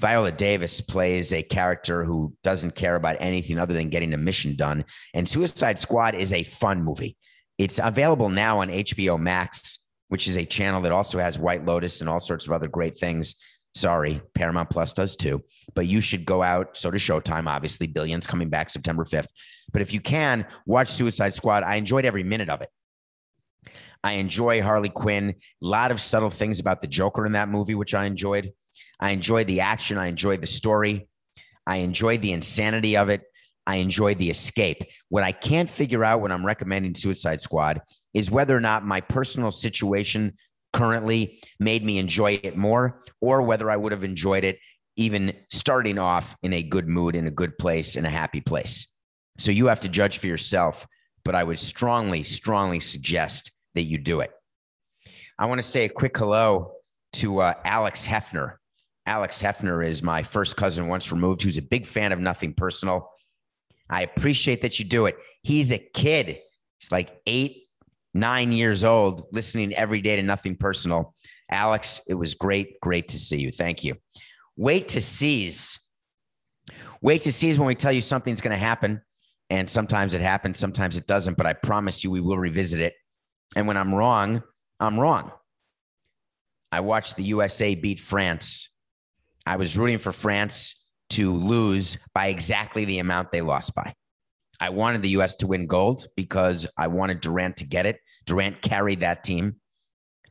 Viola 0.00 0.32
Davis 0.32 0.80
plays 0.80 1.34
a 1.34 1.42
character 1.42 2.04
who 2.04 2.34
doesn't 2.42 2.74
care 2.74 2.96
about 2.96 3.18
anything 3.20 3.58
other 3.58 3.74
than 3.74 3.90
getting 3.90 4.14
a 4.14 4.16
mission 4.18 4.56
done. 4.56 4.86
And 5.12 5.28
Suicide 5.28 5.78
Squad 5.78 6.14
is 6.14 6.32
a 6.32 6.42
fun 6.42 6.82
movie. 6.82 7.18
It's 7.58 7.78
available 7.82 8.30
now 8.30 8.60
on 8.60 8.70
HBO 8.70 9.20
Max, 9.20 9.80
which 10.08 10.26
is 10.26 10.38
a 10.38 10.44
channel 10.46 10.80
that 10.82 10.92
also 10.92 11.18
has 11.18 11.38
White 11.38 11.66
Lotus 11.66 12.00
and 12.00 12.08
all 12.08 12.18
sorts 12.18 12.46
of 12.46 12.52
other 12.52 12.66
great 12.66 12.96
things. 12.96 13.34
Sorry, 13.74 14.22
Paramount 14.34 14.70
Plus 14.70 14.94
does 14.94 15.16
too. 15.16 15.44
But 15.74 15.86
you 15.86 16.00
should 16.00 16.24
go 16.24 16.42
out. 16.42 16.78
So 16.78 16.90
does 16.90 17.02
Showtime, 17.02 17.46
obviously. 17.46 17.86
Billions 17.86 18.26
coming 18.26 18.48
back 18.48 18.70
September 18.70 19.04
5th. 19.04 19.28
But 19.70 19.82
if 19.82 19.92
you 19.92 20.00
can, 20.00 20.46
watch 20.64 20.88
Suicide 20.88 21.34
Squad. 21.34 21.62
I 21.62 21.74
enjoyed 21.76 22.06
every 22.06 22.24
minute 22.24 22.48
of 22.48 22.62
it. 22.62 22.70
I 24.02 24.12
enjoy 24.12 24.62
Harley 24.62 24.88
Quinn. 24.88 25.30
A 25.30 25.34
lot 25.60 25.90
of 25.90 26.00
subtle 26.00 26.30
things 26.30 26.58
about 26.58 26.80
the 26.80 26.86
Joker 26.86 27.26
in 27.26 27.32
that 27.32 27.50
movie, 27.50 27.74
which 27.74 27.92
I 27.92 28.06
enjoyed. 28.06 28.54
I 29.00 29.10
enjoyed 29.10 29.46
the 29.46 29.60
action. 29.60 29.98
I 29.98 30.08
enjoyed 30.08 30.40
the 30.40 30.46
story. 30.46 31.08
I 31.66 31.76
enjoyed 31.76 32.22
the 32.22 32.32
insanity 32.32 32.96
of 32.96 33.08
it. 33.08 33.22
I 33.66 33.76
enjoyed 33.76 34.18
the 34.18 34.30
escape. 34.30 34.82
What 35.08 35.22
I 35.22 35.32
can't 35.32 35.70
figure 35.70 36.04
out 36.04 36.20
when 36.20 36.32
I'm 36.32 36.44
recommending 36.44 36.94
Suicide 36.94 37.40
Squad 37.40 37.80
is 38.14 38.30
whether 38.30 38.56
or 38.56 38.60
not 38.60 38.84
my 38.84 39.00
personal 39.00 39.50
situation 39.50 40.34
currently 40.72 41.40
made 41.58 41.84
me 41.84 41.98
enjoy 41.98 42.40
it 42.42 42.56
more 42.56 43.02
or 43.20 43.42
whether 43.42 43.70
I 43.70 43.76
would 43.76 43.92
have 43.92 44.04
enjoyed 44.04 44.44
it 44.44 44.58
even 44.96 45.32
starting 45.50 45.98
off 45.98 46.36
in 46.42 46.52
a 46.52 46.62
good 46.62 46.86
mood, 46.86 47.16
in 47.16 47.26
a 47.26 47.30
good 47.30 47.56
place, 47.58 47.96
in 47.96 48.04
a 48.04 48.10
happy 48.10 48.40
place. 48.40 48.86
So 49.38 49.50
you 49.50 49.66
have 49.66 49.80
to 49.80 49.88
judge 49.88 50.18
for 50.18 50.26
yourself, 50.26 50.86
but 51.24 51.34
I 51.34 51.44
would 51.44 51.58
strongly, 51.58 52.22
strongly 52.22 52.80
suggest 52.80 53.50
that 53.74 53.84
you 53.84 53.98
do 53.98 54.20
it. 54.20 54.30
I 55.38 55.46
want 55.46 55.58
to 55.58 55.66
say 55.66 55.84
a 55.84 55.88
quick 55.88 56.16
hello 56.16 56.72
to 57.14 57.40
uh, 57.40 57.54
Alex 57.64 58.06
Hefner. 58.06 58.56
Alex 59.06 59.42
Hefner 59.42 59.86
is 59.86 60.02
my 60.02 60.22
first 60.22 60.56
cousin 60.56 60.88
once 60.88 61.10
removed, 61.10 61.42
who's 61.42 61.58
a 61.58 61.62
big 61.62 61.86
fan 61.86 62.12
of 62.12 62.20
Nothing 62.20 62.54
Personal. 62.54 63.10
I 63.88 64.02
appreciate 64.02 64.62
that 64.62 64.78
you 64.78 64.84
do 64.84 65.06
it. 65.06 65.16
He's 65.42 65.72
a 65.72 65.78
kid. 65.78 66.38
He's 66.78 66.92
like 66.92 67.20
eight, 67.26 67.64
nine 68.14 68.52
years 68.52 68.84
old, 68.84 69.26
listening 69.32 69.74
every 69.74 70.00
day 70.00 70.16
to 70.16 70.22
Nothing 70.22 70.56
Personal. 70.56 71.14
Alex, 71.50 72.00
it 72.06 72.14
was 72.14 72.34
great, 72.34 72.80
great 72.80 73.08
to 73.08 73.18
see 73.18 73.38
you. 73.38 73.50
Thank 73.50 73.82
you. 73.82 73.96
Wait 74.56 74.88
to 74.88 75.00
seize. 75.00 75.80
Wait 77.02 77.22
to 77.22 77.32
seize 77.32 77.58
when 77.58 77.66
we 77.66 77.74
tell 77.74 77.92
you 77.92 78.02
something's 78.02 78.40
going 78.40 78.56
to 78.56 78.58
happen. 78.58 79.00
And 79.48 79.68
sometimes 79.68 80.14
it 80.14 80.20
happens, 80.20 80.60
sometimes 80.60 80.96
it 80.96 81.08
doesn't, 81.08 81.36
but 81.36 81.46
I 81.46 81.54
promise 81.54 82.04
you 82.04 82.10
we 82.10 82.20
will 82.20 82.38
revisit 82.38 82.80
it. 82.80 82.94
And 83.56 83.66
when 83.66 83.76
I'm 83.76 83.92
wrong, 83.92 84.42
I'm 84.78 85.00
wrong. 85.00 85.32
I 86.70 86.80
watched 86.80 87.16
the 87.16 87.24
USA 87.24 87.74
beat 87.74 87.98
France 87.98 88.69
I 89.46 89.56
was 89.56 89.76
rooting 89.76 89.98
for 89.98 90.12
France 90.12 90.76
to 91.10 91.34
lose 91.34 91.98
by 92.14 92.28
exactly 92.28 92.84
the 92.84 92.98
amount 92.98 93.32
they 93.32 93.40
lost 93.40 93.74
by. 93.74 93.94
I 94.60 94.68
wanted 94.70 95.02
the 95.02 95.10
US 95.10 95.36
to 95.36 95.46
win 95.46 95.66
gold 95.66 96.06
because 96.16 96.66
I 96.76 96.88
wanted 96.88 97.20
Durant 97.20 97.56
to 97.58 97.66
get 97.66 97.86
it. 97.86 97.98
Durant 98.26 98.60
carried 98.60 99.00
that 99.00 99.24
team. 99.24 99.56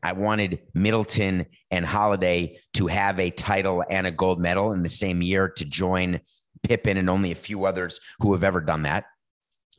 I 0.01 0.14
wanted 0.14 0.60
Middleton 0.74 1.45
and 1.72 1.86
Holiday 1.86 2.57
to 2.76 2.88
have 2.88 3.20
a 3.20 3.32
title 3.32 3.84
and 3.89 4.07
a 4.07 4.12
gold 4.12 4.39
medal 4.39 4.72
in 4.72 4.84
the 4.84 4.89
same 4.89 5.22
year 5.22 5.49
to 5.49 5.66
join 5.66 6.22
Pippen 6.64 6.97
and 6.97 7.10
only 7.10 7.32
a 7.32 7.36
few 7.36 7.66
others 7.66 7.99
who 8.20 8.34
have 8.34 8.43
ever 8.43 8.62
done 8.62 8.84
that. 8.84 9.05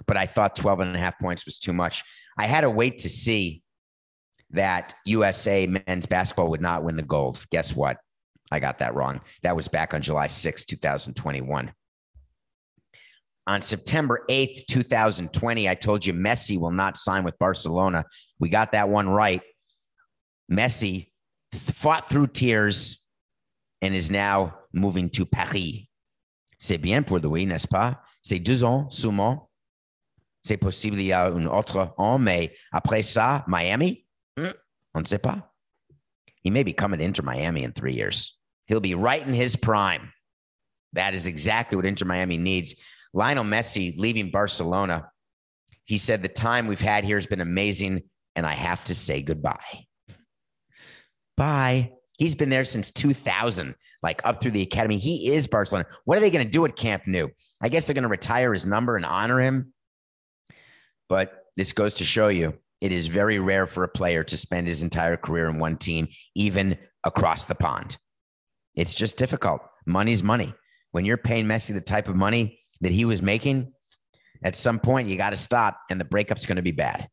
But 0.06 0.16
I 0.16 0.26
thought 0.26 0.56
12 0.56 0.80
and 0.80 0.96
a 0.96 0.98
half 0.98 1.18
points 1.18 1.46
was 1.46 1.58
too 1.58 1.72
much. 1.72 2.02
I 2.36 2.46
had 2.46 2.62
to 2.62 2.70
wait 2.70 2.98
to 2.98 3.08
see 3.08 3.62
that 4.50 4.94
USA 5.06 5.66
men's 5.66 6.06
basketball 6.06 6.48
would 6.48 6.60
not 6.60 6.82
win 6.82 6.96
the 6.96 7.02
gold. 7.02 7.44
Guess 7.50 7.76
what? 7.76 7.98
I 8.50 8.60
got 8.60 8.78
that 8.78 8.94
wrong. 8.94 9.20
That 9.42 9.56
was 9.56 9.68
back 9.68 9.94
on 9.94 10.02
July 10.02 10.26
6, 10.26 10.64
2021. 10.64 11.72
On 13.46 13.62
September 13.62 14.24
8th, 14.28 14.66
2020, 14.66 15.68
I 15.68 15.74
told 15.74 16.04
you 16.04 16.12
Messi 16.12 16.58
will 16.58 16.70
not 16.70 16.96
sign 16.96 17.24
with 17.24 17.38
Barcelona. 17.38 18.04
We 18.38 18.48
got 18.48 18.72
that 18.72 18.88
one 18.88 19.08
right. 19.08 19.42
Messi 20.50 21.08
fought 21.52 22.08
through 22.08 22.28
tears 22.28 22.98
and 23.82 23.94
is 23.94 24.10
now 24.10 24.54
moving 24.72 25.08
to 25.10 25.24
Paris. 25.24 25.88
C'est 26.58 26.78
bien 26.78 27.02
pour 27.02 27.18
lui, 27.18 27.46
n'est-ce 27.46 27.66
pas? 27.66 27.98
C'est 28.22 28.38
deux 28.38 28.62
ans 28.62 28.90
seulement. 28.90 29.48
C'est 30.42 30.56
possible, 30.56 30.96
il 30.96 31.06
y 31.06 31.12
a 31.12 31.26
un 31.26 31.46
autre 31.46 31.94
an, 31.98 32.18
mais 32.18 32.54
après 32.72 33.02
ça, 33.02 33.44
Miami? 33.46 34.06
Hmm, 34.38 34.52
on 34.94 35.00
ne 35.00 35.06
sait 35.06 35.18
pas. 35.18 35.52
He 36.42 36.50
may 36.50 36.62
be 36.62 36.72
coming 36.72 37.00
into 37.00 37.22
Miami 37.22 37.64
in 37.64 37.72
three 37.72 37.94
years. 37.94 38.39
He'll 38.70 38.78
be 38.78 38.94
right 38.94 39.26
in 39.26 39.34
his 39.34 39.56
prime. 39.56 40.12
That 40.92 41.12
is 41.12 41.26
exactly 41.26 41.74
what 41.74 41.86
Inter 41.86 42.06
Miami 42.06 42.38
needs. 42.38 42.76
Lionel 43.12 43.42
Messi 43.42 43.98
leaving 43.98 44.30
Barcelona. 44.30 45.10
He 45.86 45.98
said, 45.98 46.22
The 46.22 46.28
time 46.28 46.68
we've 46.68 46.80
had 46.80 47.02
here 47.02 47.16
has 47.16 47.26
been 47.26 47.40
amazing, 47.40 48.02
and 48.36 48.46
I 48.46 48.52
have 48.52 48.84
to 48.84 48.94
say 48.94 49.22
goodbye. 49.22 49.86
Bye. 51.36 51.90
He's 52.16 52.36
been 52.36 52.48
there 52.48 52.64
since 52.64 52.92
2000, 52.92 53.74
like 54.04 54.20
up 54.24 54.40
through 54.40 54.52
the 54.52 54.62
academy. 54.62 54.98
He 54.98 55.32
is 55.32 55.48
Barcelona. 55.48 55.88
What 56.04 56.18
are 56.18 56.20
they 56.20 56.30
going 56.30 56.46
to 56.46 56.50
do 56.50 56.64
at 56.64 56.76
Camp 56.76 57.08
Nou? 57.08 57.26
I 57.60 57.70
guess 57.70 57.86
they're 57.86 57.94
going 57.94 58.04
to 58.04 58.08
retire 58.08 58.52
his 58.52 58.66
number 58.66 58.94
and 58.94 59.04
honor 59.04 59.40
him. 59.40 59.72
But 61.08 61.46
this 61.56 61.72
goes 61.72 61.94
to 61.96 62.04
show 62.04 62.28
you 62.28 62.54
it 62.80 62.92
is 62.92 63.08
very 63.08 63.40
rare 63.40 63.66
for 63.66 63.82
a 63.82 63.88
player 63.88 64.22
to 64.22 64.36
spend 64.36 64.68
his 64.68 64.84
entire 64.84 65.16
career 65.16 65.48
in 65.48 65.58
one 65.58 65.76
team, 65.76 66.06
even 66.36 66.78
across 67.02 67.46
the 67.46 67.56
pond. 67.56 67.96
It's 68.74 68.94
just 68.94 69.18
difficult. 69.18 69.62
Money's 69.86 70.22
money. 70.22 70.54
When 70.92 71.04
you're 71.04 71.16
paying 71.16 71.46
Messi 71.46 71.72
the 71.74 71.80
type 71.80 72.08
of 72.08 72.16
money 72.16 72.58
that 72.80 72.92
he 72.92 73.04
was 73.04 73.22
making, 73.22 73.72
at 74.42 74.56
some 74.56 74.78
point 74.78 75.08
you 75.08 75.16
got 75.16 75.30
to 75.30 75.36
stop 75.36 75.78
and 75.90 76.00
the 76.00 76.04
breakup's 76.04 76.46
going 76.46 76.56
to 76.56 76.62
be 76.62 76.72
bad. 76.72 77.08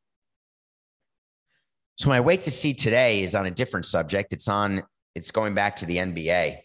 So 1.96 2.10
my 2.10 2.20
wait 2.20 2.42
to 2.42 2.52
see 2.52 2.74
today 2.74 3.24
is 3.24 3.34
on 3.36 3.46
a 3.48 3.52
different 3.52 3.86
subject. 3.86 4.32
It's 4.32 4.48
on 4.48 4.84
it's 5.16 5.32
going 5.32 5.56
back 5.56 5.78
to 5.78 5.86
the 5.86 5.98
NBA. 5.98 6.60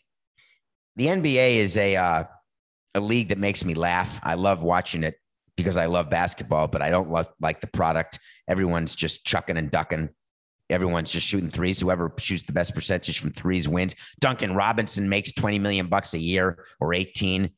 The 0.97 1.07
NBA 1.07 1.57
is 1.57 1.79
a 1.79 1.97
uh, 1.97 2.25
a 2.95 3.01
league 3.01 3.31
that 3.31 3.39
makes 3.39 3.65
me 3.65 3.75
laugh. 3.75 4.21
I 4.23 4.35
love 4.35 4.63
watching 4.63 5.05
it 5.05 5.15
because 5.57 5.79
I 5.79 5.87
love 5.87 6.11
basketball, 6.11 6.69
but 6.69 6.83
I 6.83 6.91
don't 6.91 7.11
love 7.11 7.29
like 7.41 7.63
the 7.63 7.67
product. 7.67 8.19
Everyone's 8.47 8.95
just 8.95 9.25
chucking 9.25 9.57
and 9.57 9.71
ducking. 9.71 10.11
Everyone's 10.71 11.11
just 11.11 11.27
shooting 11.27 11.49
threes. 11.49 11.81
Whoever 11.81 12.13
shoots 12.19 12.45
the 12.45 12.53
best 12.53 12.75
percentage 12.75 13.21
from 13.21 13.33
threes 13.33 13.69
wins. 13.69 13.95
Duncan 14.21 14.55
Robinson 14.55 15.09
makes 15.09 15.33
20 15.33 15.59
million 15.59 15.89
bucks 15.89 16.15
a 16.15 16.19
year 16.19 16.65
or 16.81 16.95
18. 16.95 17.51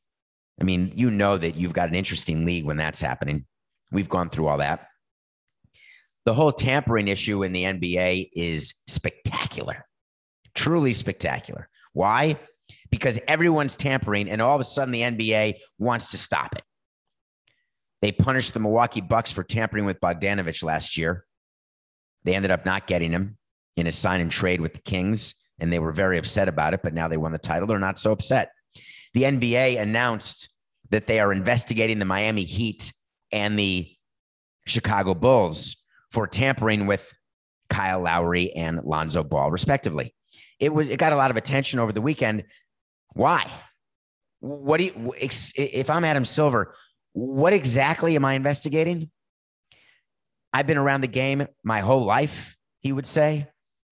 I 0.60 0.64
mean, 0.64 0.92
you 0.96 1.10
know 1.10 1.36
that 1.36 1.54
you've 1.54 1.72
got 1.72 1.88
an 1.88 1.94
interesting 1.94 2.44
league 2.44 2.64
when 2.64 2.76
that's 2.76 3.00
happening. 3.00 3.44
We've 3.92 4.08
gone 4.08 4.30
through 4.30 4.48
all 4.48 4.58
that. 4.58 4.88
The 6.24 6.34
whole 6.34 6.52
tampering 6.52 7.08
issue 7.08 7.42
in 7.42 7.52
the 7.52 7.64
NBA 7.64 8.30
is 8.34 8.74
spectacular 8.86 9.84
truly 10.54 10.92
spectacular. 10.92 11.68
Why? 11.92 12.36
Because 12.90 13.18
everyone's 13.28 13.76
tampering, 13.76 14.30
and 14.30 14.40
all 14.40 14.54
of 14.54 14.60
a 14.60 14.64
sudden 14.64 14.92
the 14.92 15.02
NBA 15.02 15.54
wants 15.78 16.12
to 16.12 16.18
stop 16.18 16.56
it. 16.56 16.62
They 18.02 18.12
punished 18.12 18.54
the 18.54 18.60
Milwaukee 18.60 19.00
Bucks 19.00 19.32
for 19.32 19.42
tampering 19.42 19.84
with 19.84 20.00
Bogdanovich 20.00 20.62
last 20.62 20.96
year. 20.96 21.24
They 22.24 22.34
ended 22.34 22.50
up 22.50 22.64
not 22.64 22.86
getting 22.86 23.12
him 23.12 23.36
in 23.76 23.86
a 23.86 23.92
sign 23.92 24.20
and 24.20 24.30
trade 24.30 24.60
with 24.60 24.74
the 24.74 24.80
Kings, 24.80 25.34
and 25.58 25.72
they 25.72 25.78
were 25.78 25.92
very 25.92 26.18
upset 26.18 26.48
about 26.48 26.74
it. 26.74 26.82
But 26.82 26.94
now 26.94 27.08
they 27.08 27.16
won 27.16 27.32
the 27.32 27.38
title. 27.38 27.66
They're 27.66 27.78
not 27.78 27.98
so 27.98 28.12
upset. 28.12 28.50
The 29.12 29.24
NBA 29.24 29.80
announced 29.80 30.48
that 30.90 31.06
they 31.06 31.20
are 31.20 31.32
investigating 31.32 31.98
the 31.98 32.04
Miami 32.04 32.44
Heat 32.44 32.92
and 33.32 33.58
the 33.58 33.90
Chicago 34.66 35.14
Bulls 35.14 35.76
for 36.10 36.26
tampering 36.26 36.86
with 36.86 37.12
Kyle 37.68 38.00
Lowry 38.00 38.52
and 38.52 38.80
Lonzo 38.84 39.22
Ball, 39.22 39.50
respectively 39.50 40.14
it 40.60 40.72
was 40.72 40.88
it 40.88 40.98
got 40.98 41.12
a 41.12 41.16
lot 41.16 41.30
of 41.30 41.36
attention 41.36 41.78
over 41.78 41.92
the 41.92 42.00
weekend. 42.00 42.44
Why? 43.12 43.50
What 44.40 44.78
do 44.78 44.84
you 44.84 45.14
if 45.18 45.90
I'm 45.90 46.04
Adam 46.04 46.24
Silver, 46.24 46.74
what 47.12 47.52
exactly 47.52 48.16
am 48.16 48.24
I 48.24 48.34
investigating? 48.34 49.10
I've 50.54 50.68
been 50.68 50.78
around 50.78 51.00
the 51.00 51.08
game 51.08 51.44
my 51.64 51.80
whole 51.80 52.04
life, 52.04 52.56
he 52.78 52.92
would 52.92 53.06
say. 53.06 53.48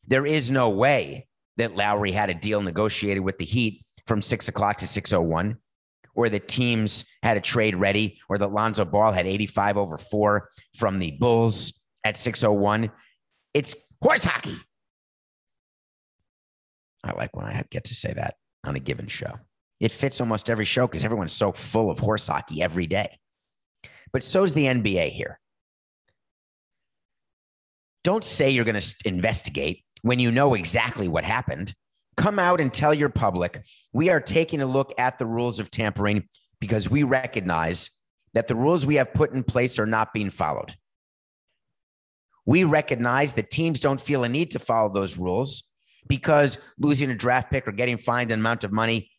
There 0.06 0.24
is 0.24 0.52
no 0.52 0.70
way 0.70 1.26
that 1.56 1.74
Lowry 1.74 2.12
had 2.12 2.30
a 2.30 2.34
deal 2.34 2.62
negotiated 2.62 3.24
with 3.24 3.36
the 3.38 3.44
Heat 3.44 3.84
from 4.06 4.22
six 4.22 4.46
o'clock 4.46 4.78
to 4.78 4.86
601, 4.86 5.56
or 6.14 6.28
the 6.28 6.38
teams 6.38 7.04
had 7.24 7.36
a 7.36 7.40
trade 7.40 7.74
ready, 7.74 8.20
or 8.28 8.38
that 8.38 8.52
Lonzo 8.52 8.84
Ball 8.84 9.10
had 9.10 9.26
85 9.26 9.76
over 9.76 9.98
four 9.98 10.50
from 10.76 11.00
the 11.00 11.10
Bulls 11.10 11.72
at 12.04 12.16
601. 12.16 12.92
It's 13.54 13.74
horse 14.00 14.24
hockey. 14.24 14.56
I 17.02 17.12
like 17.14 17.34
when 17.36 17.46
I 17.46 17.64
get 17.70 17.84
to 17.84 17.94
say 17.94 18.12
that 18.12 18.36
on 18.64 18.76
a 18.76 18.80
given 18.80 19.08
show. 19.08 19.32
It 19.80 19.90
fits 19.90 20.20
almost 20.20 20.48
every 20.48 20.64
show 20.64 20.86
because 20.86 21.04
everyone's 21.04 21.32
so 21.32 21.50
full 21.50 21.90
of 21.90 21.98
horse 21.98 22.28
hockey 22.28 22.62
every 22.62 22.86
day. 22.86 23.18
But 24.12 24.22
so's 24.22 24.54
the 24.54 24.66
NBA 24.66 25.10
here. 25.10 25.40
Don't 28.04 28.24
say 28.24 28.50
you're 28.50 28.64
going 28.64 28.80
to 28.80 28.94
investigate 29.04 29.84
when 30.02 30.18
you 30.18 30.30
know 30.30 30.54
exactly 30.54 31.08
what 31.08 31.24
happened. 31.24 31.74
Come 32.16 32.38
out 32.38 32.60
and 32.60 32.72
tell 32.72 32.92
your 32.92 33.08
public 33.08 33.64
we 33.92 34.10
are 34.10 34.20
taking 34.20 34.60
a 34.60 34.66
look 34.66 34.92
at 34.98 35.18
the 35.18 35.26
rules 35.26 35.60
of 35.60 35.70
tampering 35.70 36.28
because 36.60 36.90
we 36.90 37.02
recognize 37.02 37.90
that 38.34 38.48
the 38.48 38.54
rules 38.54 38.86
we 38.86 38.96
have 38.96 39.14
put 39.14 39.32
in 39.32 39.42
place 39.42 39.78
are 39.78 39.86
not 39.86 40.12
being 40.12 40.30
followed. 40.30 40.74
We 42.44 42.64
recognize 42.64 43.34
that 43.34 43.50
teams 43.50 43.80
don't 43.80 44.00
feel 44.00 44.24
a 44.24 44.28
need 44.28 44.50
to 44.52 44.58
follow 44.58 44.92
those 44.92 45.16
rules 45.16 45.64
because 46.08 46.58
losing 46.78 47.10
a 47.10 47.14
draft 47.14 47.50
pick 47.50 47.68
or 47.68 47.72
getting 47.72 47.98
fined 47.98 48.32
an 48.32 48.40
amount 48.40 48.64
of 48.64 48.72
money, 48.72 49.10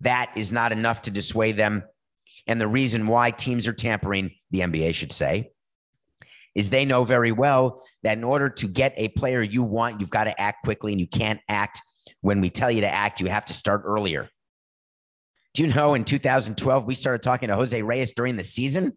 that 0.00 0.32
is 0.36 0.52
not 0.52 0.72
enough 0.72 1.02
to 1.02 1.10
dissuade 1.10 1.56
them. 1.56 1.84
And 2.46 2.60
the 2.60 2.66
reason 2.66 3.06
why 3.06 3.30
teams 3.30 3.66
are 3.68 3.72
tampering, 3.72 4.32
the 4.50 4.60
NBA 4.60 4.94
should 4.94 5.12
say, 5.12 5.50
is 6.56 6.70
they 6.70 6.84
know 6.84 7.04
very 7.04 7.30
well 7.30 7.80
that 8.02 8.18
in 8.18 8.24
order 8.24 8.48
to 8.48 8.66
get 8.66 8.92
a 8.96 9.08
player 9.10 9.42
you 9.42 9.62
want, 9.62 10.00
you've 10.00 10.10
got 10.10 10.24
to 10.24 10.40
act 10.40 10.64
quickly 10.64 10.92
and 10.92 11.00
you 11.00 11.06
can't 11.06 11.38
act 11.48 11.80
when 12.22 12.40
we 12.40 12.50
tell 12.50 12.70
you 12.70 12.80
to 12.80 12.92
act. 12.92 13.20
You 13.20 13.28
have 13.28 13.46
to 13.46 13.52
start 13.52 13.82
earlier. 13.84 14.28
Do 15.54 15.62
you 15.62 15.72
know 15.72 15.94
in 15.94 16.04
2012, 16.04 16.84
we 16.84 16.94
started 16.94 17.22
talking 17.22 17.48
to 17.48 17.54
Jose 17.54 17.80
Reyes 17.80 18.12
during 18.12 18.36
the 18.36 18.44
season? 18.44 18.92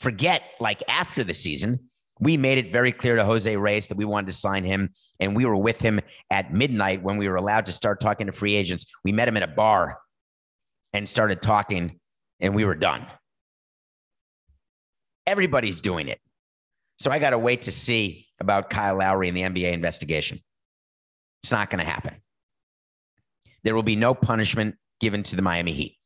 Forget 0.00 0.42
like 0.58 0.82
after 0.88 1.22
the 1.22 1.34
season 1.34 1.80
we 2.20 2.36
made 2.36 2.58
it 2.58 2.72
very 2.72 2.92
clear 2.92 3.16
to 3.16 3.24
Jose 3.24 3.56
Reyes 3.56 3.88
that 3.88 3.96
we 3.96 4.04
wanted 4.04 4.26
to 4.26 4.32
sign 4.32 4.64
him. 4.64 4.92
And 5.20 5.34
we 5.34 5.44
were 5.44 5.56
with 5.56 5.80
him 5.80 6.00
at 6.30 6.52
midnight 6.52 7.02
when 7.02 7.16
we 7.16 7.28
were 7.28 7.36
allowed 7.36 7.66
to 7.66 7.72
start 7.72 8.00
talking 8.00 8.26
to 8.26 8.32
free 8.32 8.54
agents. 8.54 8.86
We 9.04 9.12
met 9.12 9.28
him 9.28 9.36
at 9.36 9.42
a 9.42 9.48
bar 9.48 9.98
and 10.92 11.08
started 11.08 11.42
talking, 11.42 11.98
and 12.40 12.54
we 12.54 12.64
were 12.64 12.74
done. 12.74 13.06
Everybody's 15.26 15.80
doing 15.80 16.08
it. 16.08 16.20
So 16.98 17.10
I 17.10 17.18
got 17.18 17.30
to 17.30 17.38
wait 17.38 17.62
to 17.62 17.72
see 17.72 18.28
about 18.40 18.70
Kyle 18.70 18.96
Lowry 18.96 19.28
and 19.28 19.36
the 19.36 19.42
NBA 19.42 19.72
investigation. 19.72 20.40
It's 21.42 21.52
not 21.52 21.70
going 21.70 21.84
to 21.84 21.90
happen. 21.90 22.14
There 23.64 23.74
will 23.74 23.82
be 23.82 23.96
no 23.96 24.14
punishment 24.14 24.76
given 25.00 25.22
to 25.24 25.36
the 25.36 25.42
Miami 25.42 25.72
Heat. 25.72 25.98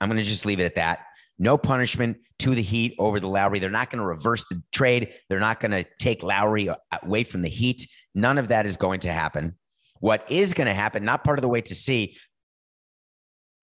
I'm 0.00 0.08
going 0.08 0.22
to 0.22 0.28
just 0.28 0.46
leave 0.46 0.60
it 0.60 0.64
at 0.64 0.74
that. 0.76 1.00
No 1.38 1.56
punishment 1.56 2.18
to 2.40 2.54
the 2.54 2.62
Heat 2.62 2.94
over 2.98 3.18
the 3.18 3.28
Lowry. 3.28 3.58
They're 3.58 3.70
not 3.70 3.90
going 3.90 4.00
to 4.00 4.06
reverse 4.06 4.44
the 4.50 4.62
trade. 4.72 5.12
They're 5.28 5.40
not 5.40 5.60
going 5.60 5.72
to 5.72 5.84
take 5.98 6.22
Lowry 6.22 6.68
uh, 6.68 6.76
away 7.02 7.24
from 7.24 7.42
the 7.42 7.48
Heat. 7.48 7.88
None 8.14 8.38
of 8.38 8.48
that 8.48 8.66
is 8.66 8.76
going 8.76 9.00
to 9.00 9.12
happen. 9.12 9.56
What 10.00 10.24
is 10.30 10.54
going 10.54 10.66
to 10.66 10.74
happen, 10.74 11.04
not 11.04 11.24
part 11.24 11.38
of 11.38 11.42
the 11.42 11.48
way 11.48 11.60
to 11.62 11.74
see, 11.74 12.16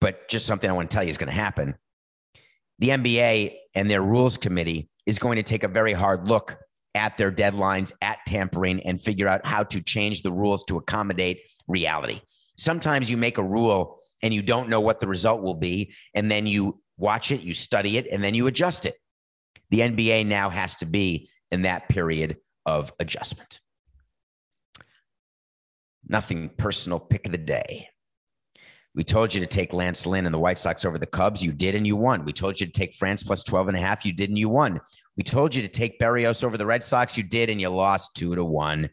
but 0.00 0.28
just 0.28 0.44
something 0.44 0.68
I 0.68 0.72
want 0.72 0.90
to 0.90 0.94
tell 0.94 1.04
you 1.04 1.10
is 1.10 1.18
going 1.18 1.28
to 1.28 1.34
happen. 1.34 1.74
The 2.80 2.88
NBA 2.88 3.54
and 3.74 3.88
their 3.88 4.02
rules 4.02 4.36
committee 4.36 4.89
is 5.06 5.18
going 5.18 5.36
to 5.36 5.42
take 5.42 5.64
a 5.64 5.68
very 5.68 5.92
hard 5.92 6.28
look 6.28 6.56
at 6.94 7.16
their 7.16 7.30
deadlines, 7.30 7.92
at 8.02 8.18
tampering, 8.26 8.80
and 8.84 9.00
figure 9.00 9.28
out 9.28 9.44
how 9.46 9.62
to 9.62 9.80
change 9.80 10.22
the 10.22 10.32
rules 10.32 10.64
to 10.64 10.76
accommodate 10.76 11.40
reality. 11.68 12.20
Sometimes 12.56 13.10
you 13.10 13.16
make 13.16 13.38
a 13.38 13.42
rule 13.42 13.98
and 14.22 14.34
you 14.34 14.42
don't 14.42 14.68
know 14.68 14.80
what 14.80 15.00
the 15.00 15.06
result 15.06 15.42
will 15.42 15.54
be. 15.54 15.92
And 16.14 16.30
then 16.30 16.46
you 16.46 16.80
watch 16.98 17.30
it, 17.30 17.40
you 17.40 17.54
study 17.54 17.96
it, 17.96 18.06
and 18.10 18.22
then 18.22 18.34
you 18.34 18.46
adjust 18.46 18.86
it. 18.86 18.96
The 19.70 19.80
NBA 19.80 20.26
now 20.26 20.50
has 20.50 20.76
to 20.76 20.86
be 20.86 21.30
in 21.50 21.62
that 21.62 21.88
period 21.88 22.38
of 22.66 22.92
adjustment. 22.98 23.60
Nothing 26.06 26.48
personal 26.48 26.98
pick 26.98 27.26
of 27.26 27.32
the 27.32 27.38
day. 27.38 27.88
We 28.94 29.04
told 29.04 29.32
you 29.32 29.40
to 29.40 29.46
take 29.46 29.72
Lance 29.72 30.04
Lynn 30.04 30.26
and 30.26 30.34
the 30.34 30.38
White 30.38 30.58
Sox 30.58 30.84
over 30.84 30.98
the 30.98 31.06
Cubs. 31.06 31.44
You 31.44 31.52
did 31.52 31.76
and 31.76 31.86
you 31.86 31.96
won. 31.96 32.24
We 32.24 32.32
told 32.32 32.60
you 32.60 32.66
to 32.66 32.72
take 32.72 32.94
France 32.94 33.22
plus 33.22 33.44
12 33.44 33.68
and 33.68 33.76
a 33.76 33.80
half. 33.80 34.04
You 34.04 34.12
did 34.12 34.30
and 34.30 34.38
you 34.38 34.48
won. 34.48 34.80
We 35.16 35.22
told 35.22 35.54
you 35.54 35.62
to 35.62 35.68
take 35.68 36.00
Berrios 36.00 36.42
over 36.42 36.58
the 36.58 36.66
Red 36.66 36.82
Sox. 36.82 37.16
You 37.16 37.22
did 37.22 37.50
and 37.50 37.60
you 37.60 37.68
lost 37.68 38.16
two 38.16 38.34
to 38.34 38.44
one. 38.44 38.90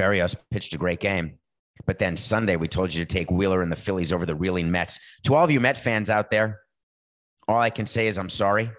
Berrios 0.00 0.34
pitched 0.50 0.74
a 0.74 0.78
great 0.78 1.00
game. 1.00 1.38
But 1.86 1.98
then 1.98 2.16
Sunday, 2.16 2.56
we 2.56 2.68
told 2.68 2.92
you 2.92 3.04
to 3.04 3.12
take 3.12 3.30
Wheeler 3.30 3.62
and 3.62 3.70
the 3.70 3.76
Phillies 3.76 4.12
over 4.12 4.26
the 4.26 4.34
reeling 4.34 4.70
Mets. 4.70 4.98
To 5.24 5.34
all 5.34 5.44
of 5.44 5.50
you 5.50 5.60
Met 5.60 5.78
fans 5.78 6.10
out 6.10 6.30
there, 6.30 6.60
all 7.46 7.58
I 7.58 7.70
can 7.70 7.86
say 7.86 8.08
is 8.08 8.18
I'm 8.18 8.28
sorry. 8.28 8.70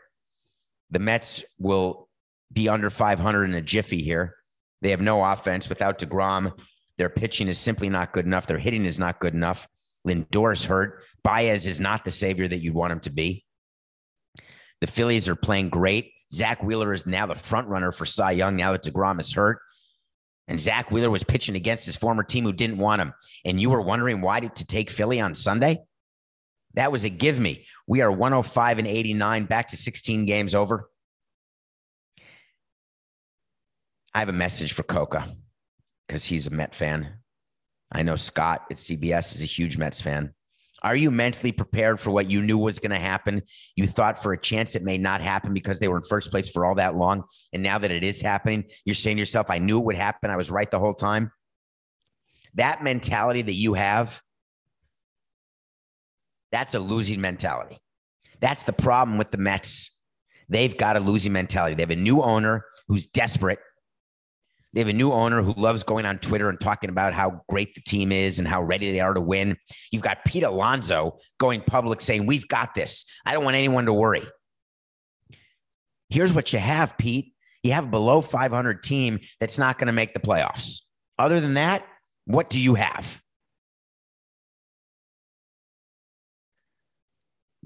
The 0.91 0.99
Mets 0.99 1.43
will 1.59 2.09
be 2.51 2.67
under 2.67 2.89
500 2.89 3.45
in 3.45 3.53
a 3.53 3.61
jiffy 3.61 4.01
here. 4.01 4.35
They 4.81 4.89
have 4.91 5.01
no 5.01 5.23
offense 5.23 5.69
without 5.69 5.99
DeGrom. 5.99 6.51
Their 6.97 7.09
pitching 7.09 7.47
is 7.47 7.57
simply 7.57 7.89
not 7.89 8.13
good 8.13 8.25
enough. 8.25 8.47
Their 8.47 8.57
hitting 8.57 8.85
is 8.85 8.99
not 8.99 9.19
good 9.19 9.33
enough. 9.33 9.67
Lindor's 10.07 10.65
hurt. 10.65 11.03
Baez 11.23 11.67
is 11.67 11.79
not 11.79 12.05
the 12.05 12.11
savior 12.11 12.47
that 12.47 12.59
you'd 12.59 12.73
want 12.73 12.93
him 12.93 12.99
to 13.01 13.09
be. 13.09 13.45
The 14.81 14.87
Phillies 14.87 15.27
are 15.29 15.35
playing 15.35 15.69
great. 15.69 16.11
Zack 16.31 16.63
Wheeler 16.63 16.93
is 16.93 17.05
now 17.05 17.25
the 17.25 17.35
front 17.35 17.67
runner 17.67 17.91
for 17.91 18.05
Cy 18.05 18.31
Young 18.31 18.55
now 18.55 18.71
that 18.71 18.83
DeGrom 18.83 19.19
is 19.19 19.33
hurt. 19.33 19.59
And 20.47 20.59
Zack 20.59 20.91
Wheeler 20.91 21.09
was 21.09 21.23
pitching 21.23 21.55
against 21.55 21.85
his 21.85 21.95
former 21.95 22.23
team 22.23 22.43
who 22.43 22.53
didn't 22.53 22.77
want 22.77 23.01
him. 23.01 23.13
And 23.43 23.59
you 23.59 23.69
were 23.69 23.81
wondering 23.81 24.21
why 24.21 24.39
to 24.39 24.65
take 24.65 24.89
Philly 24.89 25.19
on 25.19 25.33
Sunday? 25.33 25.79
That 26.75 26.91
was 26.91 27.05
a 27.05 27.09
give 27.09 27.39
me. 27.39 27.65
We 27.87 28.01
are 28.01 28.11
105 28.11 28.79
and 28.79 28.87
89, 28.87 29.45
back 29.45 29.69
to 29.69 29.77
16 29.77 30.25
games 30.25 30.55
over. 30.55 30.89
I 34.13 34.19
have 34.19 34.29
a 34.29 34.33
message 34.33 34.73
for 34.73 34.83
Coca 34.83 35.27
because 36.07 36.25
he's 36.25 36.47
a 36.47 36.51
Met 36.51 36.73
fan. 36.73 37.19
I 37.91 38.03
know 38.03 38.15
Scott 38.15 38.65
at 38.69 38.77
CBS 38.77 39.35
is 39.35 39.41
a 39.41 39.45
huge 39.45 39.77
Mets 39.77 40.01
fan. 40.01 40.33
Are 40.83 40.95
you 40.95 41.09
mentally 41.09 41.51
prepared 41.51 41.99
for 41.99 42.11
what 42.11 42.29
you 42.29 42.41
knew 42.41 42.57
was 42.57 42.79
going 42.79 42.91
to 42.91 42.99
happen? 42.99 43.41
You 43.75 43.87
thought 43.87 44.21
for 44.21 44.33
a 44.33 44.39
chance 44.39 44.75
it 44.75 44.83
may 44.83 44.97
not 44.97 45.21
happen 45.21 45.53
because 45.53 45.79
they 45.79 45.87
were 45.87 45.97
in 45.97 46.03
first 46.03 46.29
place 46.29 46.49
for 46.49 46.65
all 46.65 46.75
that 46.75 46.95
long. 46.95 47.23
And 47.51 47.63
now 47.63 47.79
that 47.79 47.89
it 47.89 48.03
is 48.03 48.21
happening, 48.21 48.65
you're 48.85 48.93
saying 48.93 49.17
to 49.17 49.21
yourself, 49.21 49.47
I 49.49 49.57
knew 49.57 49.79
it 49.79 49.85
would 49.85 49.95
happen. 49.95 50.29
I 50.29 50.37
was 50.37 50.51
right 50.51 50.69
the 50.69 50.79
whole 50.79 50.93
time. 50.93 51.31
That 52.53 52.83
mentality 52.83 53.41
that 53.41 53.53
you 53.53 53.73
have, 53.73 54.21
that's 56.51 56.75
a 56.75 56.79
losing 56.79 57.21
mentality. 57.21 57.79
That's 58.39 58.63
the 58.63 58.73
problem 58.73 59.17
with 59.17 59.31
the 59.31 59.37
Mets. 59.37 59.99
They've 60.47 60.77
got 60.77 60.95
a 60.95 60.99
losing 60.99 61.33
mentality. 61.33 61.75
They 61.75 61.83
have 61.83 61.91
a 61.91 61.95
new 61.95 62.21
owner 62.21 62.65
who's 62.87 63.07
desperate 63.07 63.59
they 64.73 64.81
have 64.81 64.89
a 64.89 64.93
new 64.93 65.11
owner 65.11 65.41
who 65.41 65.53
loves 65.53 65.83
going 65.83 66.05
on 66.05 66.19
Twitter 66.19 66.49
and 66.49 66.59
talking 66.59 66.89
about 66.89 67.13
how 67.13 67.41
great 67.49 67.73
the 67.73 67.81
team 67.81 68.11
is 68.11 68.39
and 68.39 68.47
how 68.47 68.61
ready 68.61 68.91
they 68.91 68.99
are 68.99 69.13
to 69.13 69.21
win. 69.21 69.57
You've 69.91 70.01
got 70.01 70.25
Pete 70.25 70.43
Alonso 70.43 71.17
going 71.39 71.61
public 71.61 72.01
saying, 72.01 72.25
We've 72.25 72.47
got 72.47 72.75
this. 72.75 73.05
I 73.25 73.33
don't 73.33 73.43
want 73.43 73.55
anyone 73.55 73.85
to 73.85 73.93
worry. 73.93 74.27
Here's 76.09 76.33
what 76.33 76.53
you 76.53 76.59
have, 76.59 76.97
Pete. 76.97 77.33
You 77.63 77.73
have 77.73 77.85
a 77.85 77.87
below 77.87 78.21
500 78.21 78.83
team 78.83 79.19
that's 79.39 79.57
not 79.57 79.77
going 79.77 79.87
to 79.87 79.93
make 79.93 80.13
the 80.13 80.19
playoffs. 80.19 80.81
Other 81.19 81.39
than 81.39 81.55
that, 81.55 81.85
what 82.25 82.49
do 82.49 82.59
you 82.59 82.75
have? 82.75 83.21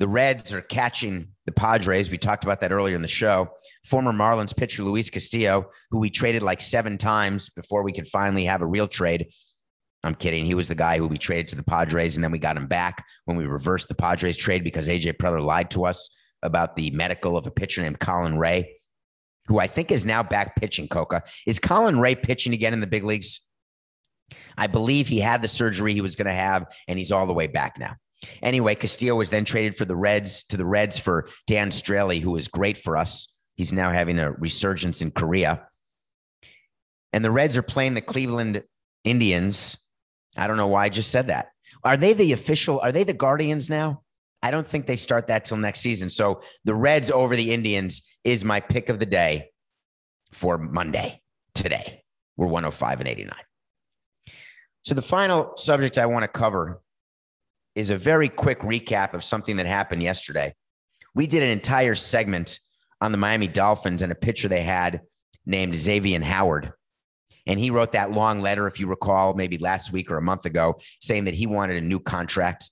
The 0.02 0.08
Reds 0.08 0.52
are 0.52 0.64
catching 0.64 1.28
the 1.46 1.52
Padres. 1.52 2.10
We 2.10 2.18
talked 2.18 2.44
about 2.44 2.60
that 2.62 2.72
earlier 2.72 2.96
in 2.96 3.04
the 3.04 3.08
show. 3.08 3.52
Former 3.86 4.12
Marlins 4.12 4.58
pitcher 4.58 4.82
Luis 4.82 5.12
Castillo, 5.12 5.70
who 5.92 6.00
we 6.00 6.10
traded 6.10 6.42
like 6.42 6.60
seven 6.60 6.98
times 6.98 7.52
before 7.52 7.84
we 7.84 7.94
could 7.94 8.08
finally 8.08 8.46
have 8.46 8.64
a 8.64 8.66
real 8.66 8.88
trade. 8.88 9.32
I'm 10.04 10.16
kidding. 10.16 10.44
He 10.44 10.56
was 10.56 10.68
the 10.68 10.74
guy 10.74 10.98
who 10.98 11.08
we 11.08 11.20
traded 11.20 11.50
to 11.50 11.56
the 11.56 11.64
Padres, 11.64 12.16
and 12.16 12.24
then 12.24 12.32
we 12.32 12.40
got 12.40 12.58
him 12.58 12.66
back 12.66 13.06
when 13.26 13.38
we 13.38 13.46
reversed 13.46 13.90
the 13.90 13.94
Padres 13.94 14.38
trade 14.38 14.64
because 14.64 14.88
AJ 14.88 15.18
Preller 15.18 15.40
lied 15.40 15.70
to 15.70 15.86
us 15.86 16.10
about 16.42 16.76
the 16.76 16.90
medical 16.90 17.38
of 17.38 17.46
a 17.46 17.52
pitcher 17.52 17.84
named 17.84 18.00
Colin 18.00 18.40
Rea, 18.40 18.74
who 19.46 19.60
I 19.60 19.68
think 19.68 19.92
is 19.92 20.04
now 20.04 20.24
back 20.24 20.56
pitching. 20.56 20.88
Coca 20.88 21.22
is 21.46 21.60
Colin 21.60 22.00
Rea 22.00 22.16
pitching 22.16 22.54
again 22.54 22.74
in 22.74 22.80
the 22.80 22.88
big 22.88 23.04
leagues? 23.04 23.42
I 24.58 24.66
believe 24.66 25.08
he 25.08 25.20
had 25.20 25.44
the 25.44 25.48
surgery 25.48 25.94
he 25.94 26.02
was 26.02 26.16
going 26.16 26.26
to 26.26 26.34
have, 26.34 26.66
and 26.88 26.98
he's 26.98 27.12
all 27.12 27.28
the 27.28 27.34
way 27.34 27.46
back 27.46 27.78
now. 27.78 27.98
Anyway, 28.42 28.76
Castillo 28.76 29.16
was 29.16 29.30
then 29.30 29.46
traded 29.46 29.78
for 29.78 29.86
the 29.86 29.96
Reds 29.96 30.44
to 30.46 30.58
the 30.58 30.66
Reds 30.66 30.98
for 30.98 31.28
Dan 31.48 31.70
Straily, 31.70 32.22
who 32.22 32.32
was 32.32 32.48
great 32.48 32.78
for 32.78 32.98
us. 32.98 33.36
He's 33.56 33.74
now 33.74 33.92
having 33.92 34.20
a 34.20 34.32
resurgence 34.32 35.02
in 35.02 35.12
Korea. 35.12 35.68
And 37.14 37.26
the 37.26 37.32
Reds 37.32 37.58
are 37.58 37.64
playing 37.64 37.94
the 37.94 38.02
Cleveland 38.02 38.64
Indians. 39.04 39.78
I 40.38 40.48
don't 40.48 40.58
know 40.58 40.68
why 40.68 40.86
I 40.86 40.90
just 40.90 41.12
said 41.12 41.28
that. 41.28 41.48
Are 41.84 41.98
they 41.98 42.14
the 42.14 42.34
official? 42.34 42.80
Are 42.80 42.92
they 42.92 43.04
the 43.04 43.14
Guardians 43.14 43.70
now? 43.70 44.04
I 44.44 44.52
don't 44.52 44.66
think 44.66 44.88
they 44.88 44.96
start 44.96 45.28
that 45.28 45.46
till 45.46 45.58
next 45.58 45.82
season. 45.82 46.10
So 46.10 46.42
the 46.64 46.74
Reds 46.74 47.12
over 47.12 47.36
the 47.36 47.54
Indians 47.54 48.02
is 48.24 48.44
my 48.44 48.60
pick 48.60 48.90
of 48.90 49.00
the 49.00 49.06
day 49.06 49.50
for 50.32 50.58
Monday 50.58 51.22
today. 51.54 52.04
We're 52.38 52.48
105 52.48 53.02
and 53.02 53.10
89. 53.10 53.36
So 54.84 54.96
the 54.96 55.02
final 55.02 55.56
subject 55.58 55.98
I 55.98 56.08
want 56.08 56.24
to 56.24 56.28
cover 56.28 56.82
is 57.76 57.90
a 57.90 57.98
very 57.98 58.30
quick 58.30 58.60
recap 58.62 59.14
of 59.14 59.24
something 59.24 59.58
that 59.58 59.66
happened 59.66 60.04
yesterday. 60.04 60.54
We 61.16 61.28
did 61.28 61.44
an 61.44 61.50
entire 61.50 61.96
segment 61.96 62.60
on 63.00 63.12
the 63.12 63.18
Miami 63.18 63.48
Dolphins 63.48 64.02
and 64.02 64.12
a 64.12 64.16
pitcher 64.16 64.48
they 64.48 64.62
had 64.62 65.02
named 65.46 65.76
Xavier 65.76 66.22
Howard. 66.22 66.74
And 67.48 67.60
he 67.60 67.72
wrote 67.72 67.94
that 67.94 68.12
long 68.12 68.42
letter, 68.42 68.68
if 68.68 68.80
you 68.80 68.88
recall, 68.88 69.34
maybe 69.34 69.58
last 69.58 69.92
week 69.92 70.12
or 70.12 70.18
a 70.18 70.22
month 70.22 70.46
ago, 70.46 70.80
saying 71.02 71.26
that 71.26 71.34
he 71.34 71.48
wanted 71.48 71.78
a 71.78 71.86
new 71.86 72.00
contract. 72.00 72.70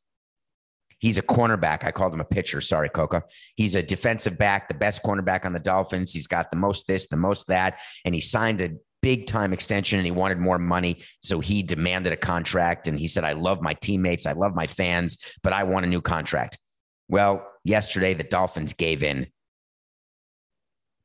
He's 0.99 1.17
a 1.17 1.23
cornerback. 1.23 1.85
I 1.85 1.91
called 1.91 2.13
him 2.13 2.19
a 2.19 2.25
pitcher. 2.25 2.61
Sorry, 2.61 2.89
Coca. 2.89 3.23
He's 3.55 3.75
a 3.75 3.81
defensive 3.81 4.37
back, 4.37 4.67
the 4.67 4.73
best 4.73 5.01
cornerback 5.01 5.45
on 5.45 5.53
the 5.53 5.59
Dolphins. 5.59 6.13
He's 6.13 6.27
got 6.27 6.51
the 6.51 6.57
most 6.57 6.87
this, 6.87 7.07
the 7.07 7.17
most 7.17 7.47
that. 7.47 7.79
And 8.05 8.13
he 8.13 8.21
signed 8.21 8.61
a 8.61 8.71
big 9.01 9.27
time 9.27 9.53
extension 9.53 9.99
and 9.99 10.05
he 10.05 10.11
wanted 10.11 10.39
more 10.39 10.57
money. 10.57 11.01
So 11.21 11.39
he 11.39 11.63
demanded 11.63 12.13
a 12.13 12.17
contract 12.17 12.87
and 12.87 12.99
he 12.99 13.07
said, 13.07 13.23
I 13.23 13.33
love 13.33 13.61
my 13.61 13.73
teammates. 13.73 14.25
I 14.25 14.33
love 14.33 14.55
my 14.55 14.67
fans, 14.67 15.17
but 15.43 15.53
I 15.53 15.63
want 15.63 15.85
a 15.85 15.89
new 15.89 16.01
contract. 16.01 16.57
Well, 17.07 17.45
yesterday, 17.63 18.13
the 18.13 18.23
Dolphins 18.23 18.73
gave 18.73 19.03
in. 19.03 19.27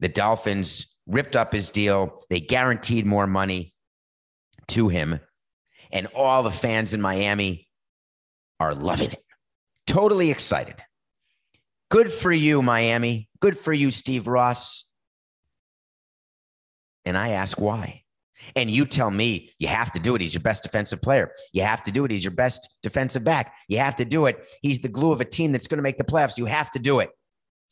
The 0.00 0.08
Dolphins 0.08 0.96
ripped 1.06 1.36
up 1.36 1.52
his 1.52 1.70
deal. 1.70 2.20
They 2.30 2.40
guaranteed 2.40 3.06
more 3.06 3.26
money 3.26 3.74
to 4.68 4.88
him. 4.88 5.20
And 5.92 6.08
all 6.08 6.42
the 6.42 6.50
fans 6.50 6.94
in 6.94 7.00
Miami 7.00 7.68
are 8.60 8.74
loving 8.74 9.12
it. 9.12 9.24
Totally 9.86 10.30
excited. 10.30 10.82
Good 11.90 12.10
for 12.10 12.32
you, 12.32 12.62
Miami. 12.62 13.28
Good 13.40 13.58
for 13.58 13.72
you, 13.72 13.90
Steve 13.90 14.26
Ross. 14.26 14.84
And 17.04 17.16
I 17.18 17.30
ask 17.30 17.60
why. 17.60 18.02
And 18.56 18.70
you 18.70 18.84
tell 18.84 19.10
me 19.10 19.52
you 19.58 19.68
have 19.68 19.92
to 19.92 19.98
do 19.98 20.14
it. 20.14 20.20
He's 20.20 20.34
your 20.34 20.42
best 20.42 20.62
defensive 20.62 21.00
player. 21.00 21.30
You 21.52 21.62
have 21.62 21.82
to 21.84 21.92
do 21.92 22.04
it. 22.04 22.10
He's 22.10 22.24
your 22.24 22.32
best 22.32 22.74
defensive 22.82 23.24
back. 23.24 23.54
You 23.68 23.78
have 23.78 23.96
to 23.96 24.04
do 24.04 24.26
it. 24.26 24.44
He's 24.62 24.80
the 24.80 24.88
glue 24.88 25.12
of 25.12 25.20
a 25.20 25.24
team 25.24 25.52
that's 25.52 25.66
going 25.66 25.78
to 25.78 25.82
make 25.82 25.98
the 25.98 26.04
playoffs. 26.04 26.38
You 26.38 26.46
have 26.46 26.70
to 26.72 26.78
do 26.78 27.00
it. 27.00 27.10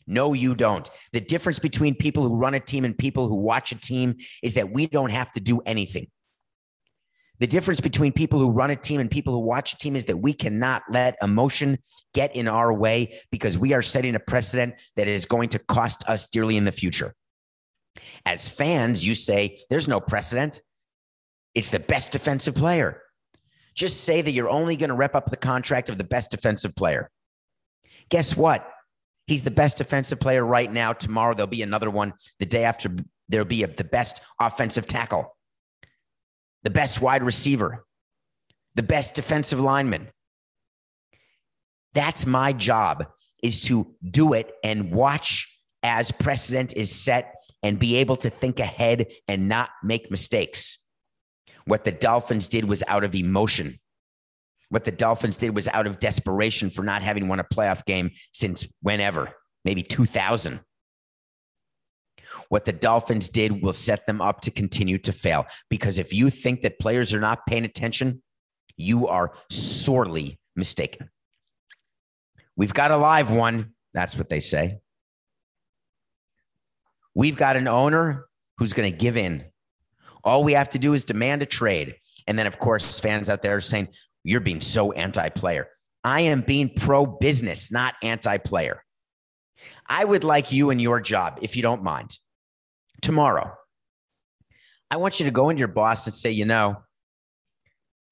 No, 0.07 0.33
you 0.33 0.55
don't. 0.55 0.89
The 1.13 1.21
difference 1.21 1.59
between 1.59 1.95
people 1.95 2.29
who 2.29 2.37
run 2.37 2.55
a 2.55 2.61
team 2.61 2.85
and 2.85 2.97
people 2.97 3.29
who 3.29 3.37
watch 3.37 3.73
a 3.73 3.79
team 3.79 4.17
is 4.43 4.55
that 4.55 4.73
we 4.73 4.87
don't 4.87 5.11
have 5.11 5.33
to 5.33 5.41
do 5.41 5.61
anything. 5.67 6.09
The 7.39 7.47
difference 7.47 7.81
between 7.81 8.13
people 8.13 8.39
who 8.39 8.51
run 8.51 8.71
a 8.71 8.77
team 8.77 9.01
and 9.01 9.11
people 9.11 9.33
who 9.33 9.41
watch 9.41 9.73
a 9.73 9.79
team 9.79 9.97
is 9.97 10.05
that 10.05 10.19
we 10.19 10.33
cannot 10.33 10.83
let 10.89 11.17
emotion 11.23 11.79
get 12.15 12.37
in 12.37 12.47
our 12.47 12.73
way 12.73 13.19
because 13.33 13.59
we 13.59 13.73
are 13.73 13.83
setting 13.83 14.15
a 14.15 14.21
precedent 14.21 14.75
that 14.97 15.09
is 15.09 15.25
going 15.25 15.49
to 15.51 15.59
cost 15.59 16.09
us 16.09 16.29
dearly 16.29 16.57
in 16.57 16.65
the 16.65 16.73
future. 16.73 17.15
As 18.25 18.49
fans, 18.49 19.07
you 19.07 19.15
say 19.15 19.61
there's 19.69 19.89
no 19.89 20.01
precedent. 20.01 20.61
It's 21.55 21.71
the 21.71 21.81
best 21.81 22.13
defensive 22.13 22.55
player. 22.55 23.03
Just 23.75 24.05
say 24.05 24.23
that 24.23 24.31
you're 24.33 24.51
only 24.51 24.77
going 24.77 24.89
to 24.89 24.95
rep 24.95 25.15
up 25.15 25.31
the 25.31 25.37
contract 25.37 25.89
of 25.89 25.99
the 25.99 26.05
best 26.05 26.31
defensive 26.31 26.75
player. 26.75 27.11
Guess 28.11 28.37
what? 28.37 28.69
He's 29.27 29.43
the 29.43 29.51
best 29.51 29.79
defensive 29.79 30.21
player 30.21 30.45
right 30.45 30.71
now. 30.71 30.93
Tomorrow, 30.93 31.35
there'll 31.35 31.47
be 31.47 31.63
another 31.63 31.91
one. 31.91 32.13
The 32.39 32.47
day 32.47 32.65
after, 32.65 32.91
there'll 33.29 33.47
be 33.47 33.63
a, 33.63 33.67
the 33.67 33.85
best 33.85 34.21
offensive 34.41 34.87
tackle, 34.87 35.37
the 36.65 36.71
best 36.71 37.01
wide 37.01 37.23
receiver, 37.23 37.85
the 38.75 38.83
best 38.83 39.15
defensive 39.15 39.61
lineman. 39.61 40.09
That's 41.95 42.27
my 42.27 42.53
job 42.53 43.07
is 43.43 43.61
to 43.61 43.95
do 44.09 44.33
it 44.33 44.53
and 44.65 44.93
watch 44.93 45.49
as 45.83 46.11
precedent 46.13 46.75
is 46.77 46.93
set 46.93 47.35
and 47.63 47.79
be 47.79 47.97
able 47.97 48.17
to 48.17 48.31
think 48.31 48.59
ahead 48.59 49.07
and 49.29 49.49
not 49.49 49.71
make 49.83 50.11
mistakes. 50.11 50.79
What 51.65 51.85
the 51.85 51.93
Dolphins 51.93 52.49
did 52.49 52.65
was 52.65 52.83
out 52.89 53.05
of 53.05 53.15
emotion. 53.15 53.79
What 54.69 54.85
the 54.85 54.91
Dolphins 54.91 55.37
did 55.37 55.55
was 55.55 55.69
out 55.69 55.87
of 55.87 55.99
desperation 55.99 56.71
for 56.71 56.83
not 56.83 57.03
having 57.03 57.29
won 57.29 57.41
a 57.41 57.45
playoff 57.45 57.85
game 57.85 58.11
since 58.33 58.67
whenever, 58.81 59.35
maybe 59.65 59.83
2000. 59.83 60.61
What 62.49 62.65
the 62.65 62.73
Dolphins 62.73 63.29
did 63.29 63.63
will 63.63 63.73
set 63.73 64.07
them 64.07 64.21
up 64.21 64.41
to 64.43 64.51
continue 64.51 64.99
to 64.99 65.13
fail. 65.13 65.47
Because 65.71 65.99
if 65.99 66.13
you 66.13 66.31
think 66.31 66.63
that 66.63 66.79
players 66.79 67.15
are 67.15 67.21
not 67.21 67.47
paying 67.47 67.65
attention, 67.65 68.23
you 68.77 69.09
are 69.09 69.35
sorely 69.51 70.39
mistaken. 70.57 71.11
We've 72.57 72.75
got 72.75 72.91
a 72.91 72.97
live 72.97 73.31
one. 73.31 73.73
That's 73.95 74.17
what 74.17 74.29
they 74.29 74.41
say. 74.41 74.82
We've 77.15 77.37
got 77.37 77.57
an 77.57 77.69
owner 77.69 78.27
who's 78.59 78.73
going 78.73 78.91
to 78.91 78.97
give 78.97 79.17
in. 79.17 79.45
All 80.25 80.45
we 80.45 80.53
have 80.55 80.71
to 80.71 80.79
do 80.79 80.95
is 80.95 81.05
demand 81.05 81.43
a 81.43 81.47
trade. 81.47 81.97
And 82.27 82.39
then, 82.39 82.47
of 82.47 82.59
course, 82.59 83.01
fans 83.01 83.29
out 83.29 83.43
there 83.43 83.57
are 83.57 83.61
saying, 83.61 83.89
You're 84.25 84.41
being 84.41 84.61
so 84.61 84.93
anti 84.93 85.29
player. 85.31 85.69
I 86.05 86.23
am 86.23 86.41
being 86.41 86.71
pro 86.75 87.07
business, 87.07 87.71
not 87.71 87.95
anti 88.03 88.39
player. 88.39 88.83
I 89.87 90.05
would 90.05 90.25
like 90.25 90.53
you 90.53 90.71
and 90.71 90.81
your 90.81 91.01
job, 91.01 91.39
if 91.43 91.57
you 91.57 91.63
don't 91.63 91.83
mind, 91.83 92.19
tomorrow. 93.01 93.53
I 94.91 94.97
want 94.97 95.21
you 95.21 95.27
to 95.27 95.33
go 95.33 95.49
into 95.49 95.61
your 95.61 95.69
boss 95.69 96.07
and 96.07 96.15
say, 96.15 96.31
You 96.31 96.45
know, 96.45 96.77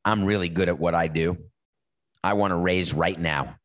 I'm 0.05 0.25
really 0.25 0.49
good 0.49 0.69
at 0.69 0.79
what 0.79 0.95
I 0.95 1.09
do. 1.09 1.37
I 2.23 2.35
want 2.35 2.53
to 2.53 2.57
raise 2.57 2.93
right 2.93 3.19
now. 3.19 3.57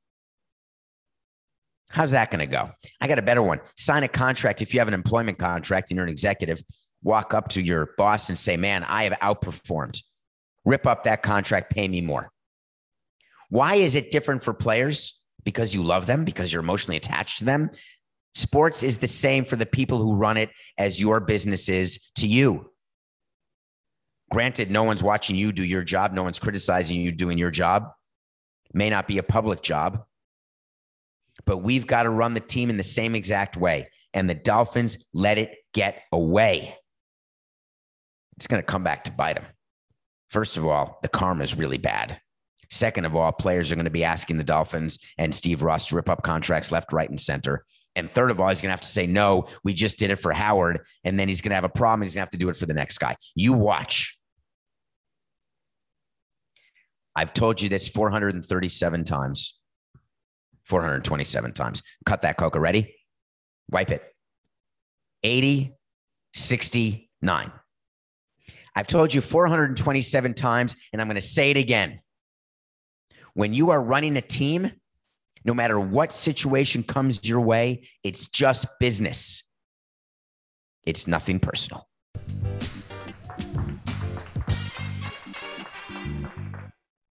How's 1.90 2.12
that 2.12 2.32
going 2.32 2.40
to 2.40 2.48
go? 2.48 2.72
I 3.00 3.08
got 3.08 3.20
a 3.20 3.24
better 3.24 3.42
one. 3.42 3.62
Sign 3.78 4.04
a 4.04 4.08
contract. 4.08 4.62
If 4.62 4.74
you 4.74 4.80
have 4.80 4.88
an 4.88 4.94
employment 4.94 5.38
contract 5.38 5.92
and 5.92 5.98
you're 5.98 6.06
an 6.06 6.12
executive, 6.12 6.62
walk 7.04 7.34
up 7.34 7.50
to 7.50 7.62
your 7.62 7.92
boss 7.98 8.30
and 8.30 8.38
say, 8.38 8.58
Man, 8.58 8.84
I 8.84 9.04
have 9.04 9.14
outperformed. 9.14 10.02
Rip 10.66 10.88
up 10.88 11.04
that 11.04 11.22
contract, 11.22 11.74
pay 11.74 11.88
me 11.88 12.02
more. 12.02 12.32
Why 13.50 13.76
is 13.76 13.96
it 13.96 14.12
different 14.12 14.44
for 14.44 14.54
players? 14.54 15.22
Because 15.44 15.76
you 15.76 15.84
love 15.84 16.08
them, 16.08 16.26
because 16.26 16.52
you're 16.52 16.64
emotionally 16.64 16.98
attached 16.98 17.38
to 17.38 17.46
them. 17.46 17.70
Sports 18.34 18.84
is 18.84 18.98
the 18.98 19.08
same 19.08 19.46
for 19.46 19.56
the 19.56 19.66
people 19.66 20.02
who 20.02 20.16
run 20.16 20.38
it 20.38 20.50
as 20.78 21.00
your 21.00 21.20
business 21.20 21.70
is 21.70 22.00
to 22.16 22.28
you. 22.28 22.72
Granted, 24.32 24.72
no 24.72 24.84
one's 24.84 25.04
watching 25.04 25.36
you 25.36 25.52
do 25.52 25.64
your 25.64 25.84
job, 25.84 26.12
no 26.12 26.24
one's 26.24 26.40
criticizing 26.40 27.00
you 27.00 27.12
doing 27.12 27.38
your 27.38 27.52
job. 27.52 27.92
May 28.74 28.90
not 28.90 29.08
be 29.08 29.20
a 29.20 29.24
public 29.24 29.62
job, 29.62 30.04
but 31.46 31.58
we've 31.58 31.88
got 31.88 32.04
to 32.04 32.10
run 32.10 32.34
the 32.34 32.40
team 32.40 32.70
in 32.70 32.78
the 32.78 32.84
same 32.84 33.16
exact 33.16 33.58
way. 33.58 33.90
And 34.14 34.30
the 34.30 34.36
Dolphins 34.36 34.98
let 35.14 35.38
it 35.38 35.56
get 35.74 36.04
away. 36.12 36.76
It's 38.38 38.48
going 38.48 38.62
to 38.62 38.66
come 38.66 38.84
back 38.84 39.04
to 39.06 39.12
bite 39.12 39.36
them. 39.36 39.46
First 40.30 40.58
of 40.58 40.66
all, 40.66 41.00
the 41.02 41.08
karma 41.08 41.44
is 41.44 41.58
really 41.58 41.78
bad. 41.78 42.20
Second 42.70 43.06
of 43.06 43.16
all, 43.16 43.32
players 43.32 43.72
are 43.72 43.76
going 43.76 43.86
to 43.86 43.92
be 43.92 44.04
asking 44.04 44.38
the 44.38 44.44
Dolphins 44.44 45.00
and 45.18 45.34
Steve 45.34 45.62
Ross 45.62 45.88
to 45.88 45.96
rip 45.96 46.10
up 46.10 46.24
contracts 46.24 46.72
left, 46.72 46.92
right, 46.92 47.10
and 47.10 47.20
center. 47.20 47.64
And 47.96 48.10
third 48.10 48.32
of 48.32 48.42
all, 48.42 48.50
he's 48.50 48.60
going 48.60 48.70
to 48.70 48.74
have 48.74 48.82
to 48.82 48.88
say, 48.88 49.08
no, 49.08 49.46
we 49.64 49.74
just 49.74 49.98
did 49.98 50.12
it 50.12 50.18
for 50.18 50.34
Howard. 50.34 50.82
And 51.04 51.18
then 51.20 51.30
he's 51.30 51.42
going 51.42 51.52
to 51.52 51.56
have 51.56 51.64
a 51.64 51.70
problem. 51.70 52.02
He's 52.02 52.16
going 52.16 52.22
to 52.22 52.26
have 52.26 52.30
to 52.32 52.38
do 52.38 52.50
it 52.50 52.58
for 52.58 52.66
the 52.66 52.74
next 52.74 52.98
guy. 52.98 53.16
You 53.36 53.54
watch. 53.54 54.18
I've 57.16 57.34
told 57.34 57.62
you 57.62 57.70
this 57.70 57.88
437 57.88 59.06
times, 59.06 59.58
427 60.66 61.54
times. 61.54 61.84
Cut 62.06 62.22
that, 62.22 62.38
Coca. 62.38 62.60
Ready? 62.60 62.96
Wipe 63.70 63.92
it. 63.92 64.04
80, 65.24 65.74
69. 66.34 67.52
I've 68.76 68.88
told 68.88 69.14
you 69.14 69.22
427 69.22 70.34
times, 70.34 70.76
and 70.92 71.02
I'm 71.02 71.08
going 71.08 71.16
to 71.16 71.22
say 71.22 71.52
it 71.52 71.58
again. 71.58 72.00
When 73.34 73.54
you 73.54 73.70
are 73.72 73.82
running 73.82 74.18
a 74.18 74.22
team, 74.22 74.72
no 75.44 75.54
matter 75.54 75.80
what 75.80 76.12
situation 76.14 76.84
comes 76.84 77.28
your 77.28 77.42
way, 77.42 77.88
it's 78.04 78.28
just 78.28 78.68
business. 78.80 79.44
It's 80.86 81.08
nothing 81.08 81.40
personal. 81.40 81.88